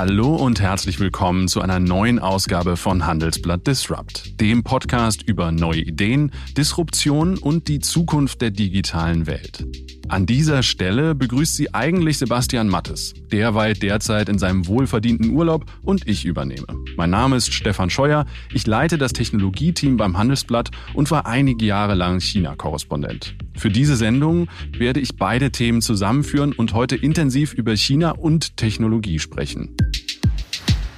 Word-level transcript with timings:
Hallo 0.00 0.34
und 0.34 0.62
herzlich 0.62 0.98
willkommen 0.98 1.46
zu 1.46 1.60
einer 1.60 1.78
neuen 1.78 2.20
Ausgabe 2.20 2.78
von 2.78 3.04
Handelsblatt 3.04 3.66
Disrupt, 3.66 4.40
dem 4.40 4.64
Podcast 4.64 5.22
über 5.28 5.52
neue 5.52 5.82
Ideen, 5.82 6.32
Disruption 6.56 7.36
und 7.36 7.68
die 7.68 7.80
Zukunft 7.80 8.40
der 8.40 8.50
digitalen 8.50 9.26
Welt. 9.26 9.66
An 10.10 10.26
dieser 10.26 10.64
Stelle 10.64 11.14
begrüßt 11.14 11.54
sie 11.54 11.72
eigentlich 11.72 12.18
Sebastian 12.18 12.66
Mattes. 12.66 13.14
Der 13.30 13.54
weilt 13.54 13.80
derzeit 13.80 14.28
in 14.28 14.40
seinem 14.40 14.66
wohlverdienten 14.66 15.30
Urlaub 15.30 15.66
und 15.82 16.08
ich 16.08 16.24
übernehme. 16.24 16.66
Mein 16.96 17.10
Name 17.10 17.36
ist 17.36 17.54
Stefan 17.54 17.90
Scheuer, 17.90 18.26
ich 18.52 18.66
leite 18.66 18.98
das 18.98 19.12
Technologieteam 19.12 19.96
beim 19.96 20.18
Handelsblatt 20.18 20.72
und 20.94 21.12
war 21.12 21.26
einige 21.26 21.64
Jahre 21.64 21.94
lang 21.94 22.18
China-Korrespondent. 22.18 23.36
Für 23.56 23.70
diese 23.70 23.94
Sendung 23.94 24.48
werde 24.76 24.98
ich 24.98 25.16
beide 25.16 25.52
Themen 25.52 25.80
zusammenführen 25.80 26.54
und 26.54 26.74
heute 26.74 26.96
intensiv 26.96 27.54
über 27.54 27.76
China 27.76 28.10
und 28.10 28.56
Technologie 28.56 29.20
sprechen. 29.20 29.76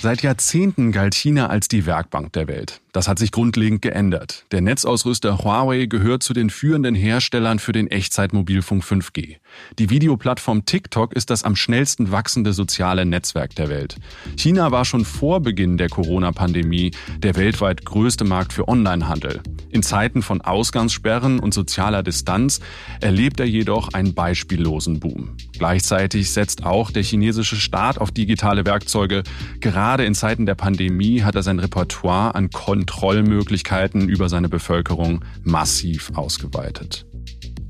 Seit 0.03 0.23
Jahrzehnten 0.23 0.91
galt 0.91 1.15
China 1.15 1.47
als 1.47 1.69
die 1.69 1.87
Werkbank 1.87 2.33
der 2.33 2.49
Welt. 2.49 2.81
Das 2.91 3.07
hat 3.07 3.21
sich 3.21 3.31
grundlegend 3.31 3.83
geändert. 3.83 4.47
Der 4.51 4.61
Netzausrüster 4.61 5.39
Huawei 5.39 5.87
gehört 5.87 6.25
zu 6.25 6.33
den 6.33 6.51
führenden 6.51 6.97
Herstellern 6.97 7.61
für 7.61 7.71
den 7.71 7.87
Echtzeitmobilfunk 7.87 8.83
5G. 8.83 9.37
Die 9.79 9.91
Videoplattform 9.91 10.65
TikTok 10.65 11.13
ist 11.15 11.31
das 11.31 11.45
am 11.45 11.57
schnellsten 11.57 12.11
wachsende 12.11 12.53
soziale 12.53 13.05
Netzwerk 13.07 13.55
der 13.55 13.69
Welt. 13.69 13.97
China 14.37 14.71
war 14.71 14.85
schon 14.85 15.05
vor 15.05 15.41
Beginn 15.41 15.77
der 15.77 15.89
Corona-Pandemie 15.89 16.93
der 17.19 17.37
weltweit 17.37 17.85
größte 17.85 18.25
Markt 18.25 18.53
für 18.53 18.69
Onlinehandel. 18.69 19.41
In 19.71 19.83
Zeiten 19.83 20.23
von 20.23 20.43
Ausgangssperren 20.43 21.41
und 21.41 21.55
sozialer 21.55 22.03
Distanz 22.03 22.61
erlebt 23.01 23.41
er 23.41 23.47
jedoch 23.47 23.95
einen 23.95 24.13
beispiellosen 24.13 25.01
Boom. 25.01 25.37
Gleichzeitig 25.57 26.33
setzt 26.33 26.65
auch 26.65 26.91
der 26.91 27.03
chinesische 27.03 27.57
Staat 27.57 27.99
auf 27.99 28.11
digitale 28.11 28.67
Werkzeuge. 28.67 29.23
Gerade 29.61 30.05
in 30.05 30.15
Zeiten 30.15 30.45
der 30.45 30.57
Pandemie 30.57 31.23
hat 31.23 31.37
er 31.37 31.43
sein 31.43 31.59
Repertoire 31.59 32.35
an 32.35 32.51
Kontrollmöglichkeiten 32.51 34.09
über 34.09 34.29
seine 34.29 34.49
Bevölkerung 34.49 35.25
massiv 35.43 36.13
ausgeweitet. 36.15 37.07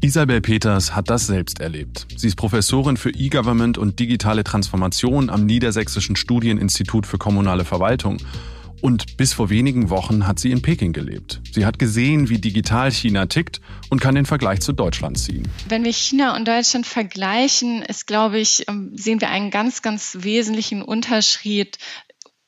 Isabel 0.05 0.41
Peters 0.41 0.97
hat 0.97 1.11
das 1.11 1.29
selbst 1.29 1.61
erlebt. 1.61 2.09
Sie 2.17 2.27
ist 2.27 2.35
Professorin 2.35 2.97
für 2.97 3.11
E-Government 3.11 3.79
und 3.79 4.01
digitale 4.01 4.43
Transformation 4.43 5.31
am 5.31 5.47
Niedersächsischen 5.47 6.17
Studieninstitut 6.17 7.07
für 7.07 7.19
kommunale 7.19 7.65
Verwaltung. 7.65 8.17
Und 8.81 9.17
bis 9.17 9.33
vor 9.33 9.49
wenigen 9.49 9.91
Wochen 9.91 10.27
hat 10.27 10.41
sie 10.41 10.51
in 10.51 10.61
Peking 10.61 10.93
gelebt. 10.93 11.41
Sie 11.53 11.65
hat 11.65 11.79
gesehen, 11.79 12.29
wie 12.29 12.39
digital 12.39 12.91
China 12.91 13.27
tickt 13.27 13.61
und 13.91 14.01
kann 14.01 14.17
den 14.17 14.27
Vergleich 14.27 14.61
zu 14.61 14.73
Deutschland 14.73 15.19
ziehen. 15.19 15.47
Wenn 15.69 15.85
wir 15.85 15.93
China 15.93 16.35
und 16.35 16.49
Deutschland 16.49 16.85
vergleichen, 16.85 17.83
ist, 17.83 18.09
glaube 18.09 18.41
ich, 18.41 18.69
ähm, 18.69 18.91
sehen 18.97 19.21
wir 19.21 19.31
einen 19.31 19.53
ganz, 19.53 19.83
ganz 19.83 20.19
wesentlichen 20.23 20.83
Unterschied 20.83 21.79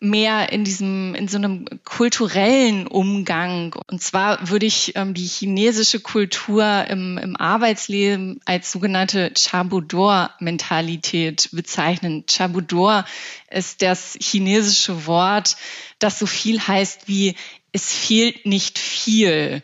mehr 0.04 0.52
in 0.52 0.64
diesem, 0.64 1.14
in 1.14 1.28
so 1.28 1.38
einem 1.38 1.64
kulturellen 1.84 2.86
Umgang. 2.86 3.74
Und 3.90 4.02
zwar 4.02 4.48
würde 4.48 4.66
ich 4.66 4.92
ähm, 4.96 5.14
die 5.14 5.26
chinesische 5.26 6.00
Kultur 6.00 6.84
im, 6.88 7.18
im 7.18 7.36
Arbeitsleben 7.36 8.40
als 8.44 8.70
sogenannte 8.70 9.32
Chabudor-Mentalität 9.36 11.48
bezeichnen. 11.52 12.24
Chabudor 12.28 13.04
ist 13.50 13.82
das 13.82 14.16
chinesische 14.20 15.06
Wort, 15.06 15.56
das 15.98 16.18
so 16.18 16.26
viel 16.26 16.60
heißt 16.60 17.08
wie 17.08 17.34
es 17.72 17.92
fehlt 17.92 18.46
nicht 18.46 18.78
viel. 18.78 19.62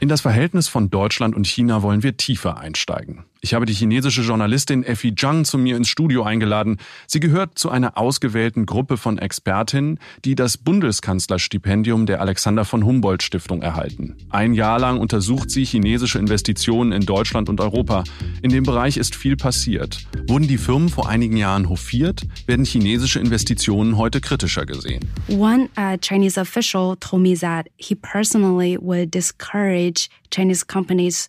In 0.00 0.08
das 0.08 0.20
Verhältnis 0.20 0.68
von 0.68 0.90
Deutschland 0.90 1.34
und 1.34 1.46
China 1.46 1.82
wollen 1.82 2.02
wir 2.02 2.16
tiefer 2.16 2.58
einsteigen. 2.58 3.24
Ich 3.40 3.54
habe 3.54 3.66
die 3.66 3.72
chinesische 3.72 4.22
Journalistin 4.22 4.82
Effie 4.82 5.14
Zhang 5.14 5.44
zu 5.44 5.58
mir 5.58 5.76
ins 5.76 5.88
Studio 5.88 6.24
eingeladen. 6.24 6.78
Sie 7.06 7.20
gehört 7.20 7.56
zu 7.56 7.70
einer 7.70 7.96
ausgewählten 7.96 8.66
Gruppe 8.66 8.96
von 8.96 9.16
Expertinnen, 9.16 10.00
die 10.24 10.34
das 10.34 10.58
Bundeskanzlerstipendium 10.58 12.06
der 12.06 12.20
Alexander 12.20 12.64
von 12.64 12.84
Humboldt 12.84 13.22
Stiftung 13.22 13.62
erhalten. 13.62 14.16
Ein 14.30 14.54
Jahr 14.54 14.80
lang 14.80 14.98
untersucht 14.98 15.52
sie 15.52 15.64
chinesische 15.64 16.18
Investitionen 16.18 16.90
in 16.90 17.06
Deutschland 17.06 17.48
und 17.48 17.60
Europa. 17.60 18.02
In 18.42 18.50
dem 18.50 18.64
Bereich 18.64 18.96
ist 18.96 19.14
viel 19.14 19.36
passiert. 19.36 20.00
Wurden 20.26 20.48
die 20.48 20.58
Firmen 20.58 20.88
vor 20.88 21.08
einigen 21.08 21.36
Jahren 21.36 21.68
hofiert, 21.68 22.22
werden 22.46 22.64
chinesische 22.64 23.20
Investitionen 23.20 23.96
heute 23.96 24.20
kritischer 24.20 24.66
gesehen. 24.66 25.08
One 25.28 25.68
uh, 25.78 25.96
Chinese 26.00 26.40
official 26.40 26.96
told 26.98 27.22
me 27.22 27.36
that 27.36 27.66
he 27.76 27.94
personally 27.94 28.76
would 28.80 29.14
discourage 29.14 30.08
Chinese 30.32 30.66
companies 30.66 31.28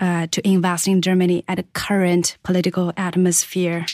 uh, 0.00 0.26
to 0.30 0.40
invest 0.44 0.86
in 0.86 1.00
Germany 1.00 1.44
at 1.46 1.56
the 1.58 1.64
current 1.72 2.36
political 2.42 2.92
atmosphere. 2.96 3.84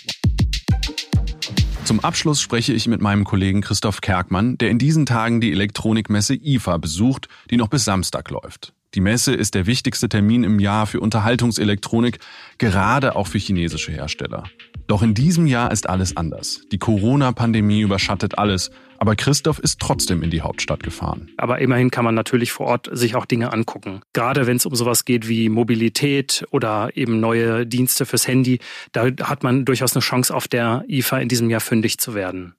Zum 1.85 2.01
Abschluss 2.01 2.41
spreche 2.41 2.73
ich 2.73 2.87
mit 2.87 3.03
meinem 3.03 3.25
Kollegen 3.25 3.61
Christoph 3.61 4.01
Kerkmann, 4.01 4.57
der 4.57 4.71
in 4.71 4.79
diesen 4.79 5.05
Tagen 5.05 5.43
die 5.43 5.53
Elektronikmesse 5.53 6.35
IFA 6.35 6.79
besucht, 6.79 7.29
die 7.51 7.59
noch 7.59 7.69
bis 7.69 7.85
Samstag 7.85 8.31
läuft. 8.31 8.73
Die 8.95 9.01
Messe 9.01 9.35
ist 9.35 9.57
der 9.57 9.67
wichtigste 9.67 10.09
Termin 10.09 10.45
im 10.45 10.61
Jahr 10.61 10.87
für 10.87 11.01
Unterhaltungselektronik, 11.01 12.21
gerade 12.59 13.17
auch 13.17 13.27
für 13.27 13.39
chinesische 13.39 13.91
Hersteller. 13.91 14.45
Doch 14.87 15.03
in 15.03 15.15
diesem 15.15 15.49
Jahr 15.49 15.73
ist 15.73 15.89
alles 15.89 16.17
anders. 16.17 16.61
Die 16.71 16.79
Corona-Pandemie 16.79 17.81
überschattet 17.81 18.39
alles, 18.39 18.71
aber 18.99 19.17
Christoph 19.17 19.59
ist 19.59 19.81
trotzdem 19.81 20.23
in 20.23 20.31
die 20.31 20.43
Hauptstadt 20.43 20.85
gefahren. 20.85 21.31
Aber 21.39 21.59
immerhin 21.59 21.91
kann 21.91 22.05
man 22.05 22.15
natürlich 22.15 22.53
vor 22.53 22.67
Ort 22.67 22.89
sich 22.93 23.17
auch 23.17 23.27
Dinge 23.27 23.53
angucken. 23.53 24.03
Gerade 24.13 24.47
wenn 24.47 24.59
es 24.59 24.67
um 24.67 24.77
sowas 24.77 25.05
geht 25.05 25.27
wie 25.27 25.49
Mobilität 25.49 26.45
oder 26.53 26.91
eben 26.95 27.19
neue 27.19 27.67
Dienste 27.67 28.07
fürs 28.07 28.29
Handy, 28.29 28.61
da 28.93 29.07
hat 29.23 29.43
man 29.43 29.65
durchaus 29.65 29.97
eine 29.97 30.03
Chance 30.03 30.33
auf 30.33 30.47
der 30.47 30.85
IFA 30.87 31.19
in 31.19 31.29
diesem 31.29 31.51
Jahr 31.51 31.61
fündig 31.61 31.99
zu 31.99 32.15
werden. 32.15 32.55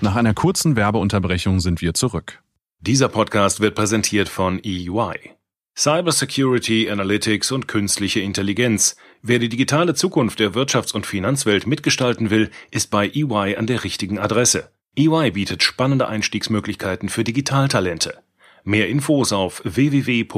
Nach 0.00 0.16
einer 0.16 0.34
kurzen 0.34 0.74
Werbeunterbrechung 0.74 1.60
sind 1.60 1.82
wir 1.82 1.94
zurück. 1.94 2.42
Dieser 2.80 3.08
Podcast 3.08 3.58
wird 3.58 3.74
präsentiert 3.74 4.28
von 4.28 4.62
EY. 4.62 5.32
Cybersecurity, 5.76 6.88
Analytics 6.88 7.50
und 7.50 7.66
künstliche 7.66 8.20
Intelligenz. 8.20 8.94
Wer 9.20 9.40
die 9.40 9.48
digitale 9.48 9.94
Zukunft 9.94 10.38
der 10.38 10.52
Wirtschafts- 10.52 10.94
und 10.94 11.04
Finanzwelt 11.04 11.66
mitgestalten 11.66 12.30
will, 12.30 12.50
ist 12.70 12.92
bei 12.92 13.08
EY 13.08 13.56
an 13.56 13.66
der 13.66 13.82
richtigen 13.82 14.20
Adresse. 14.20 14.70
EY 14.96 15.32
bietet 15.32 15.64
spannende 15.64 16.06
Einstiegsmöglichkeiten 16.06 17.08
für 17.08 17.24
Digitaltalente. 17.24 18.22
Mehr 18.62 18.88
Infos 18.88 19.32
auf 19.32 19.60
www.de.ey.com 19.64 20.28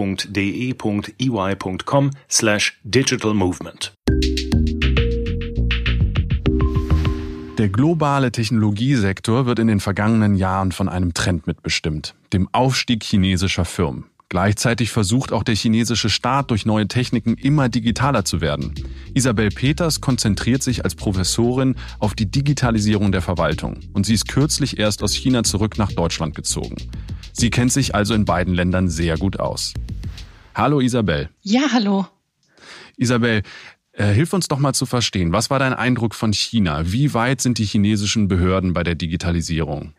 slash 2.30 2.80
digitalmovement. 2.84 3.92
Der 7.60 7.68
globale 7.68 8.32
Technologiesektor 8.32 9.44
wird 9.44 9.58
in 9.58 9.66
den 9.66 9.80
vergangenen 9.80 10.34
Jahren 10.34 10.72
von 10.72 10.88
einem 10.88 11.12
Trend 11.12 11.46
mitbestimmt, 11.46 12.14
dem 12.32 12.48
Aufstieg 12.52 13.04
chinesischer 13.04 13.66
Firmen. 13.66 14.06
Gleichzeitig 14.30 14.90
versucht 14.90 15.30
auch 15.30 15.42
der 15.42 15.56
chinesische 15.56 16.08
Staat 16.08 16.50
durch 16.50 16.64
neue 16.64 16.88
Techniken 16.88 17.34
immer 17.34 17.68
digitaler 17.68 18.24
zu 18.24 18.40
werden. 18.40 18.72
Isabel 19.12 19.50
Peters 19.50 20.00
konzentriert 20.00 20.62
sich 20.62 20.84
als 20.84 20.94
Professorin 20.94 21.74
auf 21.98 22.14
die 22.14 22.30
Digitalisierung 22.30 23.12
der 23.12 23.20
Verwaltung 23.20 23.80
und 23.92 24.06
sie 24.06 24.14
ist 24.14 24.26
kürzlich 24.26 24.78
erst 24.78 25.02
aus 25.02 25.12
China 25.12 25.42
zurück 25.42 25.76
nach 25.76 25.92
Deutschland 25.92 26.34
gezogen. 26.34 26.76
Sie 27.34 27.50
kennt 27.50 27.72
sich 27.72 27.94
also 27.94 28.14
in 28.14 28.24
beiden 28.24 28.54
Ländern 28.54 28.88
sehr 28.88 29.18
gut 29.18 29.38
aus. 29.38 29.74
Hallo 30.54 30.80
Isabel. 30.80 31.28
Ja, 31.42 31.64
hallo. 31.74 32.06
Isabel, 32.96 33.42
hilf 34.06 34.32
uns 34.32 34.48
doch 34.48 34.58
mal 34.58 34.72
zu 34.72 34.86
verstehen, 34.86 35.32
was 35.32 35.50
war 35.50 35.58
dein 35.58 35.74
Eindruck 35.74 36.14
von 36.14 36.32
China? 36.32 36.92
Wie 36.92 37.12
weit 37.14 37.40
sind 37.40 37.58
die 37.58 37.64
chinesischen 37.64 38.28
Behörden 38.28 38.72
bei 38.72 38.82
der 38.82 38.94
Digitalisierung? 38.94 39.92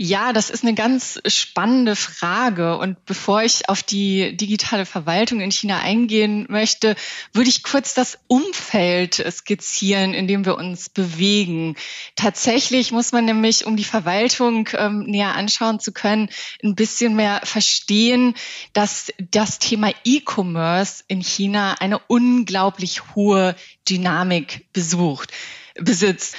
Ja, 0.00 0.32
das 0.32 0.48
ist 0.48 0.62
eine 0.62 0.74
ganz 0.74 1.20
spannende 1.26 1.96
Frage. 1.96 2.78
Und 2.78 3.04
bevor 3.04 3.42
ich 3.42 3.68
auf 3.68 3.82
die 3.82 4.36
digitale 4.36 4.86
Verwaltung 4.86 5.40
in 5.40 5.50
China 5.50 5.80
eingehen 5.80 6.46
möchte, 6.48 6.94
würde 7.32 7.50
ich 7.50 7.64
kurz 7.64 7.94
das 7.94 8.16
Umfeld 8.28 9.16
skizzieren, 9.28 10.14
in 10.14 10.28
dem 10.28 10.44
wir 10.44 10.56
uns 10.56 10.88
bewegen. 10.88 11.74
Tatsächlich 12.14 12.92
muss 12.92 13.10
man 13.10 13.24
nämlich, 13.24 13.66
um 13.66 13.76
die 13.76 13.82
Verwaltung 13.82 14.68
ähm, 14.74 15.00
näher 15.00 15.34
anschauen 15.34 15.80
zu 15.80 15.90
können, 15.90 16.28
ein 16.62 16.76
bisschen 16.76 17.16
mehr 17.16 17.40
verstehen, 17.42 18.34
dass 18.74 19.12
das 19.32 19.58
Thema 19.58 19.90
E-Commerce 20.04 21.02
in 21.08 21.22
China 21.22 21.74
eine 21.80 21.98
unglaublich 22.06 23.16
hohe 23.16 23.56
Dynamik 23.88 24.72
besucht, 24.72 25.32
besitzt. 25.74 26.36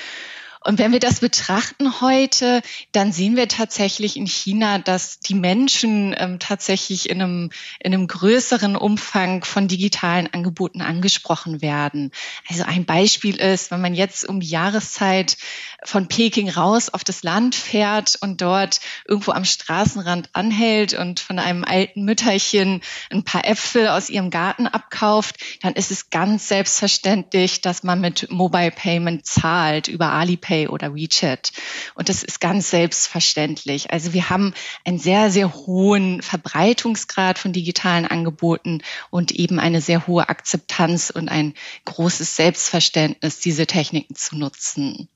Und 0.62 0.78
wenn 0.78 0.92
wir 0.92 1.00
das 1.00 1.22
betrachten 1.22 2.02
heute, 2.02 2.62
dann 2.92 3.14
sehen 3.14 3.38
wir 3.38 3.48
tatsächlich 3.48 4.18
in 4.18 4.28
China, 4.28 4.78
dass 4.78 5.20
die 5.20 5.34
Menschen 5.34 6.14
ähm, 6.18 6.38
tatsächlich 6.38 7.10
in 7.10 7.22
einem, 7.22 7.50
in 7.80 7.94
einem 7.94 8.08
größeren 8.08 8.76
Umfang 8.76 9.46
von 9.46 9.70
digitalen 9.70 10.28
Angeboten 10.34 10.82
angesprochen 10.82 11.62
werden. 11.62 12.12
Also 12.50 12.64
ein 12.64 12.86
Beispiel 12.86 13.38
ist, 13.38 13.72
wenn 13.72 13.80
man 13.80 13.94
jetzt 13.94 14.28
um 14.28 14.42
die 14.42 14.50
Jahreszeit 14.50 15.38
von 15.86 16.10
Peking 16.10 16.50
raus 16.50 16.90
auf 16.90 17.06
das 17.06 17.24
Land 17.24 17.56
fährt 17.56 18.18
und 18.20 18.42
dort 18.42 18.82
irgendwo 19.08 19.32
am 19.32 19.46
Straßenrand 19.46 20.30
anhält 20.34 20.94
und 20.94 21.22
von 21.22 21.40
einem 21.40 21.64
alten 21.64 22.04
Mütterchen 22.04 22.82
ein 23.10 23.24
paar 23.24 23.48
Äpfel 23.48 23.88
aus 23.88 24.10
ihrem 24.10 24.30
Garten 24.30 24.68
abkauft, 24.68 25.38
dann 25.62 25.74
ist 25.76 25.90
es 25.90 26.10
ganz 26.10 26.50
selbstverständlich, 26.50 27.62
dass 27.62 27.84
man 27.84 28.02
mit 28.02 28.30
Mobile 28.30 28.72
Payment 28.72 29.26
zahlt 29.26 29.88
über 29.88 30.12
Alipay 30.12 30.49
Pay 30.50 30.68
oder 30.68 30.96
WeChat. 30.96 31.52
Und 31.94 32.10
das 32.10 32.24
ist 32.24 32.42
ganz 32.42 32.72
selbstverständlich. 32.72 33.92
Also 33.92 34.14
wir 34.14 34.32
haben 34.32 34.56
einen 34.84 34.98
sehr, 34.98 35.30
sehr 35.30 35.54
hohen 35.54 36.24
Verbreitungsgrad 36.24 37.38
von 37.38 37.54
digitalen 37.54 38.08
Angeboten 38.08 38.82
und 39.12 39.32
eben 39.32 39.60
eine 39.60 39.80
sehr 39.80 40.08
hohe 40.08 40.28
Akzeptanz 40.28 41.12
und 41.12 41.30
ein 41.30 41.54
großes 41.86 42.36
Selbstverständnis, 42.36 43.40
diese 43.40 43.68
Techniken 43.68 44.16
zu 44.16 44.38
nutzen. 44.38 45.08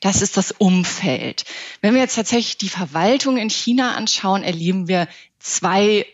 Das 0.00 0.22
ist 0.22 0.36
das 0.36 0.52
Umfeld. 0.52 1.44
Wenn 1.80 1.94
wir 1.94 2.02
jetzt 2.02 2.14
tatsächlich 2.14 2.56
die 2.56 2.68
Verwaltung 2.68 3.38
in 3.38 3.50
China 3.50 3.96
anschauen, 3.96 4.44
erleben 4.44 4.86
wir 4.86 5.08
zwei 5.40 6.06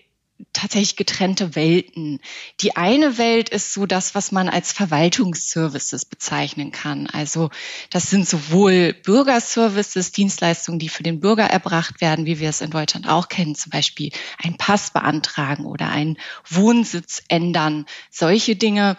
tatsächlich 0.53 0.97
getrennte 0.97 1.55
Welten. 1.55 2.21
Die 2.61 2.77
eine 2.77 3.19
Welt 3.19 3.49
ist 3.49 3.73
so 3.73 3.87
das, 3.87 4.15
was 4.15 4.33
man 4.33 4.49
als 4.49 4.73
Verwaltungsservices 4.73 6.05
bezeichnen 6.05 6.73
kann. 6.73 7.07
Also 7.07 7.51
das 7.91 8.11
sind 8.11 8.29
sowohl 8.29 8.93
Bürgerservices, 8.93 10.13
Dienstleistungen, 10.13 10.79
die 10.79 10.89
für 10.89 11.03
den 11.03 11.21
Bürger 11.21 11.45
erbracht 11.45 12.01
werden, 12.01 12.27
wie 12.27 12.41
wir 12.41 12.49
es 12.49 12.61
in 12.61 12.71
Deutschland 12.71 13.09
auch 13.09 13.29
kennen, 13.29 13.55
zum 13.55 13.71
Beispiel 13.71 14.11
einen 14.43 14.57
Pass 14.57 14.91
beantragen 14.91 15.67
oder 15.67 15.89
einen 15.89 16.19
Wohnsitz 16.49 17.23
ändern, 17.29 17.87
solche 18.11 18.57
Dinge 18.57 18.97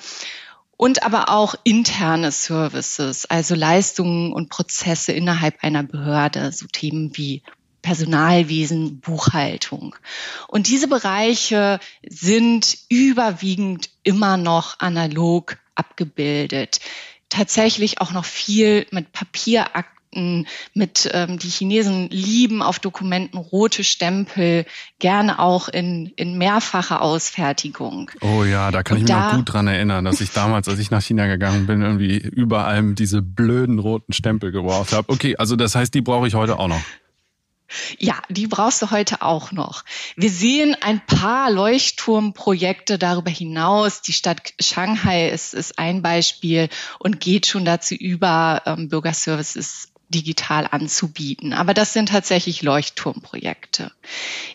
und 0.77 1.03
aber 1.03 1.29
auch 1.29 1.55
interne 1.63 2.31
Services, 2.31 3.25
also 3.25 3.55
Leistungen 3.55 4.33
und 4.33 4.49
Prozesse 4.49 5.13
innerhalb 5.13 5.63
einer 5.63 5.83
Behörde, 5.83 6.51
so 6.51 6.67
Themen 6.67 7.15
wie 7.15 7.43
Personalwesen, 7.83 9.01
Buchhaltung. 9.01 9.95
Und 10.47 10.67
diese 10.67 10.87
Bereiche 10.87 11.79
sind 12.07 12.79
überwiegend 12.89 13.89
immer 14.01 14.37
noch 14.37 14.79
analog 14.79 15.57
abgebildet. 15.75 16.79
Tatsächlich 17.29 18.01
auch 18.01 18.11
noch 18.11 18.25
viel 18.25 18.87
mit 18.91 19.11
Papierakten, 19.11 20.47
mit 20.73 21.09
ähm, 21.11 21.39
die 21.39 21.49
Chinesen 21.49 22.07
lieben 22.09 22.61
auf 22.61 22.79
Dokumenten 22.79 23.37
rote 23.37 23.83
Stempel, 23.83 24.65
gerne 24.99 25.39
auch 25.39 25.67
in, 25.67 26.13
in 26.15 26.37
mehrfacher 26.37 27.01
Ausfertigung. 27.01 28.11
Oh 28.21 28.43
ja, 28.43 28.71
da 28.71 28.83
kann 28.83 28.97
Und 28.97 29.03
ich 29.03 29.09
mich 29.09 29.11
da, 29.11 29.27
noch 29.29 29.37
gut 29.37 29.51
dran 29.51 29.67
erinnern, 29.67 30.05
dass 30.05 30.21
ich 30.21 30.31
damals, 30.31 30.69
als 30.69 30.79
ich 30.79 30.89
nach 30.89 31.01
China 31.01 31.25
gegangen 31.25 31.65
bin, 31.65 31.81
irgendwie 31.81 32.17
überall 32.17 32.93
diese 32.93 33.21
blöden 33.21 33.79
roten 33.79 34.13
Stempel 34.13 34.51
geworfen 34.51 34.95
habe. 34.95 35.11
Okay, 35.11 35.35
also 35.35 35.55
das 35.55 35.75
heißt, 35.75 35.93
die 35.93 36.01
brauche 36.01 36.27
ich 36.27 36.35
heute 36.35 36.59
auch 36.59 36.67
noch. 36.67 36.81
Ja, 37.97 38.21
die 38.29 38.47
brauchst 38.47 38.81
du 38.81 38.91
heute 38.91 39.21
auch 39.21 39.51
noch. 39.51 39.83
Wir 40.15 40.29
sehen 40.29 40.75
ein 40.81 41.05
paar 41.05 41.51
Leuchtturmprojekte 41.51 42.97
darüber 42.97 43.31
hinaus. 43.31 44.01
Die 44.01 44.13
Stadt 44.13 44.53
Shanghai 44.59 45.29
ist, 45.29 45.53
ist 45.53 45.79
ein 45.79 46.01
Beispiel 46.01 46.69
und 46.99 47.19
geht 47.19 47.47
schon 47.47 47.65
dazu 47.65 47.95
über, 47.95 48.61
ähm, 48.65 48.89
Bürgerservices 48.89 49.89
digital 50.13 50.67
anzubieten. 50.69 51.53
Aber 51.53 51.73
das 51.73 51.93
sind 51.93 52.09
tatsächlich 52.09 52.61
Leuchtturmprojekte. 52.61 53.91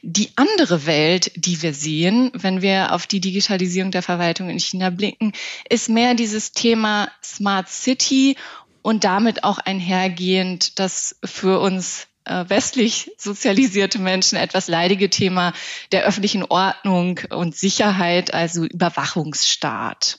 Die 0.03 0.31
andere 0.37 0.87
Welt, 0.87 1.33
die 1.35 1.63
wir 1.63 1.75
sehen, 1.75 2.31
wenn 2.35 2.63
wir 2.63 2.93
auf 2.93 3.07
die 3.07 3.21
Digitalisierung 3.21 3.91
der 3.91 4.03
Verwaltung 4.03 4.49
in 4.49 4.61
China 4.61 4.91
blicken, 4.91 5.33
ist 5.69 5.89
mehr 5.89 6.15
dieses 6.15 6.53
Thema 6.53 7.11
Smart 7.23 7.69
City 7.69 8.37
und 8.83 9.05
damit 9.05 9.45
auch 9.45 9.59
einhergehend 9.59 10.79
das 10.79 11.17
für 11.25 11.61
uns 11.61 12.08
westlich 12.49 13.11
sozialisierte 13.19 13.99
Menschen 13.99 14.37
etwas 14.37 14.69
leidige 14.69 15.11
Thema 15.11 15.53
der 15.93 16.05
öffentlichen 16.05 16.45
Ordnung 16.45 17.21
und 17.31 17.57
Sicherheit, 17.57 18.35
also 18.35 18.65
Überwachungsstaat. 18.65 20.19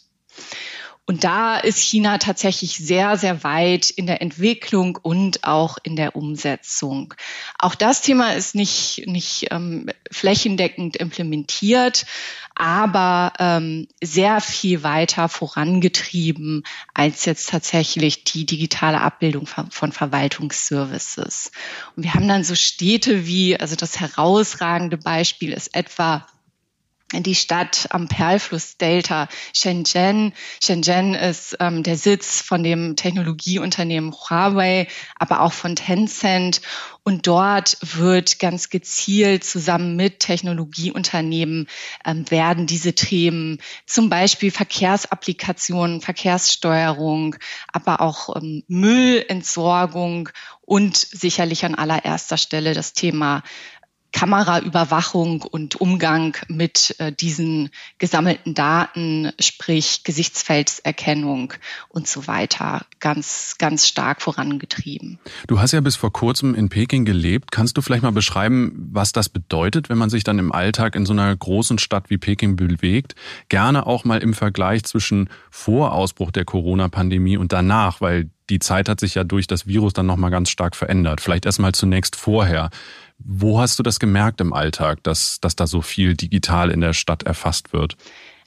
Und 1.10 1.24
da 1.24 1.58
ist 1.58 1.80
China 1.80 2.20
tatsächlich 2.20 2.78
sehr, 2.78 3.18
sehr 3.18 3.44
weit 3.44 3.90
in 3.90 4.06
der 4.06 4.22
Entwicklung 4.22 4.96
und 5.02 5.44
auch 5.44 5.80
in 5.82 5.96
der 5.96 6.16
Umsetzung. 6.16 7.16
Auch 7.58 7.74
das 7.74 8.04
Thema 8.04 8.36
ist 8.36 8.54
nicht, 8.54 9.08
nicht 9.08 9.48
ähm, 9.50 9.90
flächendeckend 10.12 10.98
implementiert, 10.98 12.06
aber 12.54 13.34
ähm, 13.40 13.88
sehr 14.04 14.40
viel 14.40 14.84
weiter 14.84 15.30
vorangetrieben 15.30 16.62
als 16.94 17.26
jetzt 17.26 17.50
tatsächlich 17.50 18.24
die 18.24 18.46
digitale 18.46 19.02
Abbildung 19.02 19.48
von, 19.48 19.92
Verwaltungsservices. 19.92 21.52
Und 21.96 22.04
wir 22.04 22.14
haben 22.14 22.28
dann 22.28 22.44
so 22.44 22.54
Städte 22.54 23.26
wie, 23.26 23.60
also 23.60 23.76
das 23.76 24.00
herausragende 24.00 24.98
Beispiel 24.98 25.54
ist 25.54 25.74
etwa 25.74 26.28
die 27.14 27.36
Stadt 27.36 27.88
am 27.90 28.08
Perlfluss 28.08 28.78
Delta, 28.78 29.28
Shenzhen. 29.54 30.34
Shenzhen 30.64 31.16
ist 31.16 31.58
ähm, 31.60 31.82
der 31.82 31.98
Sitz 31.98 32.42
von 32.42 32.64
dem 32.64 32.96
Technologieunternehmen 32.96 34.14
Huawei, 34.14 34.88
aber 35.18 35.42
auch 35.42 35.54
von 35.54 35.76
Tencent. 35.76 36.62
Und 37.04 37.26
dort 37.26 37.78
wird 37.82 38.38
ganz 38.38 38.70
gezielt 38.70 39.44
zusammen 39.44 39.96
mit 39.96 40.20
Technologieunternehmen 40.20 41.68
ähm, 42.06 42.30
werden 42.30 42.68
diese 42.68 42.94
Themen, 42.94 43.58
zum 43.88 44.10
Beispiel 44.10 44.52
Verkehrsapplikationen, 44.52 46.02
Verkehrssteuerung, 46.02 47.38
aber 47.74 48.02
auch 48.02 48.36
ähm, 48.36 48.64
Müllentsorgung 48.68 50.30
und 50.62 50.98
sicherlich 50.98 51.66
an 51.66 51.74
allererster 51.74 52.38
Stelle 52.38 52.76
das 52.76 52.94
Thema 52.94 53.42
Kameraüberwachung 54.12 55.44
und 55.44 55.76
Umgang 55.76 56.36
mit 56.48 56.96
äh, 57.00 57.12
diesen 57.12 57.70
gesammelten 58.00 58.54
Daten, 58.54 59.32
sprich 59.40 60.04
Gesichtsfeldserkennung 60.04 61.54
und 61.90 62.08
so 62.08 62.28
weiter, 62.28 62.86
ganz, 63.00 63.56
ganz 63.60 63.88
stark 63.88 64.22
vorangetrieben. 64.22 65.20
Du 65.48 65.60
hast 65.60 65.72
ja 65.72 65.82
bis 65.82 65.96
vor 65.96 66.12
kurzem 66.12 66.56
in 66.56 66.70
Peking 66.70 67.06
gelebt. 67.06 67.52
Kannst 67.52 67.78
du 67.78 67.82
vielleicht 67.82 68.04
mal 68.04 68.12
beschreiben, 68.12 68.90
was 68.92 69.12
das 69.12 69.30
bedeutet, 69.30 69.90
wenn 69.90 69.98
man 69.98 70.10
sich 70.10 70.24
dann 70.24 70.40
im 70.40 70.52
Alltag 70.52 70.96
in 70.96 71.06
so 71.06 71.14
einer 71.14 71.36
großen 71.36 71.78
Stadt 71.78 72.10
wie 72.10 72.18
Peking 72.18 72.56
bewegt? 72.56 73.16
Gerne 73.50 73.86
auch 73.86 74.06
mal 74.06 74.22
im 74.22 74.34
Vergleich 74.34 74.84
zwischen 74.84 75.30
Vorausbruch 75.52 76.32
der 76.32 76.46
Corona-Pandemie 76.46 77.38
und 77.38 77.54
danach, 77.54 78.02
weil 78.02 78.30
die 78.50 78.60
Zeit 78.60 78.90
hat 78.90 79.00
sich 79.00 79.16
ja 79.16 79.24
durch 79.24 79.48
das 79.48 79.68
Virus 79.68 79.94
dann 79.94 80.06
nochmal 80.06 80.32
ganz 80.32 80.50
stark 80.50 80.76
verändert. 80.76 81.22
Vielleicht 81.22 81.46
erstmal 81.46 81.74
zunächst 81.74 82.16
vorher. 82.16 82.70
Wo 83.20 83.60
hast 83.60 83.78
du 83.78 83.84
das 83.84 84.00
gemerkt 84.00 84.42
im 84.42 84.54
Alltag, 84.54 85.04
dass, 85.04 85.40
dass 85.42 85.56
da 85.56 85.68
so 85.68 85.82
viel 85.82 86.16
digital 86.16 86.72
in 86.72 86.82
der 86.82 86.94
Stadt 86.94 87.24
erfasst 87.24 87.74
wird? 87.74 87.98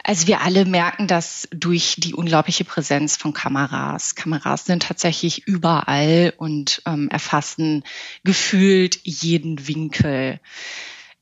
Also 0.05 0.27
wir 0.27 0.41
alle 0.41 0.65
merken 0.65 1.07
das 1.07 1.49
durch 1.53 1.95
die 1.99 2.15
unglaubliche 2.15 2.65
Präsenz 2.65 3.17
von 3.17 3.33
Kameras. 3.33 4.17
Kameras 4.17 4.65
sind 4.65 4.83
tatsächlich 4.83 5.47
überall 5.47 6.33
und 6.37 6.83
ähm, 6.87 7.09
erfassen 7.09 7.85
gefühlt 8.25 8.99
jeden 9.05 9.69
Winkel. 9.69 10.41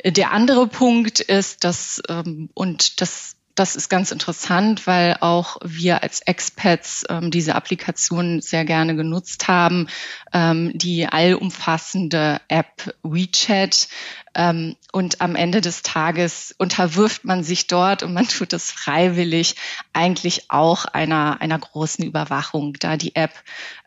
Der 0.02 0.32
andere 0.32 0.66
Punkt 0.66 1.20
ist, 1.20 1.64
dass, 1.64 2.00
ähm, 2.08 2.48
und 2.54 3.02
das 3.02 3.36
das 3.54 3.76
ist 3.76 3.88
ganz 3.88 4.10
interessant, 4.12 4.86
weil 4.86 5.16
auch 5.20 5.56
wir 5.62 6.02
als 6.02 6.20
Expats 6.22 7.04
ähm, 7.08 7.30
diese 7.30 7.54
Applikation 7.54 8.40
sehr 8.40 8.64
gerne 8.64 8.96
genutzt 8.96 9.48
haben. 9.48 9.88
Ähm, 10.32 10.72
die 10.74 11.06
allumfassende 11.06 12.40
App 12.48 12.94
WeChat 13.02 13.88
und 14.36 15.20
am 15.20 15.34
Ende 15.34 15.60
des 15.60 15.82
Tages 15.82 16.54
unterwirft 16.56 17.24
man 17.24 17.42
sich 17.42 17.66
dort 17.66 18.04
und 18.04 18.12
man 18.12 18.28
tut 18.28 18.52
es 18.52 18.70
freiwillig 18.70 19.56
eigentlich 19.92 20.50
auch 20.50 20.84
einer, 20.84 21.40
einer 21.40 21.58
großen 21.58 22.04
Überwachung, 22.04 22.74
da 22.78 22.96
die 22.96 23.16
App 23.16 23.32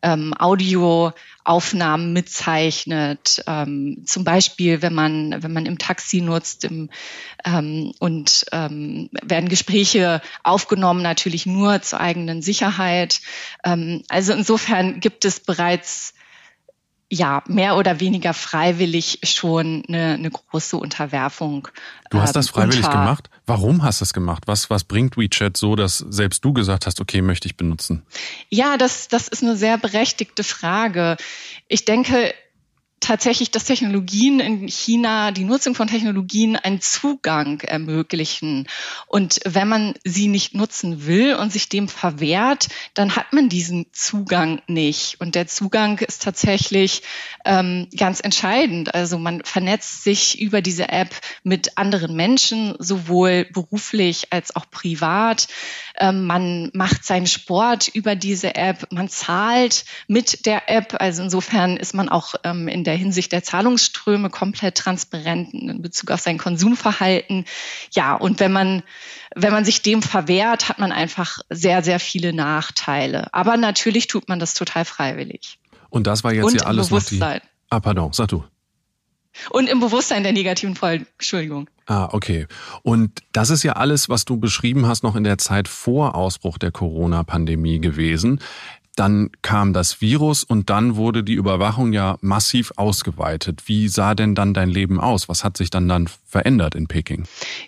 ähm, 0.01 0.33
Audioaufnahmen 0.37 2.11
mitzeichnet. 2.11 3.41
Ähm, 3.47 4.03
zum 4.05 4.25
Beispiel, 4.25 4.81
wenn 4.81 4.93
man, 4.93 5.41
wenn 5.43 5.53
man 5.53 5.65
im 5.65 5.77
Taxi 5.77 6.19
nutzt 6.19 6.65
im, 6.65 6.89
ähm, 7.45 7.93
und 7.99 8.45
ähm, 8.51 9.09
werden 9.21 9.47
Gespräche 9.47 10.21
aufgenommen, 10.43 11.01
natürlich 11.01 11.45
nur 11.45 11.81
zur 11.81 12.01
eigenen 12.01 12.41
Sicherheit. 12.41 13.21
Ähm, 13.63 14.03
also 14.09 14.33
insofern 14.33 14.99
gibt 14.99 15.23
es 15.23 15.39
bereits 15.39 16.13
ja 17.11 17.43
mehr 17.47 17.75
oder 17.77 17.99
weniger 17.99 18.33
freiwillig 18.33 19.19
schon 19.23 19.83
eine, 19.87 20.13
eine 20.13 20.31
große 20.31 20.77
Unterwerfung. 20.77 21.67
Du 22.09 22.19
hast 22.19 22.35
das 22.35 22.47
ähm, 22.47 22.53
freiwillig 22.53 22.89
gemacht? 22.89 23.29
Warum 23.45 23.83
hast 23.83 24.01
du 24.01 24.05
es 24.05 24.13
gemacht? 24.13 24.43
Was, 24.45 24.69
was 24.69 24.83
bringt 24.83 25.17
WeChat 25.17 25.57
so, 25.57 25.75
dass 25.75 25.97
selbst 25.97 26.43
du 26.45 26.53
gesagt 26.53 26.85
hast, 26.85 27.01
okay, 27.01 27.21
möchte 27.21 27.47
ich 27.47 27.57
benutzen? 27.57 28.03
Ja, 28.49 28.77
das, 28.77 29.07
das 29.07 29.27
ist 29.27 29.43
eine 29.43 29.55
sehr 29.55 29.77
berechtigte 29.77 30.43
Frage. 30.43 31.17
Ich 31.67 31.85
denke, 31.85 32.33
tatsächlich, 33.03 33.51
dass 33.51 33.65
Technologien 33.65 34.39
in 34.39 34.67
China, 34.67 35.31
die 35.31 35.43
Nutzung 35.43 35.75
von 35.75 35.87
Technologien 35.87 36.55
einen 36.55 36.81
Zugang 36.81 37.59
ermöglichen. 37.61 38.67
Und 39.07 39.39
wenn 39.45 39.67
man 39.67 39.93
sie 40.03 40.27
nicht 40.27 40.55
nutzen 40.55 41.05
will 41.05 41.35
und 41.35 41.51
sich 41.51 41.69
dem 41.69 41.87
verwehrt, 41.87 42.69
dann 42.93 43.15
hat 43.15 43.33
man 43.33 43.49
diesen 43.49 43.85
Zugang 43.91 44.61
nicht. 44.67 45.19
Und 45.19 45.35
der 45.35 45.47
Zugang 45.47 45.99
ist 45.99 46.23
tatsächlich 46.23 47.03
ähm, 47.45 47.87
ganz 47.97 48.19
entscheidend. 48.21 48.95
Also 48.95 49.19
man 49.19 49.43
vernetzt 49.43 50.03
sich 50.03 50.39
über 50.39 50.61
diese 50.61 50.89
App 50.89 51.13
mit 51.43 51.77
anderen 51.77 52.15
Menschen, 52.15 52.75
sowohl 52.79 53.45
beruflich 53.51 54.27
als 54.31 54.55
auch 54.55 54.69
privat. 54.71 55.47
Ähm, 55.99 56.25
man 56.25 56.71
macht 56.73 57.05
seinen 57.05 57.27
Sport 57.27 57.89
über 57.89 58.15
diese 58.15 58.55
App. 58.55 58.87
Man 58.91 59.09
zahlt 59.09 59.85
mit 60.07 60.45
der 60.45 60.69
App. 60.69 60.95
Also 60.99 61.23
insofern 61.23 61.77
ist 61.77 61.93
man 61.93 62.09
auch 62.09 62.35
ähm, 62.43 62.67
in 62.67 62.83
der 62.83 62.92
der 62.93 62.99
Hinsicht 62.99 63.31
der 63.31 63.41
Zahlungsströme 63.41 64.29
komplett 64.29 64.75
transparent 64.75 65.51
in 65.51 65.81
Bezug 65.81 66.11
auf 66.11 66.19
sein 66.19 66.37
Konsumverhalten. 66.37 67.45
Ja, 67.91 68.13
und 68.13 68.39
wenn 68.39 68.51
man, 68.51 68.83
wenn 69.35 69.51
man 69.51 69.65
sich 69.65 69.81
dem 69.81 70.03
verwehrt, 70.03 70.69
hat 70.69 70.77
man 70.77 70.91
einfach 70.91 71.39
sehr, 71.49 71.81
sehr 71.81 71.99
viele 71.99 72.33
Nachteile. 72.33 73.33
Aber 73.33 73.57
natürlich 73.57 74.05
tut 74.05 74.29
man 74.29 74.37
das 74.37 74.53
total 74.53 74.85
freiwillig. 74.85 75.57
Und 75.89 76.05
das 76.05 76.23
war 76.23 76.35
jetzt 76.35 76.45
und 76.45 76.53
ja 76.53 76.67
alles 76.67 76.91
noch 76.91 77.03
die... 77.03 77.19
Ah, 77.19 77.79
pardon, 77.79 78.13
sag 78.13 78.27
du. 78.27 78.43
Und 79.49 79.67
im 79.67 79.79
Bewusstsein 79.79 80.21
der 80.21 80.31
negativen 80.31 80.75
Folgen. 80.75 81.07
Entschuldigung. 81.17 81.67
Ah, 81.87 82.09
okay. 82.11 82.45
Und 82.83 83.23
das 83.31 83.49
ist 83.49 83.63
ja 83.63 83.73
alles, 83.73 84.07
was 84.07 84.25
du 84.25 84.37
beschrieben 84.37 84.85
hast, 84.85 85.01
noch 85.01 85.15
in 85.15 85.23
der 85.23 85.39
Zeit 85.39 85.67
vor 85.67 86.13
Ausbruch 86.13 86.59
der 86.59 86.69
Corona-Pandemie 86.69 87.79
gewesen. 87.79 88.39
Dann 88.95 89.31
kam 89.41 89.73
das 89.73 90.01
Virus 90.01 90.43
und 90.43 90.69
dann 90.69 90.95
wurde 90.95 91.23
die 91.23 91.33
Überwachung 91.33 91.93
ja 91.93 92.17
massiv 92.21 92.73
ausgeweitet. 92.75 93.63
Wie 93.65 93.87
sah 93.87 94.13
denn 94.13 94.35
dann 94.35 94.53
dein 94.53 94.69
Leben 94.69 94.99
aus? 94.99 95.27
Was 95.27 95.43
hat 95.43 95.57
sich 95.57 95.71
dann 95.71 95.89
dann 95.89 96.07
verändert 96.25 96.75
in 96.75 96.87
Peking? 96.87 97.25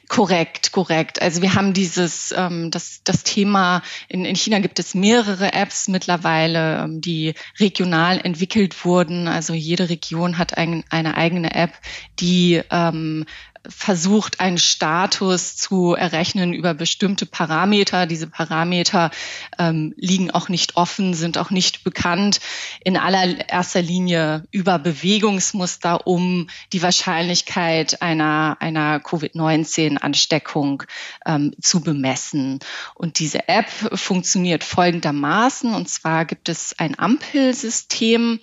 Korrekt, 0.07 0.71
korrekt. 0.71 1.21
Also 1.21 1.41
wir 1.41 1.55
haben 1.55 1.73
dieses 1.73 2.31
ähm, 2.37 2.69
das 2.69 3.01
das 3.03 3.23
Thema 3.23 3.81
in, 4.07 4.23
in 4.23 4.35
China 4.35 4.59
gibt 4.59 4.77
es 4.77 4.93
mehrere 4.93 5.53
Apps 5.53 5.87
mittlerweile, 5.87 6.83
ähm, 6.83 7.01
die 7.01 7.33
regional 7.59 8.19
entwickelt 8.19 8.85
wurden. 8.85 9.27
Also 9.27 9.53
jede 9.53 9.89
Region 9.89 10.37
hat 10.37 10.57
ein, 10.57 10.83
eine 10.89 11.17
eigene 11.17 11.55
App, 11.55 11.73
die 12.19 12.61
ähm, 12.69 13.25
versucht, 13.69 14.39
einen 14.39 14.57
Status 14.57 15.55
zu 15.55 15.93
errechnen 15.93 16.53
über 16.53 16.73
bestimmte 16.73 17.25
Parameter. 17.25 18.05
Diese 18.05 18.27
Parameter 18.27 19.11
ähm, 19.57 19.93
liegen 19.97 20.31
auch 20.31 20.49
nicht 20.49 20.77
offen, 20.77 21.13
sind 21.13 21.37
auch 21.37 21.49
nicht 21.49 21.83
bekannt. 21.83 22.39
In 22.83 22.97
allererster 22.97 23.81
Linie 23.81 24.43
über 24.51 24.79
Bewegungsmuster, 24.79 26.07
um 26.07 26.47
die 26.73 26.81
Wahrscheinlichkeit 26.81 28.01
einer, 28.01 28.57
einer 28.59 28.99
Covid-19-Ansteckung 28.99 30.83
ähm, 31.25 31.53
zu 31.61 31.81
bemessen. 31.81 32.59
Und 32.93 33.19
diese 33.19 33.47
App 33.47 33.69
funktioniert 33.93 34.63
folgendermaßen. 34.63 35.73
Und 35.73 35.89
zwar 35.89 36.25
gibt 36.25 36.49
es 36.49 36.77
ein 36.77 36.97
Ampelsystem 36.97 38.39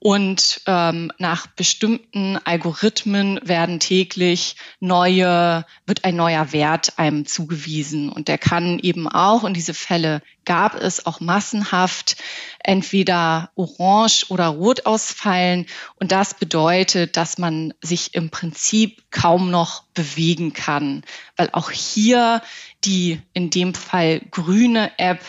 und 0.00 0.60
ähm, 0.66 1.10
nach 1.18 1.48
bestimmten 1.48 2.38
Algorithmen 2.44 3.40
werden 3.42 3.80
täglich 3.80 4.54
neue, 4.78 5.64
wird 5.86 6.04
ein 6.04 6.14
neuer 6.14 6.52
Wert 6.52 6.98
einem 6.98 7.26
zugewiesen. 7.26 8.08
Und 8.08 8.28
der 8.28 8.38
kann 8.38 8.78
eben 8.78 9.08
auch, 9.08 9.42
und 9.42 9.56
diese 9.56 9.74
Fälle 9.74 10.22
gab 10.44 10.76
es 10.76 11.04
auch 11.04 11.20
massenhaft, 11.20 12.16
entweder 12.62 13.50
orange 13.56 14.26
oder 14.28 14.46
rot 14.46 14.86
ausfallen. 14.86 15.66
Und 15.96 16.12
das 16.12 16.34
bedeutet, 16.34 17.16
dass 17.16 17.38
man 17.38 17.74
sich 17.80 18.14
im 18.14 18.30
Prinzip 18.30 19.02
kaum 19.10 19.50
noch 19.50 19.82
bewegen 19.94 20.52
kann, 20.52 21.02
weil 21.36 21.50
auch 21.52 21.70
hier 21.70 22.40
die 22.84 23.20
in 23.32 23.50
dem 23.50 23.74
Fall 23.74 24.20
grüne 24.30 24.92
App 24.98 25.20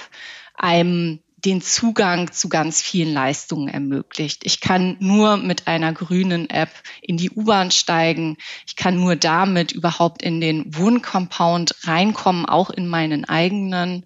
einem 0.55 1.19
den 1.45 1.61
Zugang 1.61 2.31
zu 2.31 2.49
ganz 2.49 2.81
vielen 2.81 3.13
Leistungen 3.13 3.67
ermöglicht. 3.67 4.41
Ich 4.45 4.59
kann 4.59 4.97
nur 4.99 5.37
mit 5.37 5.67
einer 5.67 5.93
grünen 5.93 6.49
App 6.49 6.71
in 7.01 7.17
die 7.17 7.31
U-Bahn 7.31 7.71
steigen. 7.71 8.37
Ich 8.67 8.75
kann 8.75 8.99
nur 8.99 9.15
damit 9.15 9.71
überhaupt 9.71 10.21
in 10.21 10.41
den 10.41 10.75
Wohncompound 10.75 11.75
reinkommen, 11.83 12.45
auch 12.45 12.69
in 12.69 12.87
meinen 12.87 13.25
eigenen. 13.25 14.05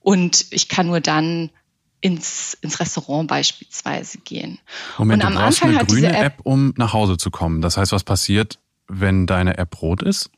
Und 0.00 0.46
ich 0.50 0.68
kann 0.68 0.86
nur 0.86 1.00
dann 1.00 1.50
ins, 2.00 2.56
ins 2.60 2.80
Restaurant 2.80 3.28
beispielsweise 3.28 4.18
gehen. 4.18 4.58
Moment, 4.96 5.22
und 5.22 5.26
am 5.26 5.34
du 5.34 5.40
brauchst 5.40 5.62
Anfang 5.62 5.78
eine 5.78 5.86
grüne 5.86 6.16
App, 6.16 6.24
App, 6.24 6.40
um 6.44 6.72
nach 6.76 6.92
Hause 6.92 7.16
zu 7.16 7.30
kommen. 7.30 7.60
Das 7.60 7.76
heißt, 7.76 7.92
was 7.92 8.04
passiert, 8.04 8.58
wenn 8.88 9.26
deine 9.26 9.58
App 9.58 9.82
rot 9.82 10.02
ist? 10.02 10.30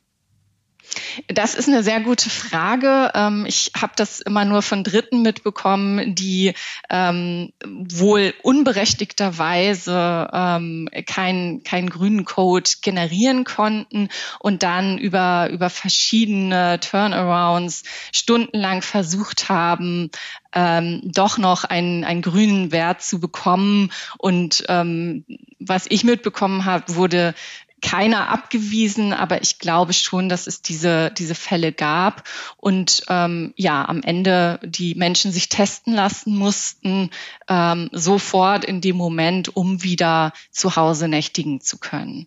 Das 1.28 1.54
ist 1.54 1.68
eine 1.68 1.82
sehr 1.82 2.00
gute 2.00 2.30
Frage. 2.30 3.11
Ähm, 3.14 3.44
ich 3.46 3.72
habe 3.80 3.92
das 3.96 4.20
immer 4.20 4.44
nur 4.44 4.62
von 4.62 4.84
Dritten 4.84 5.22
mitbekommen, 5.22 6.14
die 6.14 6.54
ähm, 6.90 7.52
wohl 7.64 8.34
unberechtigterweise 8.42 10.28
ähm, 10.32 10.88
keinen 11.06 11.62
keinen 11.62 11.90
grünen 11.90 12.25
Code 12.25 12.70
generieren 12.82 13.44
konnten 13.44 14.08
und 14.40 14.62
dann 14.62 14.99
über, 14.99 15.49
über 15.50 15.70
verschiedene 15.70 16.80
Turnarounds 16.80 17.82
stundenlang 18.12 18.82
versucht 18.82 19.49
haben, 19.49 20.11
ähm, 20.54 21.00
doch 21.04 21.38
noch 21.38 21.64
einen, 21.64 22.04
einen 22.04 22.22
grünen 22.22 22.72
Wert 22.72 23.02
zu 23.02 23.20
bekommen. 23.20 23.90
Und 24.18 24.64
ähm, 24.68 25.25
was 25.58 25.87
ich 25.88 26.04
mitbekommen 26.04 26.64
habe, 26.64 26.94
wurde 26.94 27.34
keiner 27.82 28.28
abgewiesen, 28.28 29.12
aber 29.12 29.42
ich 29.42 29.58
glaube 29.58 29.92
schon, 29.92 30.28
dass 30.28 30.46
es 30.46 30.62
diese, 30.62 31.10
diese 31.10 31.34
Fälle 31.34 31.72
gab 31.72 32.24
und 32.56 33.02
ähm, 33.08 33.52
ja, 33.56 33.86
am 33.86 34.02
Ende 34.02 34.60
die 34.64 34.94
Menschen 34.94 35.32
sich 35.32 35.48
testen 35.48 35.92
lassen 35.92 36.36
mussten, 36.36 37.10
ähm, 37.48 37.90
sofort 37.92 38.64
in 38.64 38.80
dem 38.80 38.96
Moment, 38.96 39.54
um 39.56 39.82
wieder 39.82 40.32
zu 40.50 40.76
Hause 40.76 41.08
nächtigen 41.08 41.60
zu 41.60 41.78
können. 41.78 42.26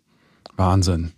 Wahnsinn. 0.58 1.12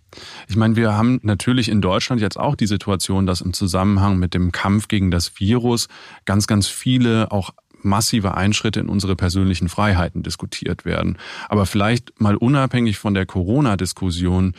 Ich 0.48 0.56
meine, 0.56 0.76
wir 0.76 0.94
haben 0.94 1.20
natürlich 1.22 1.68
in 1.68 1.80
Deutschland 1.80 2.20
jetzt 2.20 2.38
auch 2.38 2.56
die 2.56 2.66
Situation, 2.66 3.26
dass 3.26 3.40
im 3.40 3.52
Zusammenhang 3.52 4.18
mit 4.18 4.34
dem 4.34 4.52
Kampf 4.52 4.88
gegen 4.88 5.10
das 5.10 5.38
Virus 5.38 5.88
ganz, 6.24 6.46
ganz 6.46 6.66
viele 6.66 7.30
auch 7.30 7.50
massive 7.82 8.34
Einschritte 8.36 8.80
in 8.80 8.88
unsere 8.88 9.16
persönlichen 9.16 9.68
Freiheiten 9.68 10.22
diskutiert 10.22 10.84
werden. 10.84 11.18
Aber 11.48 11.66
vielleicht 11.66 12.20
mal 12.20 12.36
unabhängig 12.36 12.98
von 12.98 13.14
der 13.14 13.26
Corona-Diskussion, 13.26 14.54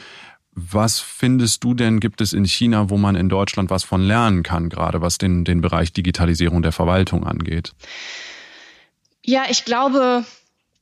was 0.53 0.99
findest 0.99 1.63
du 1.63 1.73
denn, 1.73 1.99
gibt 1.99 2.21
es 2.21 2.33
in 2.33 2.45
China, 2.45 2.89
wo 2.89 2.97
man 2.97 3.15
in 3.15 3.29
Deutschland 3.29 3.69
was 3.69 3.83
von 3.83 4.01
lernen 4.01 4.43
kann, 4.43 4.69
gerade 4.69 5.01
was 5.01 5.17
den, 5.17 5.45
den 5.45 5.61
Bereich 5.61 5.93
Digitalisierung 5.93 6.61
der 6.61 6.71
Verwaltung 6.71 7.25
angeht? 7.25 7.73
Ja, 9.23 9.43
ich 9.49 9.63
glaube, 9.63 10.25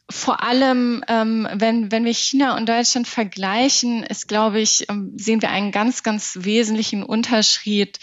vor 0.10 0.42
allem, 0.42 1.04
ähm, 1.08 1.48
wenn, 1.54 1.92
wenn 1.92 2.06
wir 2.06 2.14
China 2.14 2.56
und 2.58 2.68
Deutschland 2.70 3.08
vergleichen, 3.08 4.04
ist, 4.04 4.28
glaube 4.28 4.62
ich, 4.62 4.90
ähm, 4.90 5.14
sehen 5.18 5.42
wir 5.42 5.52
einen 5.52 5.72
ganz, 5.72 6.02
ganz 6.02 6.40
wesentlichen 6.42 7.04
Unterschied 7.04 8.00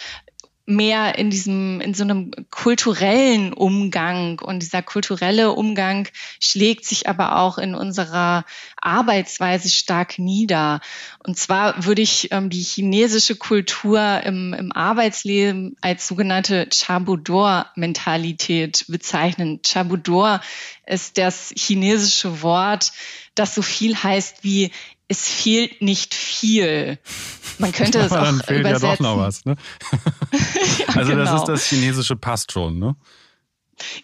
mehr 0.66 1.18
in 1.18 1.30
diesem, 1.30 1.80
in 1.80 1.94
so 1.94 2.04
einem 2.04 2.30
kulturellen 2.50 3.52
Umgang. 3.52 4.40
Und 4.40 4.62
dieser 4.62 4.82
kulturelle 4.82 5.52
Umgang 5.52 6.08
schlägt 6.40 6.86
sich 6.86 7.08
aber 7.08 7.38
auch 7.38 7.58
in 7.58 7.74
unserer 7.74 8.44
Arbeitsweise 8.80 9.68
stark 9.68 10.18
nieder. 10.18 10.80
Und 11.18 11.36
zwar 11.38 11.84
würde 11.84 12.00
ich 12.02 12.32
ähm, 12.32 12.50
die 12.50 12.62
chinesische 12.62 13.36
Kultur 13.36 14.22
im, 14.24 14.52
im 14.54 14.72
Arbeitsleben 14.72 15.76
als 15.80 16.08
sogenannte 16.08 16.68
Chabudor-Mentalität 16.72 18.86
bezeichnen. 18.88 19.60
Chabudor 19.64 20.40
ist 20.86 21.18
das 21.18 21.52
chinesische 21.56 22.42
Wort, 22.42 22.92
das 23.34 23.54
so 23.54 23.62
viel 23.62 23.96
heißt 23.96 24.44
wie 24.44 24.70
es 25.08 25.28
fehlt 25.28 25.82
nicht 25.82 26.14
viel. 26.14 26.98
Man 27.58 27.72
könnte 27.72 27.98
es 28.00 28.12
auch 28.12 28.22
dann 28.22 28.40
fehlt 28.40 28.60
übersetzen. 28.60 28.88
ja 28.88 28.96
doch 28.96 29.00
noch 29.00 29.18
was. 29.18 29.44
Ne? 29.44 29.56
ja, 30.78 30.86
also 30.94 31.12
genau. 31.12 31.24
das 31.24 31.40
ist 31.40 31.48
das 31.48 31.64
chinesische 31.66 32.16
passt 32.16 32.52
schon, 32.52 32.78
ne? 32.78 32.96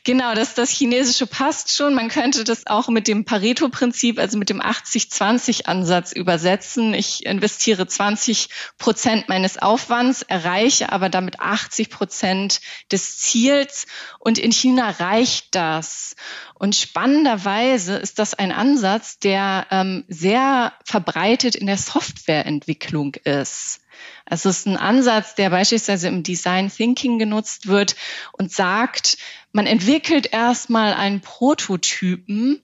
Genau, 0.04 0.34
das, 0.34 0.54
das 0.54 0.70
Chinesische 0.70 1.26
passt 1.26 1.74
schon. 1.74 1.94
Man 1.94 2.08
könnte 2.08 2.44
das 2.44 2.66
auch 2.66 2.88
mit 2.88 3.08
dem 3.08 3.24
Pareto-Prinzip, 3.24 4.18
also 4.18 4.38
mit 4.38 4.50
dem 4.50 4.60
80-20-Ansatz 4.60 6.12
übersetzen. 6.12 6.94
Ich 6.94 7.26
investiere 7.26 7.86
20 7.86 8.48
Prozent 8.78 9.28
meines 9.28 9.58
Aufwands, 9.58 10.22
erreiche 10.22 10.92
aber 10.92 11.08
damit 11.08 11.40
80 11.40 11.90
Prozent 11.90 12.60
des 12.90 13.18
Ziels. 13.18 13.86
Und 14.18 14.38
in 14.38 14.52
China 14.52 14.90
reicht 14.90 15.54
das. 15.54 16.16
Und 16.54 16.76
spannenderweise 16.76 17.96
ist 17.96 18.18
das 18.18 18.34
ein 18.34 18.52
Ansatz, 18.52 19.18
der 19.18 19.66
ähm, 19.70 20.04
sehr 20.08 20.72
verbreitet 20.84 21.54
in 21.54 21.66
der 21.66 21.78
Softwareentwicklung 21.78 23.14
ist. 23.24 23.80
Also 24.24 24.48
es 24.48 24.58
ist 24.58 24.66
ein 24.66 24.76
Ansatz, 24.76 25.34
der 25.34 25.50
beispielsweise 25.50 26.08
im 26.08 26.22
Design 26.22 26.70
Thinking 26.70 27.18
genutzt 27.18 27.66
wird 27.66 27.96
und 28.32 28.52
sagt, 28.52 29.18
man 29.52 29.66
entwickelt 29.66 30.32
erstmal 30.32 30.94
einen 30.94 31.20
Prototypen 31.20 32.62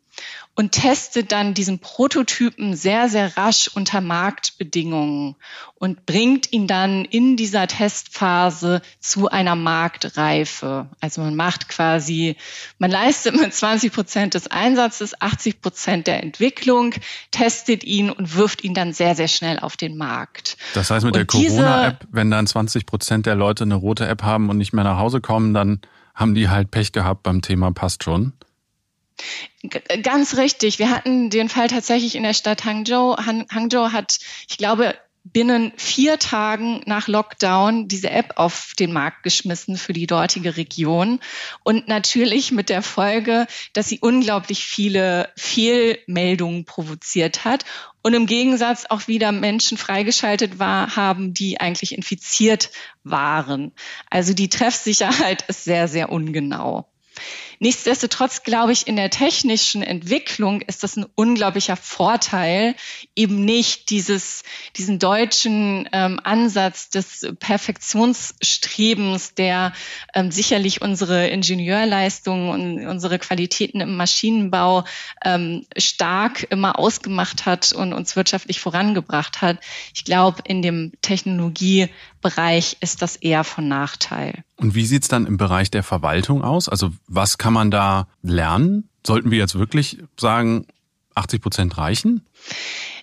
und 0.55 0.73
testet 0.73 1.33
dann 1.33 1.53
diesen 1.53 1.79
Prototypen 1.81 2.75
sehr, 2.75 3.11
sehr 3.11 3.37
rasch 3.37 3.69
unter 3.75 4.01
Marktbedingungen 4.01 5.37
und 5.75 6.07
bringt 6.07 6.51
ihn 6.51 6.67
dann 6.67 7.05
in 7.05 7.37
dieser 7.37 7.67
Testphase 7.67 8.81
zu 8.99 9.29
einer 9.29 9.55
Marktreife. 9.55 10.89
Also 11.01 11.21
man 11.21 11.37
macht 11.37 11.69
quasi, 11.69 12.37
man 12.79 12.91
leistet 12.91 13.39
mit 13.39 13.53
20 13.53 13.93
Prozent 13.93 14.33
des 14.33 14.47
Einsatzes 14.51 15.21
80 15.21 15.61
Prozent 15.61 16.07
der 16.07 16.23
Entwicklung, 16.23 16.95
testet 17.31 17.85
ihn 17.85 18.09
und 18.11 18.35
wirft 18.35 18.65
ihn 18.65 18.73
dann 18.73 18.95
sehr, 18.95 19.15
sehr 19.15 19.29
schnell 19.29 19.59
auf 19.59 19.77
den 19.77 19.99
Markt. 19.99 20.57
Das 20.73 20.91
heißt, 20.91 21.05
mit 21.05 21.15
und 21.15 21.19
der 21.19 21.27
Corona-App, 21.27 22.07
wenn 22.11 22.31
dann 22.31 22.47
20 22.47 22.87
Prozent 22.87 23.27
der 23.27 23.35
Leute 23.35 23.65
eine 23.65 23.75
rote 23.75 24.09
App 24.09 24.23
haben 24.23 24.49
und 24.49 24.57
nicht 24.57 24.73
mehr 24.73 24.85
nach 24.85 24.97
Hause 24.97 25.21
kommen, 25.21 25.53
dann 25.53 25.83
haben 26.17 26.35
die 26.35 26.49
halt 26.49 26.73
Pech 26.73 26.91
gehabt 26.91 27.23
beim 27.23 27.43
Thema 27.43 27.71
passt 27.71 28.03
schon. 28.03 28.33
Ganz 30.03 30.37
richtig. 30.37 30.79
Wir 30.79 30.91
hatten 30.91 31.31
den 31.31 31.49
Fall 31.49 31.69
tatsächlich 31.69 32.17
in 32.17 32.23
der 32.23 32.35
Stadt 32.35 32.65
Hangzhou. 32.65 33.17
Hangzhou 33.17 33.93
hat, 33.93 34.19
ich 34.49 34.59
glaube, 34.59 34.95
binnen 35.33 35.73
vier 35.77 36.19
Tagen 36.19 36.83
nach 36.87 37.09
Lockdown 37.09 37.89
diese 37.89 38.11
App 38.11 38.35
auf 38.37 38.73
den 38.79 38.93
Markt 38.93 39.23
geschmissen 39.23 39.77
für 39.77 39.93
die 39.93 40.07
dortige 40.07 40.57
Region. 40.57 41.21
Und 41.65 41.89
natürlich 41.89 42.53
mit 42.53 42.69
der 42.69 42.83
Folge, 42.83 43.47
dass 43.73 43.89
sie 43.89 43.99
unglaublich 44.01 44.65
viele 44.65 45.31
Fehlmeldungen 45.37 46.65
provoziert 46.65 47.45
hat 47.45 47.65
und 48.03 48.15
im 48.15 48.27
Gegensatz 48.27 48.87
auch 48.89 49.09
wieder 49.09 49.33
Menschen 49.33 49.79
freigeschaltet 49.79 50.61
war, 50.61 50.95
haben, 50.95 51.35
die 51.35 51.61
eigentlich 51.61 51.93
infiziert 51.97 52.71
waren. 53.03 53.73
Also 54.11 54.33
die 54.33 54.49
Treffsicherheit 54.49 55.43
ist 55.49 55.65
sehr, 55.65 55.89
sehr 55.89 56.13
ungenau. 56.13 56.87
Nichtsdestotrotz 57.59 58.43
glaube 58.43 58.73
ich, 58.73 58.87
in 58.87 58.97
der 58.97 59.11
technischen 59.11 59.83
Entwicklung 59.83 60.61
ist 60.61 60.83
das 60.83 60.97
ein 60.97 61.07
unglaublicher 61.15 61.77
Vorteil, 61.77 62.75
eben 63.15 63.45
nicht 63.45 63.91
dieses, 63.91 64.43
diesen 64.77 64.99
deutschen 64.99 65.89
ähm, 65.93 66.21
Ansatz 66.23 66.91
des 66.91 67.27
Perfektionsstrebens, 67.39 69.35
der 69.35 69.73
ähm, 70.15 70.31
sicherlich 70.31 70.83
unsere 70.83 71.29
Ingenieurleistungen 71.29 72.51
und 72.79 72.87
unsere 72.87 73.19
Qualitäten 73.19 73.81
im 73.81 73.97
Maschinenbau 73.97 74.85
ähm, 75.25 75.67
stark 75.77 76.47
immer 76.51 76.79
ausgemacht 76.79 77.47
hat 77.47 77.73
und 77.73 77.93
uns 77.93 78.17
wirtschaftlich 78.17 78.61
vorangebracht 78.61 79.41
hat. 79.41 79.59
Ich 79.95 80.05
glaube, 80.05 80.43
in 80.45 80.63
dem 80.63 80.93
Technologiebereich 81.03 82.77
ist 82.81 83.03
das 83.03 83.17
eher 83.17 83.45
von 83.45 83.69
Nachteil. 83.69 84.45
Und 84.59 84.75
wie 84.75 84.87
sieht's 84.87 85.09
dann 85.09 85.27
im 85.27 85.37
Bereich 85.37 85.71
der 85.71 85.83
Verwaltung 85.83 86.43
aus? 86.43 86.69
Also 86.69 86.91
was 87.07 87.37
kann 87.37 87.46
man 87.53 87.71
da 87.71 88.09
lernen? 88.23 88.89
Sollten 89.07 89.31
wir 89.31 89.39
jetzt 89.39 89.59
wirklich 89.59 89.99
sagen, 90.19 90.67
80 91.15 91.41
Prozent 91.41 91.79
reichen? 91.79 92.27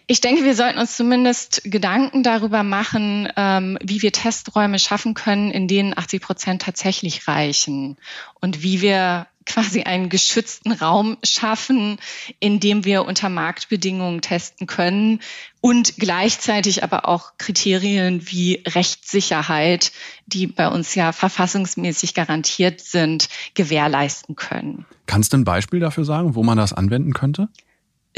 Ich 0.06 0.20
denke, 0.20 0.44
wir 0.44 0.56
sollten 0.56 0.80
uns 0.80 0.98
zumindest 0.98 1.62
Gedanken 1.64 2.24
darüber 2.24 2.64
machen, 2.64 3.30
ähm, 3.38 3.78
wie 3.82 4.02
wir 4.02 4.12
Testräume 4.12 4.78
schaffen 4.78 5.14
können, 5.14 5.50
in 5.50 5.68
denen 5.68 5.98
80 5.98 6.22
Prozent 6.22 6.62
tatsächlich 6.62 7.28
reichen 7.28 7.98
und 8.42 8.64
wie 8.64 8.82
wir 8.82 9.28
quasi 9.46 9.84
einen 9.84 10.10
geschützten 10.10 10.72
Raum 10.72 11.18
schaffen, 11.24 11.98
in 12.40 12.60
dem 12.60 12.86
wir 12.86 13.06
unter 13.06 13.30
Marktbedingungen 13.30 14.22
testen 14.22 14.68
können 14.68 15.20
und 15.62 15.98
gleichzeitig 15.98 16.84
aber 16.84 17.08
auch 17.08 17.34
Kriterien 17.38 18.30
wie 18.30 18.64
Rechtssicherheit, 18.68 19.92
die 20.26 20.48
bei 20.48 20.68
uns 20.68 20.96
ja 20.96 21.12
verfassungsmäßig 21.12 22.14
garantiert 22.14 22.82
sind, 22.82 23.30
gewährleisten 23.54 24.36
können. 24.36 24.86
Kannst 25.06 25.34
du 25.34 25.38
ein 25.38 25.44
Beispiel 25.44 25.80
dafür 25.80 26.06
sagen, 26.06 26.36
wo 26.36 26.44
man 26.44 26.58
das 26.58 26.74
anwenden 26.74 27.14
könnte? 27.14 27.50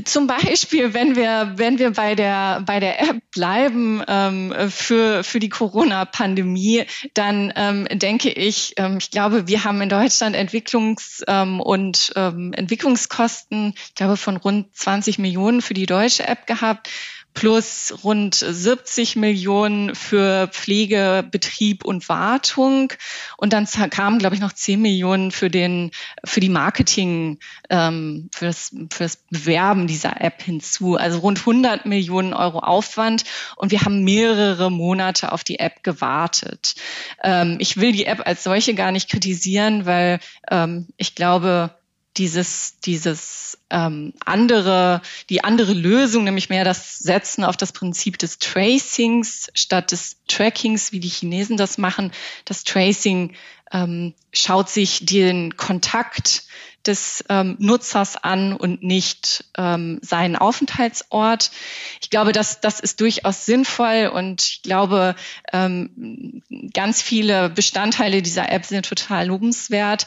Zum 0.03 0.27
Beispiel, 0.27 0.93
wenn 0.93 1.15
wir, 1.15 1.53
wenn 1.55 1.79
wir 1.79 1.91
bei 1.91 2.15
der, 2.15 2.61
bei 2.65 2.81
der 2.81 3.01
App 3.01 3.21
bleiben 3.31 4.03
ähm, 4.07 4.53
für, 4.69 5.23
für 5.23 5.39
die 5.39 5.47
Corona-Pandemie, 5.47 6.83
dann 7.13 7.53
ähm, 7.55 7.87
denke 7.91 8.29
ich, 8.29 8.73
ähm, 8.75 8.97
ich 8.99 9.09
glaube, 9.09 9.47
wir 9.47 9.63
haben 9.63 9.81
in 9.81 9.87
Deutschland 9.87 10.35
Entwicklungs- 10.35 11.23
ähm, 11.27 11.61
und 11.61 12.11
ähm, 12.17 12.51
Entwicklungskosten, 12.51 13.73
ich 13.87 13.95
glaube, 13.95 14.17
von 14.17 14.35
rund 14.35 14.75
20 14.75 15.17
Millionen 15.17 15.61
für 15.61 15.73
die 15.73 15.85
deutsche 15.85 16.27
App 16.27 16.45
gehabt 16.45 16.89
plus 17.36 17.94
rund 18.04 18.34
70 18.34 19.18
Millionen 19.18 19.94
für 19.94 20.48
Pflege, 20.48 21.24
Betrieb 21.30 21.86
und 21.86 22.10
Wartung. 22.10 22.92
Und 23.38 23.54
dann 23.54 23.68
kamen, 23.68 24.20
glaube 24.20 24.36
ich, 24.36 24.42
noch 24.42 24.54
10 24.54 24.82
Millionen 24.82 25.32
für 25.32 25.50
den, 25.50 25.92
für 26.24 26.39
die 26.39 26.50
Marketing, 26.50 27.38
ähm, 27.70 28.30
für 28.34 28.46
das, 28.46 28.70
für 28.89 29.04
das 29.04 29.18
Bewerben 29.30 29.86
dieser 29.86 30.21
App 30.21 30.41
hinzu. 30.41 30.95
Also 30.95 31.19
rund 31.19 31.39
100 31.39 31.86
Millionen 31.86 32.34
Euro 32.34 32.60
Aufwand. 32.60 33.26
Und 33.58 33.71
wir 33.71 33.82
haben 33.82 34.04
mehrere 34.04 34.71
Monate 34.71 35.32
auf 35.32 35.43
die 35.43 35.60
App 35.60 35.84
gewartet. 35.84 36.76
Ähm, 37.21 37.58
ich 37.60 37.78
will 37.78 37.91
die 37.91 38.06
App 38.06 38.26
als 38.26 38.43
solche 38.43 38.74
gar 38.74 38.91
nicht 38.91 39.10
kritisieren, 39.10 39.86
weil 39.86 40.19
ähm, 40.50 40.88
ich 40.98 41.15
glaube, 41.15 41.76
dieses, 42.17 42.80
dieses 42.80 43.58
ähm, 43.69 44.13
andere, 44.23 45.01
die 45.30 45.43
andere 45.43 45.73
Lösung, 45.73 46.23
nämlich 46.23 46.49
mehr 46.49 46.63
das 46.63 46.99
Setzen 46.99 47.43
auf 47.43 47.58
das 47.58 47.71
Prinzip 47.71 48.17
des 48.17 48.39
Tracings 48.39 49.49
statt 49.54 49.91
des 49.91 50.17
Trackings, 50.28 50.91
wie 50.91 50.99
die 50.99 51.10
Chinesen 51.10 51.58
das 51.58 51.78
machen. 51.78 52.12
Das 52.45 52.63
Tracing 52.63 53.36
ähm, 53.71 54.13
schaut 54.32 54.69
sich 54.69 55.06
den 55.06 55.58
Kontakt 55.58 56.43
des 56.86 57.23
ähm, 57.30 57.56
Nutzers 57.60 58.15
an 58.15 58.54
und 58.54 58.84
nicht 58.84 59.45
ähm, 59.58 59.99
seinen 60.01 60.36
Aufenthaltsort. 60.36 61.51
Ich 62.01 62.10
glaube, 62.10 62.32
dass 62.32 62.62
das 62.62 62.80
ist 62.80 63.01
durchaus 63.01 63.45
sinnvoll 63.45 64.12
und 64.13 64.43
ich 64.43 64.62
glaube, 64.62 65.15
ähm, 65.51 66.43
ganz 66.73 67.01
viele 67.01 67.49
Bestandteile 67.49 68.21
dieser 68.21 68.51
App 68.51 68.65
sind 68.65 68.86
total 68.86 69.28
lobenswert. 69.28 70.06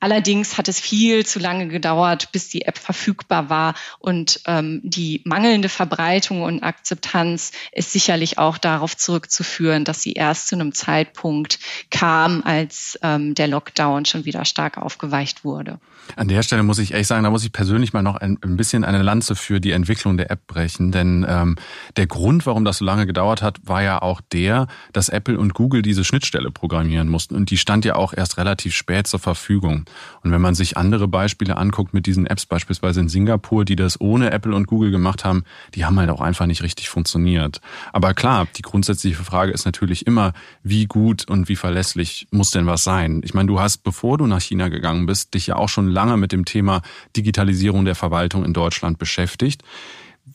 Allerdings 0.00 0.56
hat 0.56 0.68
es 0.68 0.78
viel 0.78 1.26
zu 1.26 1.38
lange 1.38 1.68
gedauert, 1.68 2.30
bis 2.30 2.48
die 2.48 2.62
App 2.62 2.78
verfügbar 2.78 3.50
war 3.50 3.74
und 3.98 4.40
ähm, 4.46 4.80
die 4.84 5.22
mangelnde 5.24 5.68
Verbreitung 5.68 6.42
und 6.42 6.62
Akzeptanz 6.62 7.52
ist 7.72 7.92
sicherlich 7.92 8.38
auch 8.38 8.58
darauf 8.58 8.96
zurückzuführen, 8.96 9.84
dass 9.84 10.00
sie 10.00 10.12
erst 10.12 10.48
zu 10.48 10.54
einem 10.54 10.72
Zeitpunkt 10.72 11.58
kam, 11.90 12.42
als 12.44 12.98
ähm, 13.02 13.34
der 13.34 13.48
Lockdown 13.48 14.04
schon 14.04 14.24
wieder 14.24 14.44
stark 14.44 14.78
aufgeweicht 14.78 15.44
wurde. 15.44 15.80
An 16.16 16.28
der 16.28 16.42
Stelle 16.42 16.62
muss 16.62 16.78
ich 16.78 16.92
ehrlich 16.92 17.06
sagen, 17.06 17.24
da 17.24 17.30
muss 17.30 17.44
ich 17.44 17.52
persönlich 17.52 17.92
mal 17.92 18.02
noch 18.02 18.16
ein, 18.16 18.38
ein 18.42 18.56
bisschen 18.56 18.84
eine 18.84 19.02
Lanze 19.02 19.36
für 19.36 19.60
die 19.60 19.72
Entwicklung 19.72 20.16
der 20.16 20.30
App 20.30 20.46
brechen, 20.46 20.92
denn 20.92 21.26
ähm, 21.28 21.56
der 21.96 22.06
Grund, 22.06 22.46
warum 22.46 22.64
das 22.64 22.78
so 22.78 22.84
lange 22.84 23.06
gedauert 23.06 23.42
hat, 23.42 23.58
war 23.64 23.82
ja 23.82 24.00
auch 24.00 24.20
der, 24.32 24.68
dass 24.92 25.08
Apple 25.08 25.38
und 25.38 25.54
Google 25.54 25.82
diese 25.82 26.04
Schnittstelle 26.04 26.50
programmieren 26.50 27.08
mussten 27.08 27.34
und 27.34 27.50
die 27.50 27.58
stand 27.58 27.84
ja 27.84 27.96
auch 27.96 28.14
erst 28.14 28.38
relativ 28.38 28.74
spät 28.74 29.06
zur 29.06 29.20
Verfügung. 29.20 29.84
Und 30.22 30.32
wenn 30.32 30.40
man 30.40 30.54
sich 30.54 30.76
andere 30.76 31.08
Beispiele 31.08 31.56
anguckt 31.56 31.94
mit 31.94 32.06
diesen 32.06 32.26
Apps, 32.26 32.46
beispielsweise 32.46 33.00
in 33.00 33.08
Singapur, 33.08 33.64
die 33.64 33.76
das 33.76 34.00
ohne 34.00 34.30
Apple 34.30 34.54
und 34.54 34.66
Google 34.66 34.90
gemacht 34.90 35.24
haben, 35.24 35.44
die 35.74 35.84
haben 35.84 35.98
halt 35.98 36.10
auch 36.10 36.20
einfach 36.20 36.46
nicht 36.46 36.62
richtig 36.62 36.88
funktioniert. 36.88 37.60
Aber 37.92 38.14
klar, 38.14 38.46
die 38.56 38.62
grundsätzliche 38.62 39.22
Frage 39.22 39.52
ist 39.52 39.64
natürlich 39.64 40.06
immer, 40.06 40.32
wie 40.62 40.86
gut 40.86 41.28
und 41.28 41.48
wie 41.48 41.56
verlässlich 41.56 42.28
muss 42.30 42.50
denn 42.50 42.66
was 42.66 42.84
sein? 42.84 43.20
Ich 43.24 43.34
meine, 43.34 43.48
du 43.48 43.60
hast, 43.60 43.78
bevor 43.78 44.18
du 44.18 44.26
nach 44.26 44.40
China 44.40 44.68
gegangen 44.68 45.06
bist, 45.06 45.34
dich 45.34 45.46
ja 45.46 45.56
auch 45.56 45.68
schon 45.68 45.88
lange 45.88 46.16
mit 46.16 46.32
dem 46.32 46.44
Thema 46.44 46.82
Digitalisierung 47.16 47.84
der 47.84 47.94
Verwaltung 47.94 48.44
in 48.44 48.52
Deutschland 48.52 48.98
beschäftigt. 48.98 49.62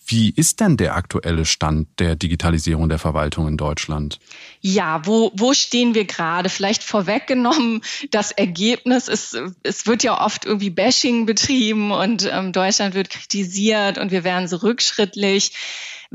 Wie 0.05 0.29
ist 0.29 0.59
denn 0.59 0.77
der 0.77 0.95
aktuelle 0.95 1.45
Stand 1.45 1.87
der 1.99 2.15
Digitalisierung 2.15 2.89
der 2.89 2.99
Verwaltung 2.99 3.47
in 3.47 3.57
Deutschland? 3.57 4.19
Ja, 4.61 5.05
wo, 5.05 5.31
wo 5.35 5.53
stehen 5.53 5.95
wir 5.95 6.05
gerade? 6.05 6.49
Vielleicht 6.49 6.83
vorweggenommen, 6.83 7.81
das 8.11 8.31
Ergebnis 8.31 9.07
ist, 9.07 9.37
es 9.63 9.87
wird 9.87 10.03
ja 10.03 10.23
oft 10.23 10.45
irgendwie 10.45 10.69
Bashing 10.69 11.25
betrieben 11.25 11.91
und 11.91 12.29
ähm, 12.31 12.51
Deutschland 12.51 12.93
wird 12.95 13.09
kritisiert 13.09 13.97
und 13.97 14.11
wir 14.11 14.23
werden 14.23 14.47
so 14.47 14.57
rückschrittlich 14.57 15.51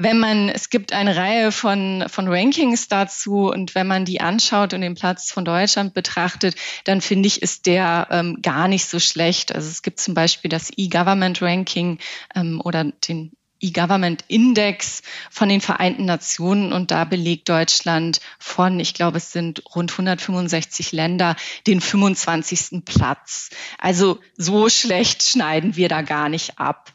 wenn 0.00 0.20
man, 0.20 0.48
es 0.48 0.70
gibt 0.70 0.92
eine 0.92 1.16
Reihe 1.16 1.50
von, 1.50 2.04
von 2.06 2.28
Rankings 2.28 2.86
dazu 2.86 3.50
und 3.50 3.74
wenn 3.74 3.88
man 3.88 4.04
die 4.04 4.20
anschaut 4.20 4.72
und 4.72 4.80
den 4.80 4.94
Platz 4.94 5.32
von 5.32 5.44
Deutschland 5.44 5.92
betrachtet, 5.92 6.54
dann 6.84 7.00
finde 7.00 7.26
ich, 7.26 7.42
ist 7.42 7.66
der 7.66 8.06
ähm, 8.12 8.38
gar 8.40 8.68
nicht 8.68 8.86
so 8.86 9.00
schlecht. 9.00 9.52
Also 9.52 9.68
es 9.68 9.82
gibt 9.82 9.98
zum 9.98 10.14
Beispiel 10.14 10.50
das 10.50 10.70
E-Government 10.76 11.42
Ranking 11.42 11.98
ähm, 12.36 12.60
oder 12.64 12.84
den 12.84 13.32
E-Government 13.60 14.24
Index 14.28 15.02
von 15.30 15.48
den 15.48 15.60
Vereinten 15.60 16.04
Nationen 16.04 16.72
und 16.72 16.90
da 16.90 17.04
belegt 17.04 17.48
Deutschland 17.48 18.20
von, 18.38 18.78
ich 18.80 18.94
glaube, 18.94 19.18
es 19.18 19.32
sind 19.32 19.62
rund 19.74 19.92
165 19.92 20.92
Länder, 20.92 21.36
den 21.66 21.80
25. 21.80 22.84
Platz. 22.84 23.50
Also 23.78 24.20
so 24.36 24.68
schlecht 24.68 25.22
schneiden 25.22 25.76
wir 25.76 25.88
da 25.88 26.02
gar 26.02 26.28
nicht 26.28 26.58
ab. 26.58 26.92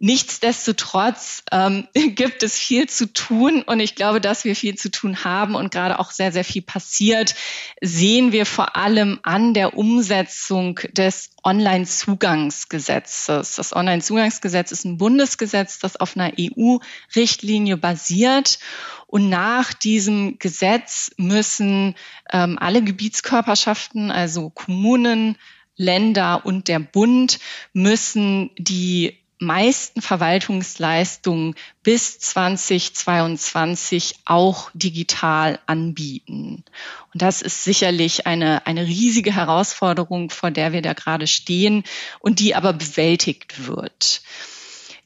Nichtsdestotrotz 0.00 1.42
ähm, 1.50 1.88
gibt 1.94 2.44
es 2.44 2.58
viel 2.58 2.88
zu 2.88 3.12
tun 3.12 3.62
und 3.62 3.80
ich 3.80 3.96
glaube, 3.96 4.20
dass 4.20 4.44
wir 4.44 4.54
viel 4.54 4.76
zu 4.76 4.90
tun 4.90 5.24
haben 5.24 5.56
und 5.56 5.72
gerade 5.72 5.98
auch 5.98 6.12
sehr, 6.12 6.30
sehr 6.30 6.44
viel 6.44 6.62
passiert, 6.62 7.34
sehen 7.80 8.30
wir 8.30 8.46
vor 8.46 8.76
allem 8.76 9.18
an 9.22 9.54
der 9.54 9.76
Umsetzung 9.76 10.78
des 10.92 11.30
Online-Zugangsgesetzes. 11.42 13.56
Das 13.56 13.74
Online-Zugangsgesetz 13.74 14.70
ist 14.70 14.84
ein 14.84 14.98
Bundesgesetz, 14.98 15.80
das 15.80 15.96
auf 15.96 16.16
einer 16.16 16.32
EU-Richtlinie 16.38 17.76
basiert. 17.76 18.60
Und 19.08 19.28
nach 19.30 19.72
diesem 19.72 20.38
Gesetz 20.38 21.10
müssen 21.16 21.96
ähm, 22.30 22.56
alle 22.60 22.82
Gebietskörperschaften, 22.82 24.12
also 24.12 24.50
Kommunen, 24.50 25.36
Länder 25.76 26.44
und 26.44 26.68
der 26.68 26.80
Bund 26.80 27.38
müssen 27.72 28.50
die 28.58 29.16
meisten 29.38 30.02
Verwaltungsleistungen 30.02 31.54
bis 31.82 32.18
2022 32.18 34.16
auch 34.24 34.70
digital 34.74 35.58
anbieten. 35.66 36.64
Und 37.12 37.22
das 37.22 37.42
ist 37.42 37.64
sicherlich 37.64 38.26
eine, 38.26 38.66
eine 38.66 38.86
riesige 38.86 39.34
Herausforderung, 39.34 40.30
vor 40.30 40.50
der 40.50 40.72
wir 40.72 40.82
da 40.82 40.92
gerade 40.92 41.26
stehen 41.26 41.84
und 42.20 42.40
die 42.40 42.54
aber 42.54 42.72
bewältigt 42.72 43.66
wird 43.66 44.22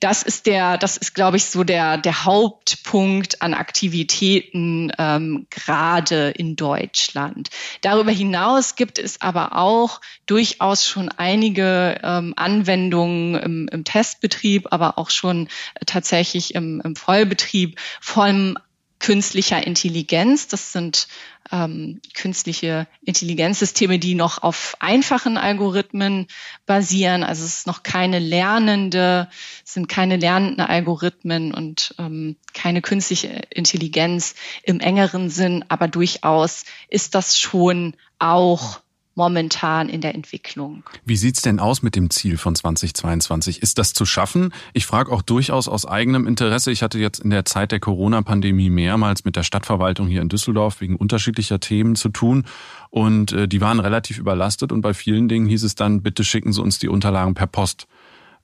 das 0.03 0.25
ist 0.25 0.47
der, 0.47 0.79
das 0.79 0.97
ist, 0.97 1.15
glaube 1.15 1.37
ich, 1.37 1.45
so 1.45 1.63
der, 1.63 1.97
der 1.97 2.25
Hauptpunkt 2.25 3.41
an 3.41 3.55
Aktivitäten 3.55 4.91
ähm, 4.99 5.47
gerade 5.49 6.31
in 6.31 6.57
Deutschland. 6.57 7.51
Darüber 7.83 8.11
hinaus 8.11 8.75
gibt 8.75 8.99
es 8.99 9.21
aber 9.21 9.57
auch 9.57 10.01
durchaus 10.27 10.85
schon 10.85 11.09
einige 11.09 12.01
ähm, 12.03 12.35
Anwendungen 12.37 13.37
im, 13.37 13.69
im 13.71 13.85
Testbetrieb, 13.85 14.69
aber 14.73 14.99
auch 14.99 15.11
schon 15.11 15.49
tatsächlich 15.87 16.57
im, 16.57 16.83
im 16.85 16.97
Vollbetrieb 16.97 17.79
von 18.01 18.59
künstlicher 18.99 19.65
Intelligenz. 19.65 20.49
Das 20.49 20.73
sind 20.73 21.07
ähm, 21.51 22.01
künstliche 22.15 22.87
Intelligenzsysteme, 23.05 23.99
die 23.99 24.15
noch 24.15 24.43
auf 24.43 24.77
einfachen 24.79 25.37
Algorithmen 25.37 26.27
basieren. 26.67 27.25
Also 27.25 27.45
es 27.45 27.59
ist 27.59 27.67
noch 27.67 27.83
keine 27.83 28.19
lernende, 28.19 29.29
sind 29.65 29.89
keine 29.89 30.17
lernenden 30.17 30.61
Algorithmen 30.61 31.53
und 31.53 31.95
ähm, 31.99 32.37
keine 32.53 32.83
künstliche 32.83 33.43
Intelligenz 33.51 34.35
im 34.63 34.81
engeren 34.81 35.31
Sinn, 35.31 35.65
aber 35.69 35.89
durchaus 35.89 36.65
ist 36.89 37.15
das 37.15 37.39
schon 37.39 37.95
auch 38.19 38.82
momentan 39.15 39.89
in 39.89 40.01
der 40.01 40.15
Entwicklung. 40.15 40.85
Wie 41.05 41.17
sieht's 41.17 41.43
denn 41.43 41.61
aus 41.61 41.83
mit 41.83 41.97
dem 41.97 42.11
Ziel 42.11 42.39
von 42.39 42.55
2022? 42.55 43.63
Ist 43.63 43.79
das 43.79 43.93
zu 43.93 44.07
schaffen? 44.07 44.53
Ich 44.73 44.87
frage 44.87 45.13
auch 45.13 45.23
durchaus 45.23 45.69
aus 45.69 45.87
eigenem 45.87 46.27
Interesse. 46.27 46.71
Ich 46.73 46.83
hatte 46.83 46.99
jetzt 46.99 47.19
in 47.19 47.31
der 47.31 47.45
Zeit 47.45 47.73
der 47.73 47.81
Corona-Pandemie 47.81 48.71
mehrmals 48.71 49.25
mit 49.25 49.37
der 49.37 49.43
Stadtverwaltung 49.43 50.07
hier 50.09 50.23
in 50.23 50.29
Düsseldorf 50.29 50.81
wegen 50.81 50.97
unterschiedlicher 50.97 51.61
Themen 51.61 51.97
zu 51.97 52.09
tun. 52.09 52.45
Und 52.91 53.33
äh, 53.33 53.49
die 53.49 53.61
waren 53.61 53.81
relativ 53.81 54.19
überlastet 54.19 54.73
und 54.73 54.81
bei 54.81 54.95
vielen 54.95 55.29
Dingen 55.29 55.47
hieß 55.47 55.63
es 55.63 55.75
dann, 55.75 56.03
bitte 56.03 56.25
schicken 56.25 56.53
Sie 56.53 56.63
uns 56.63 56.79
die 56.79 56.89
Unterlagen 56.89 57.35
per 57.35 57.47
Post. 57.47 57.87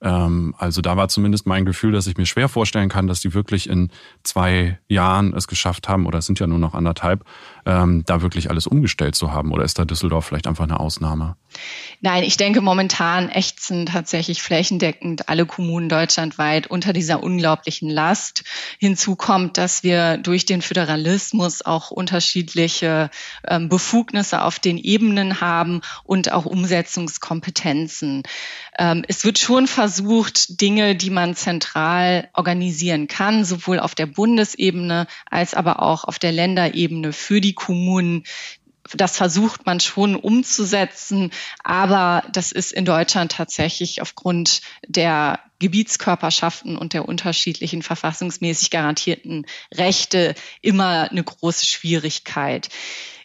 Ähm, 0.01 0.55
also 0.57 0.81
da 0.81 0.97
war 0.97 1.09
zumindest 1.09 1.45
mein 1.45 1.65
Gefühl, 1.65 1.91
dass 1.91 2.07
ich 2.07 2.17
mir 2.17 2.25
schwer 2.25 2.49
vorstellen 2.49 2.89
kann, 2.89 3.07
dass 3.07 3.21
die 3.21 3.33
wirklich 3.33 3.69
in 3.69 3.89
zwei 4.23 4.79
Jahren 4.87 5.33
es 5.33 5.47
geschafft 5.47 5.89
haben, 5.89 6.05
oder 6.05 6.19
es 6.19 6.25
sind 6.25 6.39
ja 6.39 6.47
nur 6.47 6.59
noch 6.59 6.73
anderthalb, 6.73 7.25
ähm, 7.65 8.03
da 8.05 8.21
wirklich 8.21 8.49
alles 8.49 8.67
umgestellt 8.67 9.15
zu 9.15 9.31
haben. 9.31 9.51
Oder 9.51 9.63
ist 9.63 9.77
da 9.77 9.85
Düsseldorf 9.85 10.25
vielleicht 10.25 10.47
einfach 10.47 10.63
eine 10.63 10.79
Ausnahme? 10.79 11.35
Nein, 12.01 12.23
ich 12.23 12.37
denke, 12.37 12.61
momentan 12.61 13.29
ächzen 13.29 13.85
tatsächlich 13.87 14.41
flächendeckend 14.41 15.27
alle 15.27 15.45
Kommunen 15.45 15.89
deutschlandweit 15.89 16.67
unter 16.67 16.93
dieser 16.93 17.21
unglaublichen 17.21 17.89
Last. 17.89 18.43
Hinzu 18.79 19.15
kommt, 19.15 19.57
dass 19.57 19.83
wir 19.83 20.17
durch 20.17 20.45
den 20.45 20.61
Föderalismus 20.61 21.61
auch 21.65 21.91
unterschiedliche 21.91 23.09
ähm, 23.45 23.67
Befugnisse 23.67 24.43
auf 24.43 24.59
den 24.59 24.77
Ebenen 24.77 25.41
haben 25.41 25.81
und 26.03 26.31
auch 26.31 26.45
Umsetzungskompetenzen. 26.45 28.23
Ähm, 28.79 29.03
es 29.09 29.25
wird 29.25 29.37
schon 29.37 29.67
versucht, 29.67 30.61
Dinge, 30.61 30.95
die 30.95 31.09
man 31.09 31.35
zentral 31.35 32.29
organisieren 32.33 33.07
kann, 33.07 33.43
sowohl 33.43 33.77
auf 33.77 33.93
der 33.93 34.05
Bundesebene 34.05 35.05
als 35.29 35.53
aber 35.53 35.81
auch 35.81 36.05
auf 36.05 36.17
der 36.17 36.31
Länderebene 36.31 37.11
für 37.11 37.41
die 37.41 37.53
Kommunen, 37.53 38.23
das 38.95 39.17
versucht 39.17 39.65
man 39.65 39.81
schon 39.81 40.15
umzusetzen, 40.15 41.31
aber 41.63 42.23
das 42.31 42.51
ist 42.51 42.71
in 42.71 42.85
Deutschland 42.85 43.33
tatsächlich 43.33 44.01
aufgrund 44.01 44.61
der 44.87 45.41
Gebietskörperschaften 45.59 46.77
und 46.77 46.93
der 46.93 47.07
unterschiedlichen 47.07 47.83
verfassungsmäßig 47.83 48.71
garantierten 48.71 49.45
Rechte 49.73 50.33
immer 50.61 51.11
eine 51.11 51.23
große 51.23 51.65
Schwierigkeit. 51.65 52.69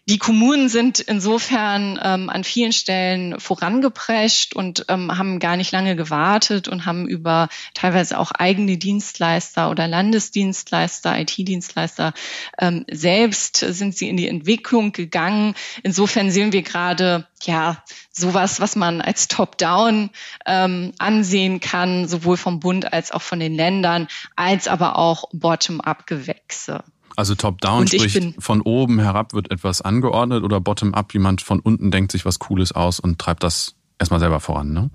Die 0.06 0.18
Kommunen 0.18 0.68
sind 0.68 1.00
insofern 1.00 1.98
ähm, 2.02 2.28
an 2.28 2.44
vielen 2.44 2.72
Stellen 2.72 3.40
vorangeprescht 3.40 4.54
und 4.54 4.84
ähm, 4.88 5.16
haben 5.16 5.38
gar 5.38 5.56
nicht 5.56 5.72
lange 5.72 5.96
gewartet 5.96 6.68
und 6.68 6.84
haben 6.84 7.08
über 7.08 7.48
teilweise 7.72 8.18
auch 8.18 8.30
eigene 8.30 8.76
Dienstleister 8.76 9.70
oder 9.70 9.88
Landesdienstleister, 9.88 11.18
IT-Dienstleister 11.18 12.12
ähm, 12.58 12.84
selbst 12.90 13.56
sind 13.56 13.96
sie 13.96 14.10
in 14.10 14.18
die 14.18 14.28
Entwicklung 14.28 14.92
gegangen. 14.92 15.54
Insofern 15.82 16.30
sehen 16.30 16.52
wir 16.52 16.62
gerade 16.62 17.26
ja 17.42 17.82
sowas, 18.10 18.60
was 18.60 18.76
man 18.76 19.00
als 19.00 19.28
Top-Down 19.28 20.10
ähm, 20.44 20.92
ansehen 20.98 21.60
kann, 21.60 22.08
sowohl 22.08 22.36
vom 22.36 22.60
Bund 22.60 22.92
als 22.92 23.10
auch 23.10 23.22
von 23.22 23.40
den 23.40 23.54
Ländern, 23.54 24.08
als 24.36 24.68
aber 24.68 24.98
auch 24.98 25.30
Bottom-up-Gewächse. 25.32 26.84
Also 27.16 27.35
top-down, 27.35 27.87
sprich 27.87 28.35
von 28.38 28.61
oben 28.61 28.98
herab 28.98 29.35
wird 29.35 29.50
etwas 29.50 29.81
angeordnet 29.81 30.42
oder 30.42 30.61
bottom-up, 30.61 31.12
jemand 31.14 31.42
von 31.42 31.61
unten 31.61 31.90
denkt 31.90 32.12
sich 32.12 32.24
was 32.24 32.38
Cooles 32.38 32.72
aus 32.72 32.98
und 32.98 33.18
treibt 33.20 33.42
das 33.42 33.74
erstmal 33.98 34.20
selber 34.20 34.40
voran, 34.40 34.72
ne? 34.72 34.90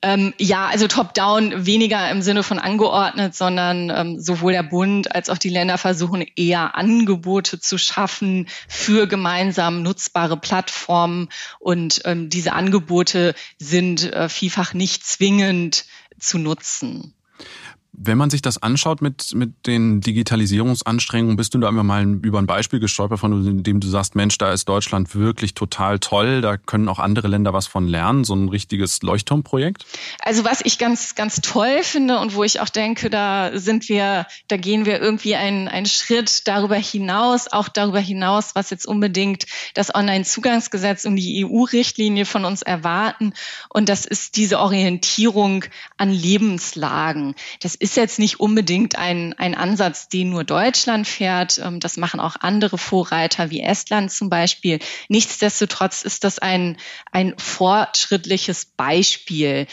Ähm, 0.00 0.32
ja, 0.38 0.68
also 0.68 0.86
top-down 0.86 1.66
weniger 1.66 2.08
im 2.10 2.22
Sinne 2.22 2.44
von 2.44 2.60
angeordnet, 2.60 3.34
sondern 3.34 3.90
ähm, 3.90 4.20
sowohl 4.20 4.52
der 4.52 4.62
Bund 4.62 5.12
als 5.12 5.28
auch 5.28 5.38
die 5.38 5.48
Länder 5.48 5.76
versuchen 5.76 6.24
eher 6.36 6.76
Angebote 6.76 7.58
zu 7.58 7.78
schaffen 7.78 8.46
für 8.68 9.08
gemeinsam 9.08 9.82
nutzbare 9.82 10.36
Plattformen. 10.36 11.28
Und 11.58 12.02
ähm, 12.04 12.30
diese 12.30 12.52
Angebote 12.52 13.34
sind 13.58 14.12
äh, 14.12 14.28
vielfach 14.28 14.72
nicht 14.72 15.04
zwingend 15.04 15.84
zu 16.20 16.38
nutzen. 16.38 17.14
Wenn 18.00 18.16
man 18.16 18.30
sich 18.30 18.42
das 18.42 18.62
anschaut 18.62 19.02
mit, 19.02 19.34
mit 19.34 19.66
den 19.66 20.00
Digitalisierungsanstrengungen, 20.00 21.36
bist 21.36 21.54
du 21.54 21.58
da 21.58 21.68
immer 21.68 21.82
mal 21.82 22.04
über 22.22 22.38
ein 22.38 22.46
Beispiel 22.46 22.78
gestolpert, 22.78 23.18
von 23.18 23.62
dem 23.62 23.80
du 23.80 23.88
sagst, 23.88 24.14
Mensch, 24.14 24.38
da 24.38 24.52
ist 24.52 24.68
Deutschland 24.68 25.16
wirklich 25.16 25.54
total 25.54 25.98
toll, 25.98 26.40
da 26.40 26.56
können 26.56 26.88
auch 26.88 27.00
andere 27.00 27.26
Länder 27.26 27.52
was 27.52 27.66
von 27.66 27.88
lernen, 27.88 28.22
so 28.22 28.34
ein 28.34 28.48
richtiges 28.48 29.02
Leuchtturmprojekt? 29.02 29.84
Also 30.20 30.44
was 30.44 30.60
ich 30.60 30.78
ganz, 30.78 31.16
ganz 31.16 31.40
toll 31.40 31.82
finde 31.82 32.20
und 32.20 32.34
wo 32.34 32.44
ich 32.44 32.60
auch 32.60 32.68
denke, 32.68 33.10
da 33.10 33.50
sind 33.58 33.88
wir, 33.88 34.26
da 34.46 34.56
gehen 34.56 34.86
wir 34.86 35.00
irgendwie 35.00 35.34
einen, 35.34 35.66
einen 35.66 35.86
Schritt 35.86 36.46
darüber 36.46 36.76
hinaus, 36.76 37.48
auch 37.50 37.68
darüber 37.68 38.00
hinaus, 38.00 38.54
was 38.54 38.70
jetzt 38.70 38.86
unbedingt 38.86 39.46
das 39.74 39.92
Online-Zugangsgesetz 39.92 41.04
und 41.04 41.16
die 41.16 41.44
EU-Richtlinie 41.44 42.26
von 42.26 42.44
uns 42.44 42.62
erwarten. 42.62 43.32
Und 43.68 43.88
das 43.88 44.06
ist 44.06 44.36
diese 44.36 44.60
Orientierung 44.60 45.64
an 45.96 46.10
Lebenslagen. 46.10 47.34
Das 47.60 47.74
jetzt 47.96 48.18
nicht 48.18 48.40
unbedingt 48.40 48.96
ein, 48.96 49.34
ein 49.34 49.54
Ansatz, 49.54 50.08
den 50.08 50.30
nur 50.30 50.44
Deutschland 50.44 51.06
fährt. 51.06 51.58
Ähm, 51.58 51.80
das 51.80 51.96
machen 51.96 52.20
auch 52.20 52.36
andere 52.40 52.78
Vorreiter 52.78 53.50
wie 53.50 53.60
Estland 53.60 54.10
zum 54.10 54.30
Beispiel. 54.30 54.78
Nichtsdestotrotz 55.08 56.02
ist 56.02 56.24
das 56.24 56.38
ein, 56.38 56.76
ein 57.12 57.34
fortschrittliches 57.38 58.66
Beispiel. 58.66 59.66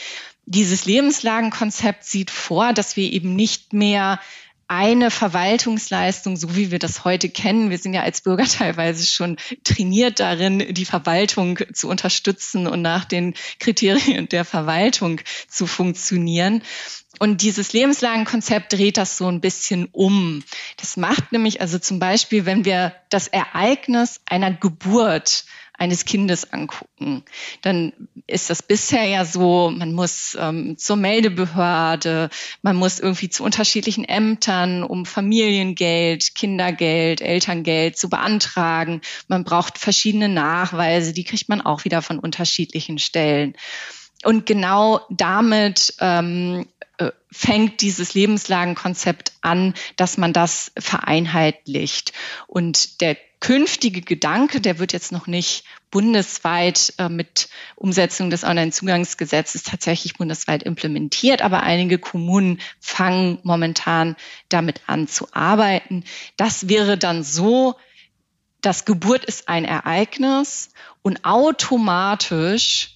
dieses 0.48 0.86
Lebenslagenkonzept 0.86 2.04
sieht 2.04 2.30
vor, 2.30 2.72
dass 2.74 2.96
wir 2.96 3.12
eben 3.12 3.36
nicht 3.36 3.74
mehr 3.74 4.20
eine 4.68 5.12
Verwaltungsleistung, 5.12 6.38
so 6.38 6.56
wie 6.56 6.72
wir 6.72 6.80
das 6.80 7.06
heute 7.06 7.30
kennen. 7.30 7.70
Wir 7.70 7.78
sind 7.78 7.94
ja 7.94 8.02
als 8.02 8.22
Bürger 8.22 8.46
teilweise 8.50 9.06
schon 9.06 9.38
trainiert 9.64 10.20
darin, 10.20 10.74
die 10.74 10.86
Verwaltung 10.86 11.60
zu 11.74 11.88
unterstützen 11.88 12.68
und 12.68 12.82
nach 12.82 13.06
den 13.06 13.36
Kriterien 13.60 14.28
der 14.30 14.46
Verwaltung 14.46 15.22
zu 15.48 15.68
funktionieren. 15.68 16.64
Und 17.20 17.42
dieses 17.42 17.72
Lebenslagenkonzept 17.74 18.74
dreht 18.74 18.98
das 18.98 19.18
so 19.18 19.28
ein 19.28 19.40
bisschen 19.40 19.88
um. 19.92 20.44
Das 20.78 20.98
macht 20.98 21.32
nämlich 21.32 21.62
also 21.62 21.80
zum 21.80 22.00
Beispiel, 22.00 22.46
wenn 22.46 22.66
wir 22.66 22.94
das 23.10 23.28
Ereignis 23.28 24.20
einer 24.26 24.52
Geburt 24.52 25.46
eines 25.78 26.06
Kindes 26.06 26.52
angucken, 26.52 27.24
dann 27.62 27.94
ist 28.28 28.50
das 28.50 28.64
bisher 28.64 29.06
ja 29.06 29.24
so, 29.24 29.72
man 29.76 29.94
muss 29.94 30.36
ähm, 30.40 30.78
zur 30.78 30.96
Meldebehörde, 30.96 32.30
man 32.62 32.76
muss 32.76 33.00
irgendwie 33.00 33.30
zu 33.30 33.44
unterschiedlichen 33.44 34.04
Ämtern, 34.04 34.84
um 34.84 35.06
Familiengeld, 35.06 36.34
Kindergeld, 36.34 37.22
Elterngeld 37.22 37.98
zu 37.98 38.10
beantragen. 38.10 39.02
Man 39.28 39.44
braucht 39.44 39.78
verschiedene 39.78 40.30
Nachweise, 40.30 41.14
die 41.14 41.24
kriegt 41.24 41.50
man 41.50 41.62
auch 41.62 41.86
wieder 41.86 42.02
von 42.02 42.18
unterschiedlichen 42.18 42.98
Stellen. 42.98 43.56
Und 44.24 44.48
genau 44.48 45.02
damit 45.12 45.94
ähm, 46.00 46.66
äh, 46.98 47.12
fängt 47.32 47.82
dieses 47.82 48.16
Lebenslagenkonzept 48.16 49.34
an, 49.42 49.76
dass 49.98 50.18
man 50.18 50.34
das 50.34 50.72
vereinheitlicht. 50.80 52.12
Und 52.48 53.02
der 53.02 53.18
künftige 53.46 54.02
Gedanke, 54.02 54.60
der 54.60 54.80
wird 54.80 54.92
jetzt 54.92 55.12
noch 55.12 55.28
nicht 55.28 55.66
bundesweit 55.92 56.96
äh, 56.98 57.10
mit 57.10 57.48
Umsetzung 57.76 58.32
des 58.32 58.44
Onlinezugangsgesetzes 58.44 59.62
tatsächlich 59.62 60.16
bundesweit 60.16 60.64
implementiert, 60.64 61.44
aber 61.44 61.62
einige 61.62 62.00
Kommunen 62.00 62.60
fangen 62.80 63.38
momentan 63.44 64.16
damit 64.50 64.82
an 64.88 65.08
zu 65.08 65.28
arbeiten. 65.32 66.06
Das 66.38 66.70
wäre 66.70 66.98
dann 66.98 67.22
so, 67.22 67.76
dass 68.62 68.84
Geburt 68.84 69.24
ist 69.26 69.48
ein 69.48 69.64
Ereignis 69.64 70.72
und 71.04 71.24
automatisch 71.24 72.96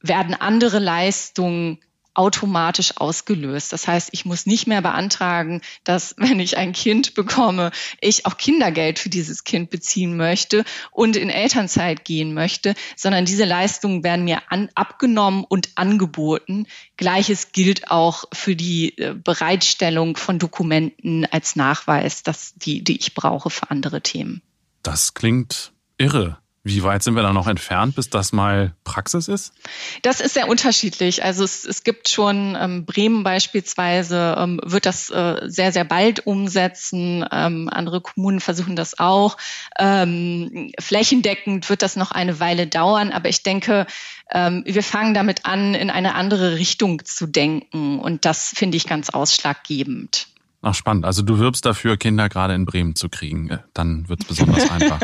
werden 0.00 0.34
andere 0.34 0.80
Leistungen 0.80 1.78
automatisch 2.14 2.96
ausgelöst. 2.96 3.72
Das 3.72 3.88
heißt, 3.88 4.10
ich 4.12 4.24
muss 4.24 4.46
nicht 4.46 4.66
mehr 4.66 4.82
beantragen, 4.82 5.62
dass 5.84 6.14
wenn 6.18 6.40
ich 6.40 6.56
ein 6.56 6.72
Kind 6.72 7.14
bekomme, 7.14 7.70
ich 8.00 8.26
auch 8.26 8.36
Kindergeld 8.36 8.98
für 8.98 9.08
dieses 9.08 9.44
Kind 9.44 9.70
beziehen 9.70 10.16
möchte 10.16 10.64
und 10.90 11.16
in 11.16 11.30
Elternzeit 11.30 12.04
gehen 12.04 12.34
möchte, 12.34 12.74
sondern 12.96 13.24
diese 13.24 13.44
Leistungen 13.44 14.04
werden 14.04 14.24
mir 14.24 14.42
an, 14.50 14.68
abgenommen 14.74 15.44
und 15.44 15.70
angeboten. 15.76 16.66
Gleiches 16.96 17.52
gilt 17.52 17.90
auch 17.90 18.24
für 18.32 18.56
die 18.56 18.98
äh, 18.98 19.14
Bereitstellung 19.14 20.16
von 20.16 20.38
Dokumenten 20.38 21.24
als 21.26 21.56
Nachweis, 21.56 22.22
dass 22.22 22.54
die, 22.54 22.84
die 22.84 22.98
ich 22.98 23.14
brauche 23.14 23.50
für 23.50 23.70
andere 23.70 24.02
Themen. 24.02 24.42
Das 24.82 25.14
klingt 25.14 25.72
irre. 25.98 26.41
Wie 26.64 26.84
weit 26.84 27.02
sind 27.02 27.16
wir 27.16 27.22
da 27.22 27.32
noch 27.32 27.48
entfernt, 27.48 27.96
bis 27.96 28.08
das 28.08 28.32
mal 28.32 28.72
Praxis 28.84 29.26
ist? 29.26 29.52
Das 30.02 30.20
ist 30.20 30.34
sehr 30.34 30.48
unterschiedlich. 30.48 31.24
Also 31.24 31.42
es, 31.42 31.64
es 31.64 31.82
gibt 31.82 32.08
schon 32.08 32.56
ähm, 32.58 32.84
Bremen 32.84 33.24
beispielsweise 33.24 34.36
ähm, 34.38 34.60
wird 34.62 34.86
das 34.86 35.10
äh, 35.10 35.40
sehr 35.46 35.72
sehr 35.72 35.84
bald 35.84 36.24
umsetzen. 36.24 37.26
Ähm, 37.32 37.68
andere 37.68 38.00
Kommunen 38.00 38.38
versuchen 38.38 38.76
das 38.76 39.00
auch. 39.00 39.38
Ähm, 39.76 40.70
flächendeckend 40.78 41.68
wird 41.68 41.82
das 41.82 41.96
noch 41.96 42.12
eine 42.12 42.38
Weile 42.38 42.68
dauern, 42.68 43.10
aber 43.10 43.28
ich 43.28 43.42
denke, 43.42 43.86
ähm, 44.30 44.62
wir 44.64 44.84
fangen 44.84 45.14
damit 45.14 45.44
an, 45.44 45.74
in 45.74 45.90
eine 45.90 46.14
andere 46.14 46.54
Richtung 46.54 47.04
zu 47.04 47.26
denken 47.26 47.98
und 47.98 48.24
das 48.24 48.50
finde 48.54 48.76
ich 48.76 48.86
ganz 48.86 49.10
ausschlaggebend. 49.10 50.28
Ach 50.62 50.74
spannend. 50.74 51.04
Also 51.04 51.22
du 51.22 51.38
wirbst 51.40 51.66
dafür, 51.66 51.96
Kinder 51.96 52.28
gerade 52.28 52.54
in 52.54 52.66
Bremen 52.66 52.94
zu 52.94 53.08
kriegen. 53.08 53.50
Äh, 53.50 53.58
dann 53.74 54.08
wird 54.08 54.20
es 54.20 54.28
besonders 54.28 54.70
einfach. 54.70 55.00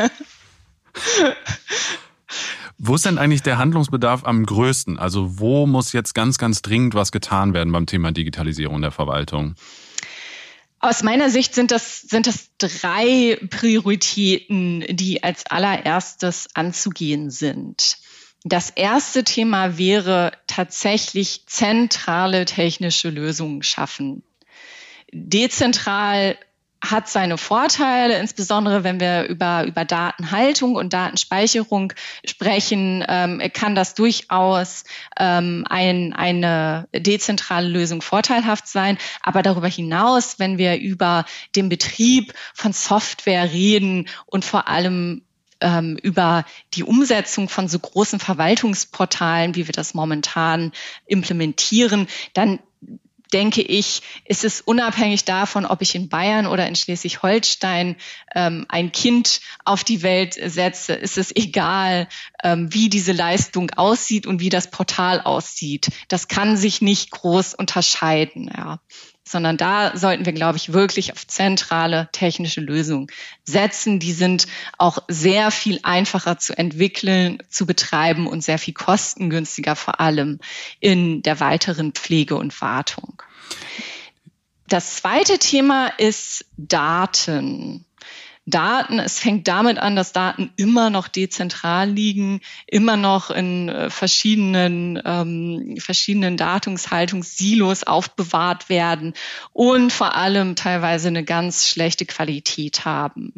Wo 2.77 2.95
ist 2.95 3.05
denn 3.05 3.17
eigentlich 3.17 3.41
der 3.41 3.57
Handlungsbedarf 3.57 4.23
am 4.23 4.45
größten? 4.45 4.97
Also 4.97 5.39
wo 5.39 5.67
muss 5.67 5.91
jetzt 5.91 6.13
ganz, 6.13 6.37
ganz 6.37 6.61
dringend 6.61 6.95
was 6.95 7.11
getan 7.11 7.53
werden 7.53 7.73
beim 7.73 7.85
Thema 7.85 8.11
Digitalisierung 8.11 8.81
der 8.81 8.91
Verwaltung? 8.91 9.55
Aus 10.79 11.03
meiner 11.03 11.29
Sicht 11.29 11.53
sind 11.53 11.71
das, 11.71 12.01
sind 12.01 12.25
das 12.25 12.51
drei 12.57 13.37
Prioritäten, 13.49 14.85
die 14.89 15.23
als 15.23 15.45
allererstes 15.45 16.47
anzugehen 16.53 17.29
sind. 17.31 17.97
Das 18.45 18.69
erste 18.69 19.25
Thema 19.25 19.77
wäre 19.77 20.31
tatsächlich 20.47 21.43
zentrale 21.47 22.45
technische 22.45 23.09
Lösungen 23.09 23.61
schaffen. 23.61 24.23
Dezentral 25.11 26.37
hat 26.81 27.09
seine 27.09 27.37
Vorteile, 27.37 28.17
insbesondere 28.19 28.83
wenn 28.83 28.99
wir 28.99 29.23
über, 29.25 29.65
über 29.65 29.83
Datenhaltung 29.85 30.75
und 30.75 30.93
Datenspeicherung 30.93 31.93
sprechen, 32.25 33.03
ähm, 33.07 33.41
kann 33.53 33.75
das 33.75 33.95
durchaus 33.95 34.85
ähm, 35.17 35.65
ein, 35.69 36.13
eine 36.13 36.87
dezentrale 36.95 37.67
Lösung 37.67 38.01
vorteilhaft 38.01 38.67
sein. 38.67 38.97
Aber 39.21 39.41
darüber 39.41 39.67
hinaus, 39.67 40.39
wenn 40.39 40.57
wir 40.57 40.77
über 40.79 41.25
den 41.55 41.69
Betrieb 41.69 42.33
von 42.53 42.71
Software 42.71 43.51
reden 43.51 44.07
und 44.25 44.45
vor 44.45 44.69
allem 44.69 45.23
ähm, 45.61 45.97
über 46.01 46.45
die 46.73 46.83
Umsetzung 46.83 47.49
von 47.49 47.67
so 47.67 47.79
großen 47.79 48.19
Verwaltungsportalen, 48.19 49.55
wie 49.55 49.67
wir 49.67 49.73
das 49.73 49.93
momentan 49.93 50.71
implementieren, 51.05 52.07
dann 52.33 52.59
denke 53.33 53.61
ich, 53.61 54.01
ist 54.25 54.43
es 54.43 54.61
unabhängig 54.61 55.25
davon, 55.25 55.65
ob 55.65 55.81
ich 55.81 55.95
in 55.95 56.09
Bayern 56.09 56.47
oder 56.47 56.67
in 56.67 56.75
Schleswig-Holstein 56.75 57.95
ähm, 58.35 58.65
ein 58.69 58.91
Kind 58.91 59.41
auf 59.65 59.83
die 59.83 60.01
Welt 60.01 60.33
setze, 60.33 60.93
ist 60.93 61.17
es 61.17 61.35
egal, 61.35 62.07
ähm, 62.43 62.73
wie 62.73 62.89
diese 62.89 63.11
Leistung 63.11 63.71
aussieht 63.71 64.25
und 64.25 64.39
wie 64.39 64.49
das 64.49 64.71
Portal 64.71 65.21
aussieht. 65.21 65.89
Das 66.07 66.27
kann 66.27 66.57
sich 66.57 66.81
nicht 66.81 67.11
groß 67.11 67.53
unterscheiden. 67.53 68.51
Ja 68.55 68.79
sondern 69.29 69.57
da 69.57 69.95
sollten 69.95 70.25
wir, 70.25 70.33
glaube 70.33 70.57
ich, 70.57 70.73
wirklich 70.73 71.13
auf 71.13 71.27
zentrale 71.27 72.09
technische 72.11 72.61
Lösungen 72.61 73.07
setzen. 73.43 73.99
Die 73.99 74.13
sind 74.13 74.47
auch 74.79 75.03
sehr 75.07 75.51
viel 75.51 75.79
einfacher 75.83 76.39
zu 76.39 76.57
entwickeln, 76.57 77.37
zu 77.47 77.67
betreiben 77.67 78.25
und 78.25 78.43
sehr 78.43 78.57
viel 78.57 78.73
kostengünstiger, 78.73 79.75
vor 79.75 79.99
allem 79.99 80.39
in 80.79 81.21
der 81.21 81.39
weiteren 81.39 81.91
Pflege 81.91 82.37
und 82.37 82.59
Wartung. 82.59 83.21
Das 84.67 84.95
zweite 84.95 85.37
Thema 85.37 85.87
ist 85.97 86.45
Daten. 86.57 87.85
Daten, 88.49 88.99
es 88.99 89.19
fängt 89.19 89.47
damit 89.47 89.77
an, 89.77 89.95
dass 89.95 90.13
Daten 90.13 90.51
immer 90.55 90.89
noch 90.89 91.07
dezentral 91.07 91.89
liegen, 91.89 92.41
immer 92.67 92.97
noch 92.97 93.29
in 93.31 93.69
äh, 93.69 93.89
verschiedenen, 93.89 95.01
ähm, 95.03 95.75
verschiedenen 95.79 96.37
Datumshaltungssilos 96.37 97.83
aufbewahrt 97.83 98.69
werden 98.69 99.13
und 99.53 99.91
vor 99.91 100.15
allem 100.15 100.55
teilweise 100.55 101.07
eine 101.07 101.23
ganz 101.23 101.67
schlechte 101.67 102.05
Qualität 102.05 102.85
haben. 102.85 103.33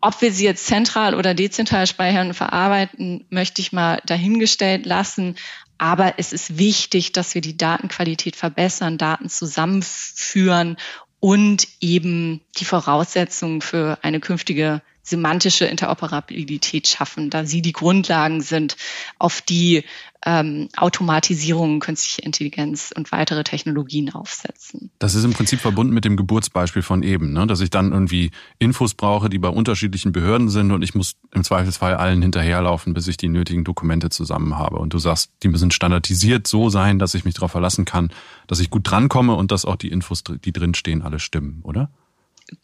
Ob 0.00 0.20
wir 0.22 0.32
sie 0.32 0.44
jetzt 0.44 0.66
zentral 0.66 1.14
oder 1.14 1.34
dezentral 1.34 1.86
speichern 1.86 2.28
und 2.28 2.34
verarbeiten, 2.34 3.24
möchte 3.30 3.60
ich 3.60 3.72
mal 3.72 4.00
dahingestellt 4.06 4.86
lassen. 4.86 5.36
Aber 5.78 6.14
es 6.18 6.32
ist 6.32 6.58
wichtig, 6.58 7.12
dass 7.12 7.34
wir 7.34 7.40
die 7.40 7.56
Datenqualität 7.56 8.34
verbessern, 8.34 8.98
Daten 8.98 9.28
zusammenführen 9.28 10.76
und 11.20 11.68
eben 11.80 12.40
die 12.58 12.64
Voraussetzungen 12.64 13.60
für 13.60 13.98
eine 14.02 14.20
künftige 14.20 14.82
semantische 15.02 15.64
Interoperabilität 15.64 16.86
schaffen, 16.86 17.30
da 17.30 17.44
sie 17.44 17.62
die 17.62 17.72
Grundlagen 17.72 18.42
sind, 18.42 18.76
auf 19.18 19.40
die 19.40 19.84
ähm, 20.26 20.68
Automatisierung, 20.76 21.78
künstliche 21.80 22.22
Intelligenz 22.22 22.92
und 22.94 23.12
weitere 23.12 23.44
Technologien 23.44 24.12
aufsetzen. 24.12 24.90
Das 24.98 25.14
ist 25.14 25.24
im 25.24 25.32
Prinzip 25.32 25.60
verbunden 25.60 25.94
mit 25.94 26.04
dem 26.04 26.16
Geburtsbeispiel 26.16 26.82
von 26.82 27.02
eben, 27.02 27.32
ne? 27.32 27.46
dass 27.46 27.60
ich 27.60 27.70
dann 27.70 27.92
irgendwie 27.92 28.32
Infos 28.58 28.94
brauche, 28.94 29.28
die 29.30 29.38
bei 29.38 29.48
unterschiedlichen 29.48 30.12
Behörden 30.12 30.48
sind 30.48 30.72
und 30.72 30.82
ich 30.82 30.94
muss 30.94 31.14
im 31.32 31.44
Zweifelsfall 31.44 31.94
allen 31.94 32.20
hinterherlaufen, 32.20 32.94
bis 32.94 33.06
ich 33.06 33.16
die 33.16 33.28
nötigen 33.28 33.62
Dokumente 33.62 34.10
zusammen 34.10 34.58
habe. 34.58 34.78
Und 34.78 34.92
du 34.92 34.98
sagst, 34.98 35.30
die 35.42 35.48
müssen 35.48 35.70
standardisiert 35.70 36.46
so 36.46 36.68
sein, 36.68 36.98
dass 36.98 37.14
ich 37.14 37.24
mich 37.24 37.34
darauf 37.34 37.52
verlassen 37.52 37.84
kann, 37.84 38.10
dass 38.48 38.58
ich 38.58 38.70
gut 38.70 38.90
drankomme 38.90 39.34
und 39.34 39.52
dass 39.52 39.64
auch 39.64 39.76
die 39.76 39.88
Infos, 39.88 40.24
die 40.24 40.52
drinstehen, 40.52 41.02
alle 41.02 41.20
stimmen, 41.20 41.60
oder? 41.62 41.90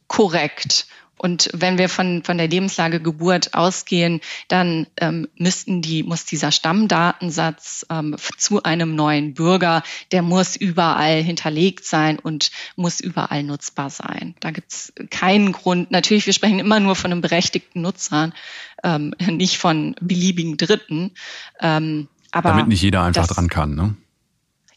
Korrekt. 0.09 0.87
Und 1.16 1.48
wenn 1.53 1.79
wir 1.79 1.88
von, 1.88 2.22
von 2.24 2.38
der 2.38 2.48
Lebenslage 2.48 3.00
Geburt 3.00 3.55
ausgehen, 3.55 4.20
dann 4.48 4.87
ähm, 4.96 5.29
müssten 5.37 5.81
die, 5.81 6.03
muss 6.03 6.24
dieser 6.24 6.50
Stammdatensatz 6.50 7.87
ähm, 7.90 8.16
zu 8.37 8.62
einem 8.62 8.94
neuen 8.94 9.35
Bürger, 9.35 9.83
der 10.12 10.22
muss 10.22 10.57
überall 10.57 11.22
hinterlegt 11.22 11.85
sein 11.85 12.18
und 12.18 12.50
muss 12.77 13.00
überall 13.00 13.42
nutzbar 13.42 13.90
sein. 13.90 14.35
Da 14.40 14.50
gibt 14.50 14.72
es 14.72 14.92
keinen 15.11 15.53
Grund. 15.53 15.90
Natürlich, 15.90 16.27
wir 16.27 16.33
sprechen 16.33 16.59
immer 16.59 16.81
nur 16.81 16.96
von 16.96 17.12
einem 17.12 17.20
berechtigten 17.20 17.81
Nutzern, 17.81 18.35
ähm, 18.83 19.14
nicht 19.27 19.59
von 19.59 19.94
beliebigen 20.00 20.57
Dritten. 20.57 21.12
Ähm, 21.61 22.09
aber 22.33 22.50
Damit 22.50 22.68
nicht 22.68 22.83
jeder 22.83 23.03
einfach 23.03 23.29
das, 23.29 23.37
dran 23.37 23.48
kann, 23.48 23.74
ne? 23.77 23.96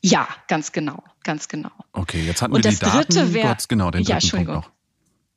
Ja, 0.02 0.28
ganz 0.47 0.71
genau, 0.71 1.04
ganz 1.23 1.47
genau. 1.47 1.71
Okay, 1.91 2.23
jetzt 2.23 2.43
hatten 2.43 2.54
wir 2.54 2.62
die 2.62 2.78
Daten. 2.78 3.34
Wär, 3.34 3.58
genau, 3.67 3.89
den 3.89 4.04
ja, 4.04 4.15
Entschuldigung. 4.15 4.62
Punkt 4.62 4.67
noch. 4.67 4.77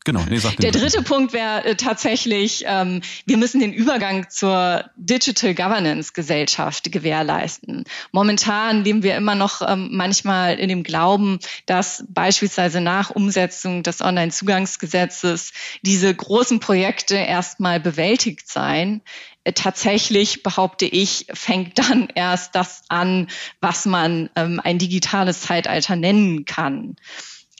Genau, 0.04 0.24
nee, 0.30 0.38
sag 0.38 0.56
Der 0.56 0.70
dritte 0.70 1.02
Punkt 1.02 1.34
wäre 1.34 1.62
äh, 1.64 1.74
tatsächlich, 1.74 2.64
ähm, 2.66 3.02
wir 3.26 3.36
müssen 3.36 3.60
den 3.60 3.74
Übergang 3.74 4.30
zur 4.30 4.88
Digital 4.96 5.54
Governance 5.54 6.14
Gesellschaft 6.14 6.90
gewährleisten. 6.90 7.84
Momentan 8.10 8.82
leben 8.82 9.02
wir 9.02 9.14
immer 9.14 9.34
noch 9.34 9.60
ähm, 9.60 9.90
manchmal 9.92 10.58
in 10.58 10.70
dem 10.70 10.84
Glauben, 10.84 11.38
dass 11.66 12.02
beispielsweise 12.08 12.80
nach 12.80 13.10
Umsetzung 13.10 13.82
des 13.82 14.00
Onlinezugangsgesetzes 14.00 15.52
diese 15.82 16.14
großen 16.14 16.60
Projekte 16.60 17.16
erstmal 17.16 17.78
bewältigt 17.78 18.48
seien. 18.48 19.02
Äh, 19.44 19.52
tatsächlich 19.52 20.42
behaupte 20.42 20.86
ich, 20.86 21.26
fängt 21.34 21.78
dann 21.78 22.08
erst 22.14 22.54
das 22.54 22.84
an, 22.88 23.28
was 23.60 23.84
man 23.84 24.30
ähm, 24.34 24.62
ein 24.64 24.78
digitales 24.78 25.42
Zeitalter 25.42 25.94
nennen 25.94 26.46
kann. 26.46 26.96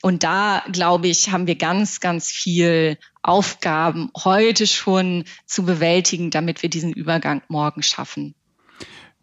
Und 0.01 0.23
da, 0.23 0.63
glaube 0.71 1.07
ich, 1.07 1.31
haben 1.31 1.47
wir 1.47 1.55
ganz, 1.55 1.99
ganz 1.99 2.31
viel 2.31 2.97
Aufgaben 3.21 4.11
heute 4.23 4.65
schon 4.65 5.25
zu 5.45 5.63
bewältigen, 5.63 6.31
damit 6.31 6.63
wir 6.63 6.69
diesen 6.69 6.91
Übergang 6.91 7.43
morgen 7.47 7.83
schaffen. 7.83 8.33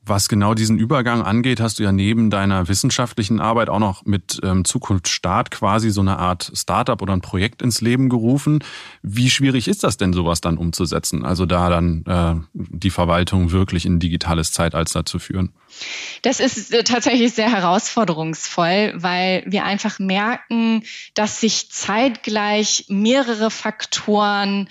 Was 0.09 0.29
genau 0.29 0.55
diesen 0.55 0.79
Übergang 0.79 1.23
angeht, 1.23 1.61
hast 1.61 1.79
du 1.79 1.83
ja 1.83 1.93
neben 1.93 2.31
deiner 2.31 2.67
wissenschaftlichen 2.67 3.41
Arbeit 3.41 3.69
auch 3.69 3.79
noch 3.79 4.07
mit 4.07 4.41
ähm, 4.43 4.65
Zukunft 4.65 5.09
quasi 5.51 5.91
so 5.91 6.01
eine 6.01 6.19
Art 6.19 6.51
Startup 6.55 7.01
oder 7.03 7.13
ein 7.13 7.21
Projekt 7.21 7.61
ins 7.61 7.83
Leben 7.83 8.09
gerufen. 8.09 8.65
Wie 9.03 9.29
schwierig 9.29 9.69
ist 9.69 9.85
das 9.85 9.99
denn, 9.99 10.15
sowas 10.15 10.41
dann 10.41 10.57
umzusetzen? 10.57 11.27
Also 11.27 11.45
da 11.45 11.69
dann 11.69 12.05
äh, 12.07 12.35
die 12.55 12.91
Verwaltung 12.91 13.53
wirklich 13.53 13.85
in 13.85 14.01
digitales 14.01 14.53
Zeitalter 14.53 15.05
zu 15.05 15.19
führen? 15.19 15.53
Das 16.23 16.41
ist 16.41 16.73
äh, 16.73 16.85
tatsächlich 16.85 17.35
sehr 17.35 17.51
herausforderungsvoll, 17.51 18.95
weil 18.97 19.45
wir 19.47 19.65
einfach 19.65 19.99
merken, 19.99 20.85
dass 21.15 21.41
sich 21.41 21.71
zeitgleich 21.71 22.87
mehrere 22.89 23.51
Faktoren 23.51 24.69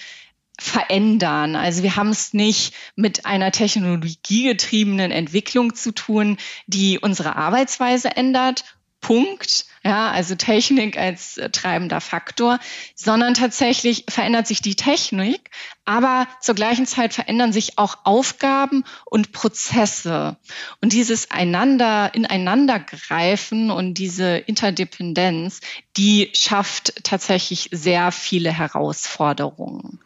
verändern. 0.59 1.55
Also 1.55 1.83
wir 1.83 1.95
haben 1.95 2.09
es 2.09 2.33
nicht 2.33 2.73
mit 2.95 3.25
einer 3.25 3.51
technologiegetriebenen 3.51 5.11
Entwicklung 5.11 5.75
zu 5.75 5.91
tun, 5.91 6.37
die 6.65 6.99
unsere 6.99 7.35
Arbeitsweise 7.35 8.15
ändert. 8.15 8.63
Punkt. 9.01 9.65
Ja, 9.83 10.11
also 10.11 10.35
Technik 10.35 10.97
als 10.97 11.37
äh, 11.37 11.49
treibender 11.49 12.01
Faktor, 12.01 12.59
sondern 12.93 13.35
tatsächlich 13.35 14.03
verändert 14.09 14.45
sich 14.45 14.61
die 14.61 14.75
Technik, 14.75 15.49
aber 15.85 16.27
zur 16.41 16.55
gleichen 16.55 16.85
Zeit 16.85 17.13
verändern 17.13 17.53
sich 17.53 17.77
auch 17.77 17.99
Aufgaben 18.03 18.83
und 19.05 19.31
Prozesse. 19.31 20.35
Und 20.81 20.91
dieses 20.91 21.31
einander, 21.31 22.13
ineinandergreifen 22.15 23.71
und 23.71 23.93
diese 23.93 24.37
Interdependenz, 24.37 25.61
die 25.95 26.31
schafft 26.33 27.05
tatsächlich 27.05 27.69
sehr 27.71 28.11
viele 28.11 28.51
Herausforderungen. 28.51 30.01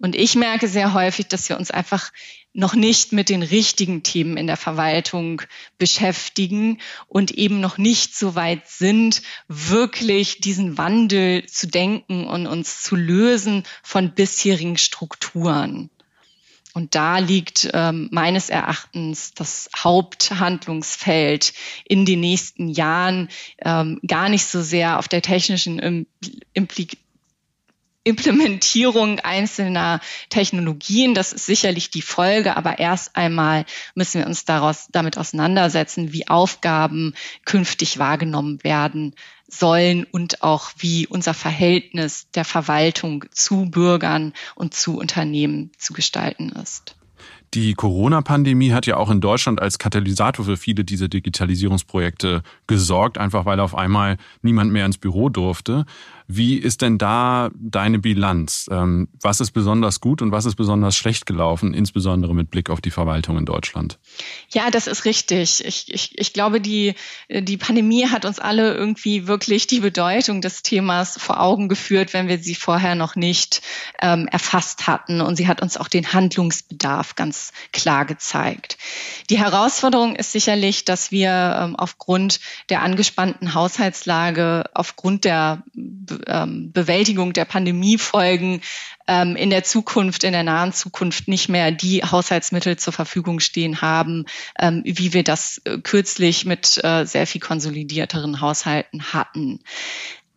Und 0.00 0.16
ich 0.16 0.34
merke 0.34 0.66
sehr 0.66 0.92
häufig, 0.94 1.28
dass 1.28 1.48
wir 1.48 1.56
uns 1.56 1.70
einfach 1.70 2.10
noch 2.52 2.74
nicht 2.74 3.12
mit 3.12 3.28
den 3.28 3.42
richtigen 3.42 4.02
Themen 4.02 4.36
in 4.36 4.46
der 4.46 4.56
Verwaltung 4.56 5.42
beschäftigen 5.78 6.78
und 7.06 7.30
eben 7.30 7.60
noch 7.60 7.78
nicht 7.78 8.16
so 8.16 8.34
weit 8.34 8.68
sind, 8.68 9.22
wirklich 9.46 10.40
diesen 10.40 10.76
Wandel 10.76 11.46
zu 11.46 11.68
denken 11.68 12.26
und 12.26 12.46
uns 12.46 12.82
zu 12.82 12.96
lösen 12.96 13.62
von 13.82 14.14
bisherigen 14.14 14.78
Strukturen. 14.78 15.90
Und 16.72 16.94
da 16.94 17.18
liegt 17.18 17.68
ähm, 17.72 18.08
meines 18.12 18.48
Erachtens 18.48 19.32
das 19.34 19.70
Haupthandlungsfeld 19.76 21.52
in 21.84 22.04
den 22.04 22.20
nächsten 22.20 22.68
Jahren 22.68 23.28
ähm, 23.58 24.00
gar 24.06 24.28
nicht 24.28 24.46
so 24.46 24.62
sehr 24.62 24.98
auf 24.98 25.08
der 25.08 25.22
technischen 25.22 26.06
Implik 26.52 26.98
Implementierung 28.04 29.20
einzelner 29.20 30.00
Technologien. 30.30 31.14
Das 31.14 31.32
ist 31.32 31.46
sicherlich 31.46 31.90
die 31.90 32.02
Folge, 32.02 32.56
aber 32.56 32.78
erst 32.78 33.16
einmal 33.16 33.66
müssen 33.94 34.20
wir 34.20 34.26
uns 34.26 34.44
daraus, 34.44 34.88
damit 34.90 35.18
auseinandersetzen, 35.18 36.12
wie 36.12 36.28
Aufgaben 36.28 37.14
künftig 37.44 37.98
wahrgenommen 37.98 38.62
werden 38.64 39.14
sollen 39.48 40.04
und 40.04 40.42
auch 40.42 40.70
wie 40.78 41.06
unser 41.06 41.34
Verhältnis 41.34 42.28
der 42.34 42.44
Verwaltung 42.44 43.24
zu 43.32 43.66
Bürgern 43.66 44.32
und 44.54 44.74
zu 44.74 44.96
Unternehmen 44.96 45.72
zu 45.76 45.92
gestalten 45.92 46.50
ist. 46.50 46.96
Die 47.52 47.74
Corona-Pandemie 47.74 48.70
hat 48.70 48.86
ja 48.86 48.96
auch 48.96 49.10
in 49.10 49.20
Deutschland 49.20 49.60
als 49.60 49.80
Katalysator 49.80 50.44
für 50.44 50.56
viele 50.56 50.84
dieser 50.84 51.08
Digitalisierungsprojekte 51.08 52.44
gesorgt, 52.68 53.18
einfach 53.18 53.44
weil 53.44 53.58
auf 53.58 53.74
einmal 53.74 54.18
niemand 54.40 54.70
mehr 54.70 54.86
ins 54.86 54.98
Büro 54.98 55.30
durfte. 55.30 55.84
Wie 56.32 56.58
ist 56.58 56.80
denn 56.80 56.96
da 56.96 57.50
deine 57.58 57.98
Bilanz? 57.98 58.68
Ähm, 58.70 59.08
was 59.20 59.40
ist 59.40 59.50
besonders 59.50 60.00
gut 60.00 60.22
und 60.22 60.30
was 60.30 60.44
ist 60.44 60.54
besonders 60.54 60.94
schlecht 60.94 61.26
gelaufen, 61.26 61.74
insbesondere 61.74 62.36
mit 62.36 62.52
Blick 62.52 62.70
auf 62.70 62.80
die 62.80 62.92
Verwaltung 62.92 63.36
in 63.36 63.46
Deutschland? 63.46 63.98
Ja, 64.50 64.70
das 64.70 64.86
ist 64.86 65.04
richtig. 65.04 65.64
Ich, 65.66 65.92
ich, 65.92 66.16
ich 66.16 66.32
glaube, 66.32 66.60
die, 66.60 66.94
die 67.28 67.56
Pandemie 67.56 68.06
hat 68.06 68.24
uns 68.24 68.38
alle 68.38 68.74
irgendwie 68.74 69.26
wirklich 69.26 69.66
die 69.66 69.80
Bedeutung 69.80 70.40
des 70.40 70.62
Themas 70.62 71.18
vor 71.20 71.40
Augen 71.40 71.68
geführt, 71.68 72.12
wenn 72.12 72.28
wir 72.28 72.38
sie 72.38 72.54
vorher 72.54 72.94
noch 72.94 73.16
nicht 73.16 73.60
ähm, 74.00 74.28
erfasst 74.28 74.86
hatten. 74.86 75.20
Und 75.20 75.34
sie 75.34 75.48
hat 75.48 75.60
uns 75.60 75.76
auch 75.76 75.88
den 75.88 76.12
Handlungsbedarf 76.12 77.16
ganz 77.16 77.52
klar 77.72 78.04
gezeigt. 78.04 78.78
Die 79.30 79.38
Herausforderung 79.38 80.14
ist 80.14 80.30
sicherlich, 80.30 80.84
dass 80.84 81.10
wir 81.10 81.58
ähm, 81.60 81.74
aufgrund 81.74 82.38
der 82.68 82.82
angespannten 82.82 83.54
Haushaltslage, 83.54 84.70
aufgrund 84.74 85.24
der 85.24 85.64
ähm, 86.26 86.72
Bewältigung 86.72 87.32
der 87.32 87.44
Pandemiefolgen 87.44 88.60
ähm, 89.06 89.36
in 89.36 89.50
der 89.50 89.64
Zukunft, 89.64 90.24
in 90.24 90.32
der 90.32 90.42
nahen 90.42 90.72
Zukunft 90.72 91.28
nicht 91.28 91.48
mehr 91.48 91.72
die 91.72 92.02
Haushaltsmittel 92.02 92.76
zur 92.76 92.92
Verfügung 92.92 93.40
stehen 93.40 93.80
haben, 93.80 94.26
ähm, 94.58 94.82
wie 94.84 95.12
wir 95.12 95.24
das 95.24 95.60
äh, 95.64 95.78
kürzlich 95.78 96.44
mit 96.44 96.82
äh, 96.84 97.04
sehr 97.04 97.26
viel 97.26 97.40
konsolidierteren 97.40 98.40
Haushalten 98.40 99.12
hatten. 99.12 99.60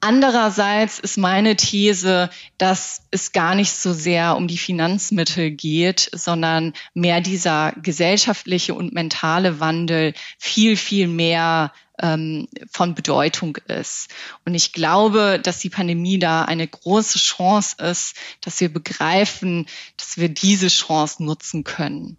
Andererseits 0.05 0.99
ist 0.99 1.17
meine 1.17 1.55
These, 1.55 2.29
dass 2.57 3.03
es 3.11 3.31
gar 3.31 3.55
nicht 3.55 3.71
so 3.71 3.93
sehr 3.93 4.35
um 4.35 4.49
die 4.49 4.57
Finanzmittel 4.57 5.51
geht, 5.51 6.09
sondern 6.11 6.73
mehr 6.93 7.21
dieser 7.21 7.71
gesellschaftliche 7.81 8.73
und 8.73 8.93
mentale 8.93 9.61
Wandel 9.61 10.13
viel, 10.37 10.75
viel 10.75 11.07
mehr 11.07 11.71
ähm, 12.01 12.49
von 12.69 12.95
Bedeutung 12.95 13.55
ist. 13.69 14.09
Und 14.43 14.55
ich 14.55 14.73
glaube, 14.73 15.39
dass 15.41 15.59
die 15.59 15.69
Pandemie 15.69 16.19
da 16.19 16.43
eine 16.43 16.67
große 16.67 17.17
Chance 17.17 17.77
ist, 17.79 18.17
dass 18.41 18.59
wir 18.59 18.73
begreifen, 18.73 19.67
dass 19.95 20.17
wir 20.17 20.27
diese 20.27 20.67
Chance 20.67 21.23
nutzen 21.23 21.63
können. 21.63 22.17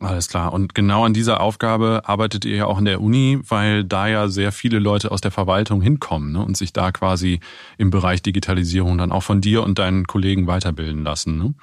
Alles 0.00 0.28
klar. 0.28 0.54
Und 0.54 0.74
genau 0.74 1.04
an 1.04 1.12
dieser 1.12 1.40
Aufgabe 1.40 2.02
arbeitet 2.04 2.46
ihr 2.46 2.56
ja 2.56 2.66
auch 2.66 2.78
in 2.78 2.86
der 2.86 3.02
Uni, 3.02 3.38
weil 3.46 3.84
da 3.84 4.08
ja 4.08 4.28
sehr 4.28 4.50
viele 4.50 4.78
Leute 4.78 5.10
aus 5.10 5.20
der 5.20 5.30
Verwaltung 5.30 5.82
hinkommen 5.82 6.32
ne, 6.32 6.42
und 6.42 6.56
sich 6.56 6.72
da 6.72 6.90
quasi 6.90 7.40
im 7.76 7.90
Bereich 7.90 8.22
Digitalisierung 8.22 8.96
dann 8.96 9.12
auch 9.12 9.22
von 9.22 9.42
dir 9.42 9.62
und 9.62 9.78
deinen 9.78 10.06
Kollegen 10.06 10.46
weiterbilden 10.46 11.04
lassen. 11.04 11.36
Ne? 11.36 11.54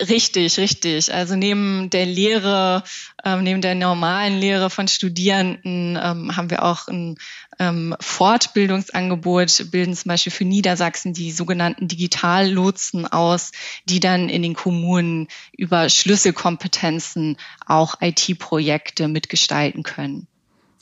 Richtig, 0.00 0.58
richtig. 0.58 1.12
Also 1.12 1.36
neben 1.36 1.90
der 1.90 2.06
Lehre, 2.06 2.82
ähm, 3.24 3.42
neben 3.42 3.60
der 3.60 3.74
normalen 3.74 4.38
Lehre 4.38 4.70
von 4.70 4.88
Studierenden 4.88 5.98
ähm, 6.00 6.36
haben 6.36 6.50
wir 6.50 6.64
auch 6.64 6.88
ein 6.88 7.16
ähm, 7.58 7.94
Fortbildungsangebot, 8.00 9.70
bilden 9.70 9.94
zum 9.94 10.08
Beispiel 10.08 10.32
für 10.32 10.44
Niedersachsen 10.44 11.12
die 11.12 11.32
sogenannten 11.32 11.88
Digitallotsen 11.88 13.06
aus, 13.06 13.52
die 13.86 14.00
dann 14.00 14.28
in 14.28 14.42
den 14.42 14.54
Kommunen 14.54 15.28
über 15.56 15.88
Schlüsselkompetenzen 15.88 17.36
auch 17.66 17.96
IT-Projekte 18.00 19.08
mitgestalten 19.08 19.82
können. 19.82 20.26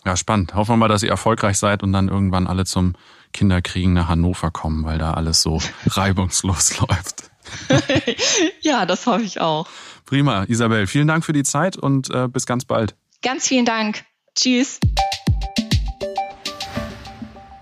Ja, 0.05 0.17
spannend. 0.17 0.55
Hoffen 0.55 0.73
wir 0.73 0.77
mal, 0.77 0.89
dass 0.89 1.03
ihr 1.03 1.11
erfolgreich 1.11 1.59
seid 1.59 1.83
und 1.83 1.93
dann 1.93 2.09
irgendwann 2.09 2.47
alle 2.47 2.65
zum 2.65 2.95
Kinderkriegen 3.33 3.93
nach 3.93 4.09
Hannover 4.09 4.51
kommen, 4.51 4.85
weil 4.85 4.99
da 4.99 5.15
alles 5.15 5.43
so 5.43 5.61
reibungslos 5.87 6.79
läuft. 6.89 7.28
ja, 8.61 8.87
das 8.87 9.07
hoffe 9.07 9.25
ich 9.25 9.41
auch. 9.41 9.67
Prima, 10.05 10.45
Isabel. 10.45 10.87
Vielen 10.87 11.09
Dank 11.09 11.25
für 11.25 11.33
die 11.33 11.43
Zeit 11.43 11.77
und 11.77 12.11
äh, 12.11 12.29
bis 12.29 12.47
ganz 12.47 12.65
bald. 12.65 12.95
Ganz 13.23 13.49
vielen 13.49 13.65
Dank. 13.65 14.05
Tschüss. 14.35 14.81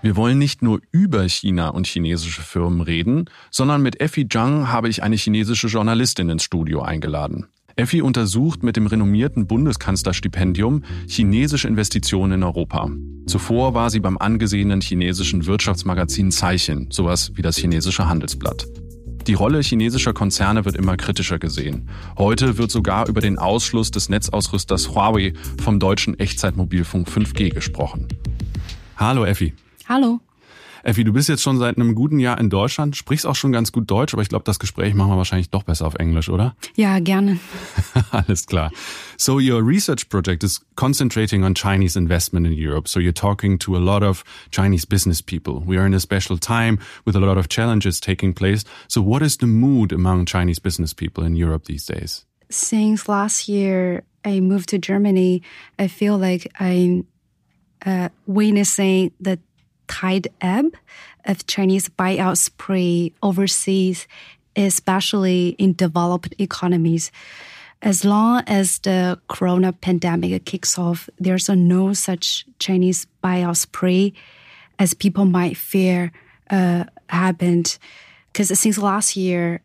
Wir 0.01 0.15
wollen 0.15 0.37
nicht 0.37 0.61
nur 0.61 0.79
über 0.91 1.27
China 1.27 1.69
und 1.69 1.87
chinesische 1.87 2.41
Firmen 2.41 2.81
reden, 2.81 3.25
sondern 3.51 3.81
mit 3.81 3.99
Effie 3.99 4.29
Zhang 4.29 4.69
habe 4.69 4.87
ich 4.87 5.03
eine 5.03 5.15
chinesische 5.15 5.67
Journalistin 5.67 6.29
ins 6.29 6.43
Studio 6.43 6.81
eingeladen. 6.81 7.47
Effie 7.75 8.01
untersucht 8.01 8.63
mit 8.63 8.75
dem 8.75 8.87
renommierten 8.87 9.47
Bundeskanzlerstipendium 9.47 10.83
chinesische 11.07 11.67
Investitionen 11.67 12.33
in 12.33 12.43
Europa. 12.43 12.89
Zuvor 13.25 13.73
war 13.73 13.89
sie 13.89 13.99
beim 13.99 14.17
angesehenen 14.17 14.81
chinesischen 14.81 15.45
Wirtschaftsmagazin 15.45 16.31
Zeichen, 16.31 16.89
sowas 16.91 17.31
wie 17.35 17.41
das 17.41 17.57
chinesische 17.57 18.07
Handelsblatt. 18.07 18.65
Die 19.27 19.33
Rolle 19.33 19.61
chinesischer 19.61 20.13
Konzerne 20.13 20.63
wird 20.63 20.77
immer 20.77 20.95
kritischer 20.95 21.37
gesehen. 21.37 21.89
Heute 22.17 22.57
wird 22.57 22.71
sogar 22.71 23.09
über 23.09 23.19
den 23.19 23.37
Ausschluss 23.37 23.91
des 23.91 24.07
Netzausrüsters 24.07 24.89
Huawei 24.95 25.33
vom 25.61 25.79
deutschen 25.79 26.17
Echtzeitmobilfunk 26.17 27.09
5G 27.09 27.53
gesprochen. 27.53 28.07
Hallo 28.95 29.25
Effi. 29.25 29.53
Hallo. 29.89 30.21
Effi, 30.87 31.03
du 31.03 31.11
bist 31.11 31.27
jetzt 31.27 31.43
schon 31.43 31.57
seit 31.57 31.75
einem 31.75 31.95
guten 31.95 32.17
Jahr 32.17 32.39
in 32.39 32.49
Deutschland, 32.49 32.95
sprichst 32.95 33.25
auch 33.25 33.35
schon 33.35 33.51
ganz 33.51 33.73
gut 33.73 33.91
Deutsch, 33.91 34.13
aber 34.13 34.21
ich 34.21 34.29
glaube, 34.29 34.45
das 34.45 34.57
Gespräch 34.57 34.93
machen 34.93 35.09
wir 35.11 35.17
wahrscheinlich 35.17 35.49
doch 35.49 35.63
besser 35.63 35.85
auf 35.85 35.95
Englisch, 35.95 36.29
oder? 36.29 36.55
Ja, 36.77 36.99
gerne. 36.99 37.39
Alles 38.11 38.45
klar. 38.45 38.71
So 39.17 39.33
your 39.33 39.61
research 39.61 40.07
project 40.07 40.45
is 40.45 40.61
concentrating 40.75 41.43
on 41.43 41.55
Chinese 41.55 41.99
investment 41.99 42.47
in 42.47 42.53
Europe. 42.53 42.87
So 42.87 43.01
you're 43.01 43.13
talking 43.13 43.59
to 43.59 43.75
a 43.75 43.79
lot 43.79 44.01
of 44.01 44.23
Chinese 44.49 44.87
business 44.87 45.21
people. 45.21 45.61
We 45.67 45.77
are 45.77 45.85
in 45.85 45.93
a 45.93 45.99
special 45.99 46.39
time 46.39 46.79
with 47.05 47.17
a 47.17 47.19
lot 47.19 47.37
of 47.37 47.49
challenges 47.49 47.99
taking 47.99 48.33
place. 48.33 48.63
So 48.87 49.01
what 49.01 49.21
is 49.21 49.35
the 49.39 49.47
mood 49.47 49.91
among 49.91 50.25
Chinese 50.25 50.61
business 50.61 50.93
people 50.93 51.25
in 51.25 51.35
Europe 51.35 51.65
these 51.65 51.85
days? 51.85 52.25
Since 52.49 53.09
last 53.09 53.49
year, 53.49 54.03
I 54.23 54.39
moved 54.39 54.69
to 54.69 54.77
Germany. 54.77 55.41
I 55.77 55.89
feel 55.89 56.17
like 56.17 56.49
I'm 56.61 57.05
uh, 57.85 58.07
witnessing 58.25 59.11
the 59.19 59.37
tide 59.87 60.27
ebb 60.41 60.75
of 61.25 61.45
Chinese 61.47 61.89
buyout 61.89 62.37
spree 62.37 63.13
overseas, 63.21 64.07
especially 64.55 65.49
in 65.57 65.73
developed 65.73 66.33
economies. 66.39 67.11
As 67.81 68.03
long 68.03 68.43
as 68.47 68.79
the 68.79 69.19
corona 69.27 69.71
pandemic 69.71 70.45
kicks 70.45 70.79
off, 70.79 71.09
there's 71.19 71.47
no 71.49 71.93
such 71.93 72.45
Chinese 72.59 73.05
buyout 73.23 73.57
spree 73.57 74.13
as 74.79 74.93
people 74.93 75.25
might 75.25 75.57
fear 75.57 76.11
uh, 76.49 76.85
happened. 77.09 77.77
Because 78.31 78.57
since 78.59 78.77
last 78.77 79.15
year, 79.15 79.61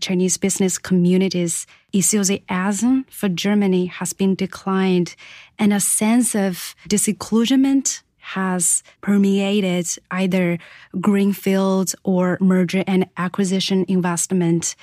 Chinese 0.00 0.36
business 0.36 0.76
community's 0.76 1.66
enthusiasm 1.92 3.06
for 3.10 3.28
Germany 3.28 3.86
has 3.86 4.12
been 4.12 4.34
declined, 4.34 5.16
and 5.58 5.72
a 5.72 5.80
sense 5.80 6.34
of 6.34 6.74
disillusionment 6.86 8.02
has 8.34 8.82
permeated 9.02 9.86
either 10.10 10.58
greenfield 11.00 11.94
or 12.02 12.36
merger 12.40 12.82
and 12.84 13.06
acquisition 13.16 13.84
investment. 13.86 14.74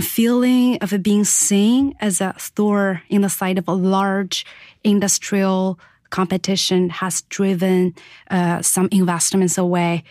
Feeling 0.00 0.76
of 0.82 1.02
being 1.02 1.24
seen 1.24 1.94
as 2.00 2.20
a 2.20 2.34
store 2.36 3.02
in 3.08 3.22
the 3.22 3.30
side 3.30 3.56
of 3.56 3.68
a 3.68 3.72
large 3.72 4.44
industrial 4.82 5.78
competition 6.10 6.90
has 6.90 7.22
driven 7.22 7.94
uh, 8.30 8.60
some 8.60 8.90
investments 8.92 9.56
away. 9.56 10.04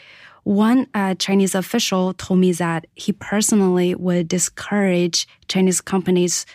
One 0.43 0.87
uh, 0.95 1.13
Chinese 1.13 1.53
official 1.53 2.13
told 2.15 2.39
me 2.39 2.53
that 2.53 2.87
he 2.95 3.13
personally 3.13 3.93
would 3.93 4.27
discourage 4.27 5.27
Chinese 5.47 5.79
companies 5.79 6.47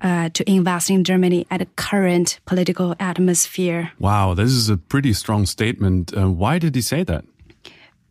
uh, 0.00 0.28
to 0.30 0.48
invest 0.50 0.90
in 0.90 1.04
Germany 1.04 1.46
at 1.50 1.58
the 1.58 1.66
current 1.76 2.40
political 2.46 2.94
atmosphere. 3.00 3.92
Wow, 3.98 4.34
this 4.34 4.50
is 4.50 4.68
a 4.68 4.76
pretty 4.76 5.12
strong 5.12 5.46
statement. 5.46 6.16
Uh, 6.16 6.30
why 6.30 6.58
did 6.58 6.74
he 6.74 6.82
say 6.82 7.02
that? 7.04 7.24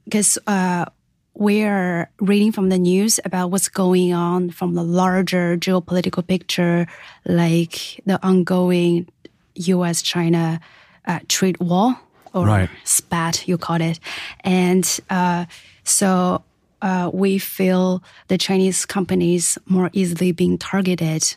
Because 0.06 0.38
uh, 0.48 0.86
we're 1.34 2.10
reading 2.20 2.52
from 2.52 2.70
the 2.70 2.78
news 2.78 3.20
about 3.24 3.52
what's 3.52 3.70
going 3.70 4.14
on 4.14 4.50
from 4.50 4.74
the 4.74 4.84
larger 4.84 5.58
geopolitical 5.58 6.26
picture, 6.26 6.88
like 7.26 8.02
the 8.06 8.20
ongoing 8.26 9.08
U.S. 9.56 10.02
China 10.02 10.60
uh, 11.06 11.20
trade 11.28 11.58
war 11.60 11.98
or 12.34 12.46
right. 12.46 12.70
spat, 12.84 13.48
you 13.48 13.58
call 13.58 13.82
it. 13.82 14.00
And 14.42 15.00
uh, 15.10 15.46
so 15.84 16.44
uh, 16.82 17.10
we 17.14 17.38
feel 17.38 18.04
the 18.28 18.38
Chinese 18.38 18.86
companies 18.86 19.58
more 19.66 19.90
easily 19.94 20.32
being 20.32 20.58
targeted 20.58 21.36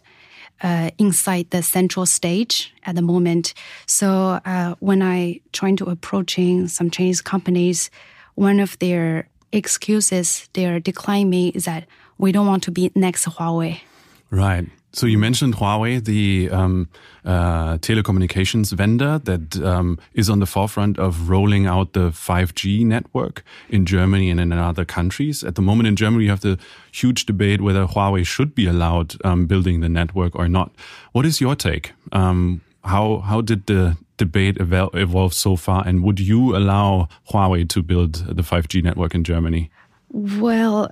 uh, 0.63 0.91
inside 0.99 1.51
the 1.51 1.63
central 1.63 2.07
stage 2.07 2.73
at 2.85 2.95
the 2.95 3.03
moment. 3.03 3.55
So 3.87 4.41
uh, 4.45 4.75
when 4.81 5.03
I 5.03 5.41
trying 5.53 5.77
to 5.77 5.87
approaching 5.87 6.69
some 6.69 6.91
Chinese 6.91 7.21
companies, 7.21 7.91
one 8.35 8.61
of 8.61 8.79
their 8.79 9.29
excuses 9.53 10.49
they're 10.53 10.81
declining 10.81 11.53
is 11.53 11.65
that 11.65 11.87
we 12.19 12.33
don't 12.33 12.47
want 12.47 12.63
to 12.65 12.71
be 12.71 12.91
next 12.95 13.27
Huawei. 13.27 13.81
Right. 14.31 14.67
So 14.93 15.07
you 15.07 15.19
mentioned 15.19 15.57
Huawei, 15.57 16.05
the 16.05 16.51
um, 16.51 16.89
uh, 17.25 17.79
telecommunications 17.79 18.73
vendor 18.73 19.21
that 19.21 19.57
um, 19.63 19.99
is 20.15 20.29
on 20.29 20.41
the 20.41 20.47
forefront 20.47 20.99
of 20.99 21.29
rolling 21.29 21.67
out 21.67 21.93
the 21.93 22.11
5G 22.11 22.85
network 22.85 23.45
in 23.69 23.87
Germany 23.87 24.31
and 24.31 24.41
in 24.41 24.53
other 24.53 24.85
countries. 24.85 25.45
At 25.45 25.55
the 25.55 25.63
moment 25.63 25.87
in 25.87 25.95
Germany, 25.95 26.25
you 26.25 26.31
have 26.31 26.41
the 26.41 26.59
huge 26.91 27.25
debate 27.25 27.61
whether 27.61 27.87
Huawei 27.87 28.27
should 28.27 28.53
be 28.53 28.67
allowed 28.67 29.15
um, 29.25 29.47
building 29.47 29.81
the 29.81 29.89
network 29.89 30.35
or 30.35 30.49
not. 30.49 30.73
What 31.13 31.25
is 31.25 31.41
your 31.41 31.55
take? 31.55 31.93
Um, 32.11 32.61
how 32.83 33.19
how 33.19 33.43
did 33.43 33.67
the 33.67 33.97
debate 34.17 34.57
evolve 34.59 35.35
so 35.35 35.57
far, 35.57 35.87
and 35.87 36.03
would 36.03 36.19
you 36.19 36.57
allow 36.57 37.09
Huawei 37.31 37.69
to 37.69 37.83
build 37.83 38.15
the 38.15 38.43
5G 38.43 38.83
network 38.83 39.15
in 39.15 39.23
Germany? 39.23 39.71
Well, 40.11 40.91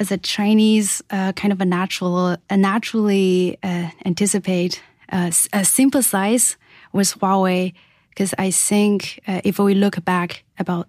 as 0.00 0.10
a 0.10 0.16
Chinese, 0.16 1.02
uh, 1.10 1.32
kind 1.32 1.52
of 1.52 1.60
a 1.60 1.64
natural, 1.64 2.36
a 2.48 2.56
naturally 2.56 3.58
uh, 3.62 3.90
anticipate, 4.04 4.82
uh, 5.12 5.30
uh 5.52 5.62
sympathize 5.62 6.56
with 6.92 7.14
Huawei. 7.20 7.74
Because 8.08 8.34
I 8.38 8.50
think 8.50 9.20
uh, 9.28 9.42
if 9.44 9.58
we 9.58 9.74
look 9.74 10.02
back 10.04 10.42
about 10.58 10.88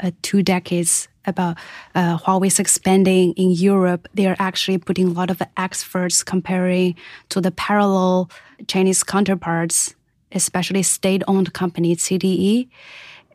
uh, 0.00 0.12
two 0.22 0.42
decades 0.42 1.08
about 1.26 1.58
Huawei's 1.94 2.58
expanding 2.58 3.34
in 3.34 3.50
Europe, 3.50 4.08
they 4.14 4.26
are 4.26 4.36
actually 4.38 4.78
putting 4.78 5.08
a 5.08 5.12
lot 5.12 5.30
of 5.30 5.42
efforts 5.58 6.22
comparing 6.22 6.94
to 7.28 7.40
the 7.42 7.50
parallel 7.50 8.30
Chinese 8.66 9.04
counterparts, 9.04 9.94
especially 10.32 10.82
state-owned 10.82 11.52
company 11.52 11.94
CDE, 11.96 12.68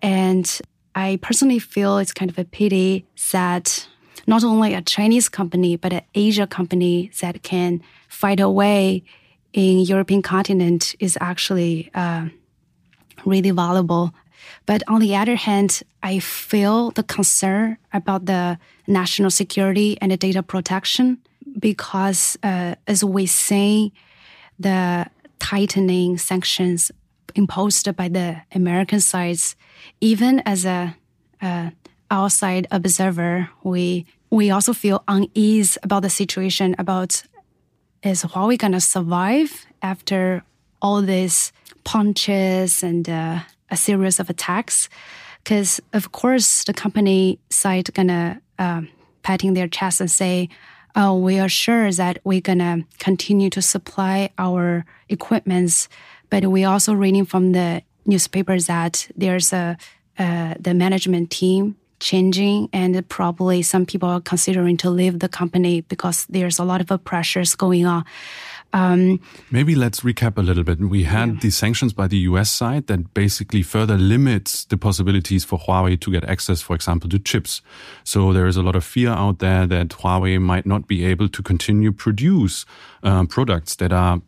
and 0.02 0.60
I 0.96 1.20
personally 1.22 1.60
feel 1.60 2.00
it's 2.00 2.14
kind 2.14 2.32
of 2.32 2.40
a 2.40 2.46
pity 2.46 3.06
that 3.32 3.88
not 4.28 4.44
only 4.44 4.74
a 4.74 4.82
Chinese 4.82 5.30
company, 5.30 5.76
but 5.76 5.94
an 5.94 6.02
Asia 6.16 6.48
company 6.48 7.12
that 7.22 7.44
can 7.44 7.82
fight 8.08 8.40
away 8.40 9.04
in 9.54 9.80
European 9.80 10.22
continent 10.22 10.96
is 11.00 11.18
actually 11.22 11.92
uh, 11.94 12.28
really 13.26 13.52
valuable. 13.52 14.14
But 14.66 14.84
on 14.88 15.00
the 15.02 15.16
other 15.16 15.36
hand, 15.36 15.84
I 16.02 16.20
feel 16.20 16.92
the 16.92 17.04
concern 17.04 17.78
about 17.92 18.26
the 18.26 18.58
national 18.88 19.30
security 19.30 19.98
and 20.02 20.12
the 20.12 20.18
data 20.18 20.44
protection 20.44 21.20
because 21.60 22.38
uh, 22.44 22.76
as 22.88 23.04
we 23.04 23.26
see 23.26 23.94
the 24.60 25.06
tightening 25.40 26.18
sanctions 26.18 26.92
imposed 27.36 27.94
by 27.96 28.08
the 28.08 28.42
American 28.54 29.00
sides, 29.00 29.56
even 30.02 30.42
as 30.46 30.66
a, 30.66 30.96
a 31.42 31.72
outside 32.14 32.68
observer, 32.72 33.50
we 33.64 34.06
we 34.30 34.52
also 34.52 34.74
feel 34.74 35.04
unease 35.08 35.78
about 35.84 36.04
the 36.04 36.10
situation 36.10 36.76
about 36.78 37.24
is 38.04 38.24
Huawei 38.24 38.58
gonna 38.58 38.82
survive 38.82 39.66
after 39.82 40.44
all 40.82 41.02
these 41.02 41.52
punches 41.84 42.84
and 42.84 43.10
uh, 43.10 43.40
a 43.70 43.78
series 43.78 44.20
of 44.20 44.30
attacks? 44.30 44.90
Because 45.44 45.82
of 45.92 46.12
course 46.12 46.64
the 46.64 46.74
company 46.74 47.40
side 47.50 47.94
gonna 47.94 48.42
uh, 48.60 48.82
patting 49.24 49.54
their 49.56 49.68
chest 49.68 50.00
and 50.00 50.12
say, 50.12 50.50
"Oh, 50.96 51.18
we 51.18 51.40
are 51.40 51.50
sure 51.50 51.92
that 51.92 52.20
we're 52.24 52.42
gonna 52.42 52.86
continue 53.00 53.50
to 53.50 53.62
supply 53.62 54.30
our 54.38 54.86
equipments," 55.10 55.90
but 56.30 56.46
we 56.46 56.64
also 56.64 56.94
reading 56.94 57.26
from 57.26 57.54
the 57.54 57.82
newspapers 58.06 58.68
that 58.68 59.08
there's 59.18 59.52
a 59.54 59.78
uh, 60.20 60.54
the 60.60 60.74
management 60.76 61.32
team 61.32 61.76
changing 62.04 62.70
and 62.74 63.08
probably 63.08 63.62
some 63.62 63.86
people 63.86 64.10
are 64.10 64.22
considering 64.22 64.78
to 64.78 64.90
leave 64.90 65.20
the 65.20 65.30
company 65.30 65.82
because 65.82 66.26
there's 66.28 66.60
a 66.60 66.64
lot 66.64 66.82
of 66.82 67.04
pressures 67.04 67.56
going 67.56 67.86
on. 67.86 68.04
Um, 68.74 69.20
Maybe 69.52 69.76
let's 69.76 70.02
recap 70.02 70.38
a 70.38 70.42
little 70.42 70.64
bit. 70.64 70.80
We 70.80 71.04
had 71.04 71.30
yeah. 71.30 71.40
the 71.42 71.50
sanctions 71.52 71.94
by 71.94 72.08
the 72.08 72.18
US 72.30 72.50
side 72.50 72.88
that 72.88 73.14
basically 73.14 73.62
further 73.62 73.98
limits 73.98 74.66
the 74.66 74.78
possibilities 74.78 75.46
for 75.46 75.60
Huawei 75.60 76.00
to 76.02 76.12
get 76.12 76.24
access, 76.26 76.62
for 76.62 76.76
example, 76.76 77.10
to 77.12 77.20
chips. 77.20 77.62
So 78.04 78.34
there 78.34 78.48
is 78.48 78.58
a 78.58 78.64
lot 78.64 78.76
of 78.76 78.84
fear 78.84 79.12
out 79.12 79.40
there 79.40 79.68
that 79.68 79.90
Huawei 79.90 80.42
might 80.42 80.66
not 80.66 80.88
be 80.88 81.06
able 81.06 81.30
to 81.30 81.44
continue 81.44 81.92
produce 81.92 82.66
uh, 83.04 83.26
products 83.26 83.76
that 83.76 83.94
are 83.94 84.22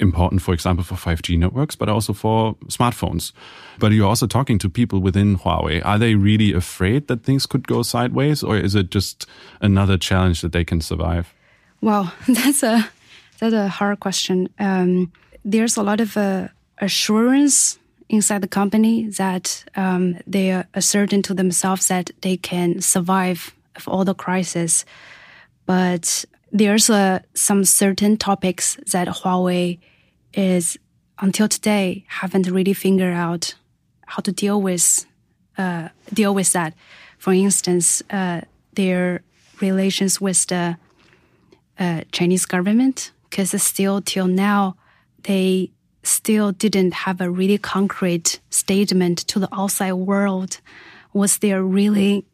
important, 0.00 0.42
for 0.42 0.54
example, 0.54 0.84
for 0.84 0.94
5G 0.94 1.38
networks, 1.38 1.76
but 1.76 1.88
also 1.88 2.12
for 2.12 2.54
smartphones. 2.66 3.32
But 3.78 3.92
you're 3.92 4.08
also 4.08 4.26
talking 4.26 4.58
to 4.58 4.68
people 4.68 5.00
within 5.00 5.38
Huawei. 5.38 5.84
Are 5.84 5.98
they 5.98 6.14
really 6.14 6.52
afraid 6.52 7.08
that 7.08 7.22
things 7.22 7.46
could 7.46 7.66
go 7.66 7.82
sideways, 7.82 8.42
or 8.42 8.56
is 8.56 8.74
it 8.74 8.90
just 8.90 9.26
another 9.60 9.96
challenge 9.98 10.40
that 10.40 10.52
they 10.52 10.64
can 10.64 10.80
survive? 10.80 11.32
Well, 11.80 12.12
that's 12.28 12.62
a 12.62 12.88
that's 13.38 13.54
a 13.54 13.68
hard 13.68 14.00
question. 14.00 14.48
Um, 14.58 15.12
there's 15.44 15.76
a 15.76 15.82
lot 15.82 16.00
of 16.00 16.16
uh, 16.16 16.48
assurance 16.78 17.78
inside 18.08 18.40
the 18.40 18.48
company 18.48 19.08
that 19.10 19.64
um, 19.74 20.16
they 20.26 20.52
are 20.52 20.66
certain 20.80 21.22
to 21.22 21.34
themselves 21.34 21.88
that 21.88 22.10
they 22.22 22.36
can 22.36 22.80
survive 22.80 23.52
all 23.86 24.04
the 24.04 24.14
crisis. 24.14 24.84
but 25.66 26.24
there's 26.56 26.88
a, 26.88 27.22
some 27.34 27.64
certain 27.64 28.16
topics 28.16 28.78
that 28.92 29.08
Huawei 29.08 29.78
is 30.32 30.78
until 31.18 31.48
today 31.48 32.04
haven't 32.08 32.50
really 32.50 32.72
figured 32.72 33.12
out 33.12 33.54
how 34.06 34.22
to 34.22 34.32
deal 34.32 34.60
with 34.60 35.06
uh, 35.58 35.88
deal 36.12 36.34
with 36.34 36.52
that. 36.52 36.74
For 37.18 37.32
instance, 37.32 38.02
uh, 38.10 38.42
their 38.74 39.22
relations 39.60 40.20
with 40.20 40.46
the 40.46 40.76
uh, 41.78 42.02
Chinese 42.12 42.44
government, 42.46 43.12
because 43.28 43.62
still 43.62 44.00
till 44.00 44.26
now 44.26 44.76
they 45.22 45.70
still 46.02 46.52
didn't 46.52 46.92
have 46.92 47.20
a 47.20 47.30
really 47.30 47.58
concrete 47.58 48.40
statement 48.50 49.18
to 49.28 49.38
the 49.38 49.48
outside 49.52 49.94
world. 49.94 50.60
Was 51.12 51.38
there 51.38 51.62
really 51.62 52.24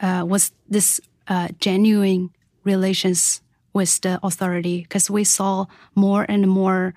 uh, 0.00 0.24
was 0.26 0.52
this 0.68 1.00
uh, 1.28 1.48
genuine 1.58 2.30
relations 2.64 3.40
with 3.72 4.00
the 4.00 4.18
authority? 4.22 4.82
Because 4.82 5.10
we 5.10 5.24
saw 5.24 5.66
more 5.94 6.26
and 6.28 6.46
more 6.48 6.94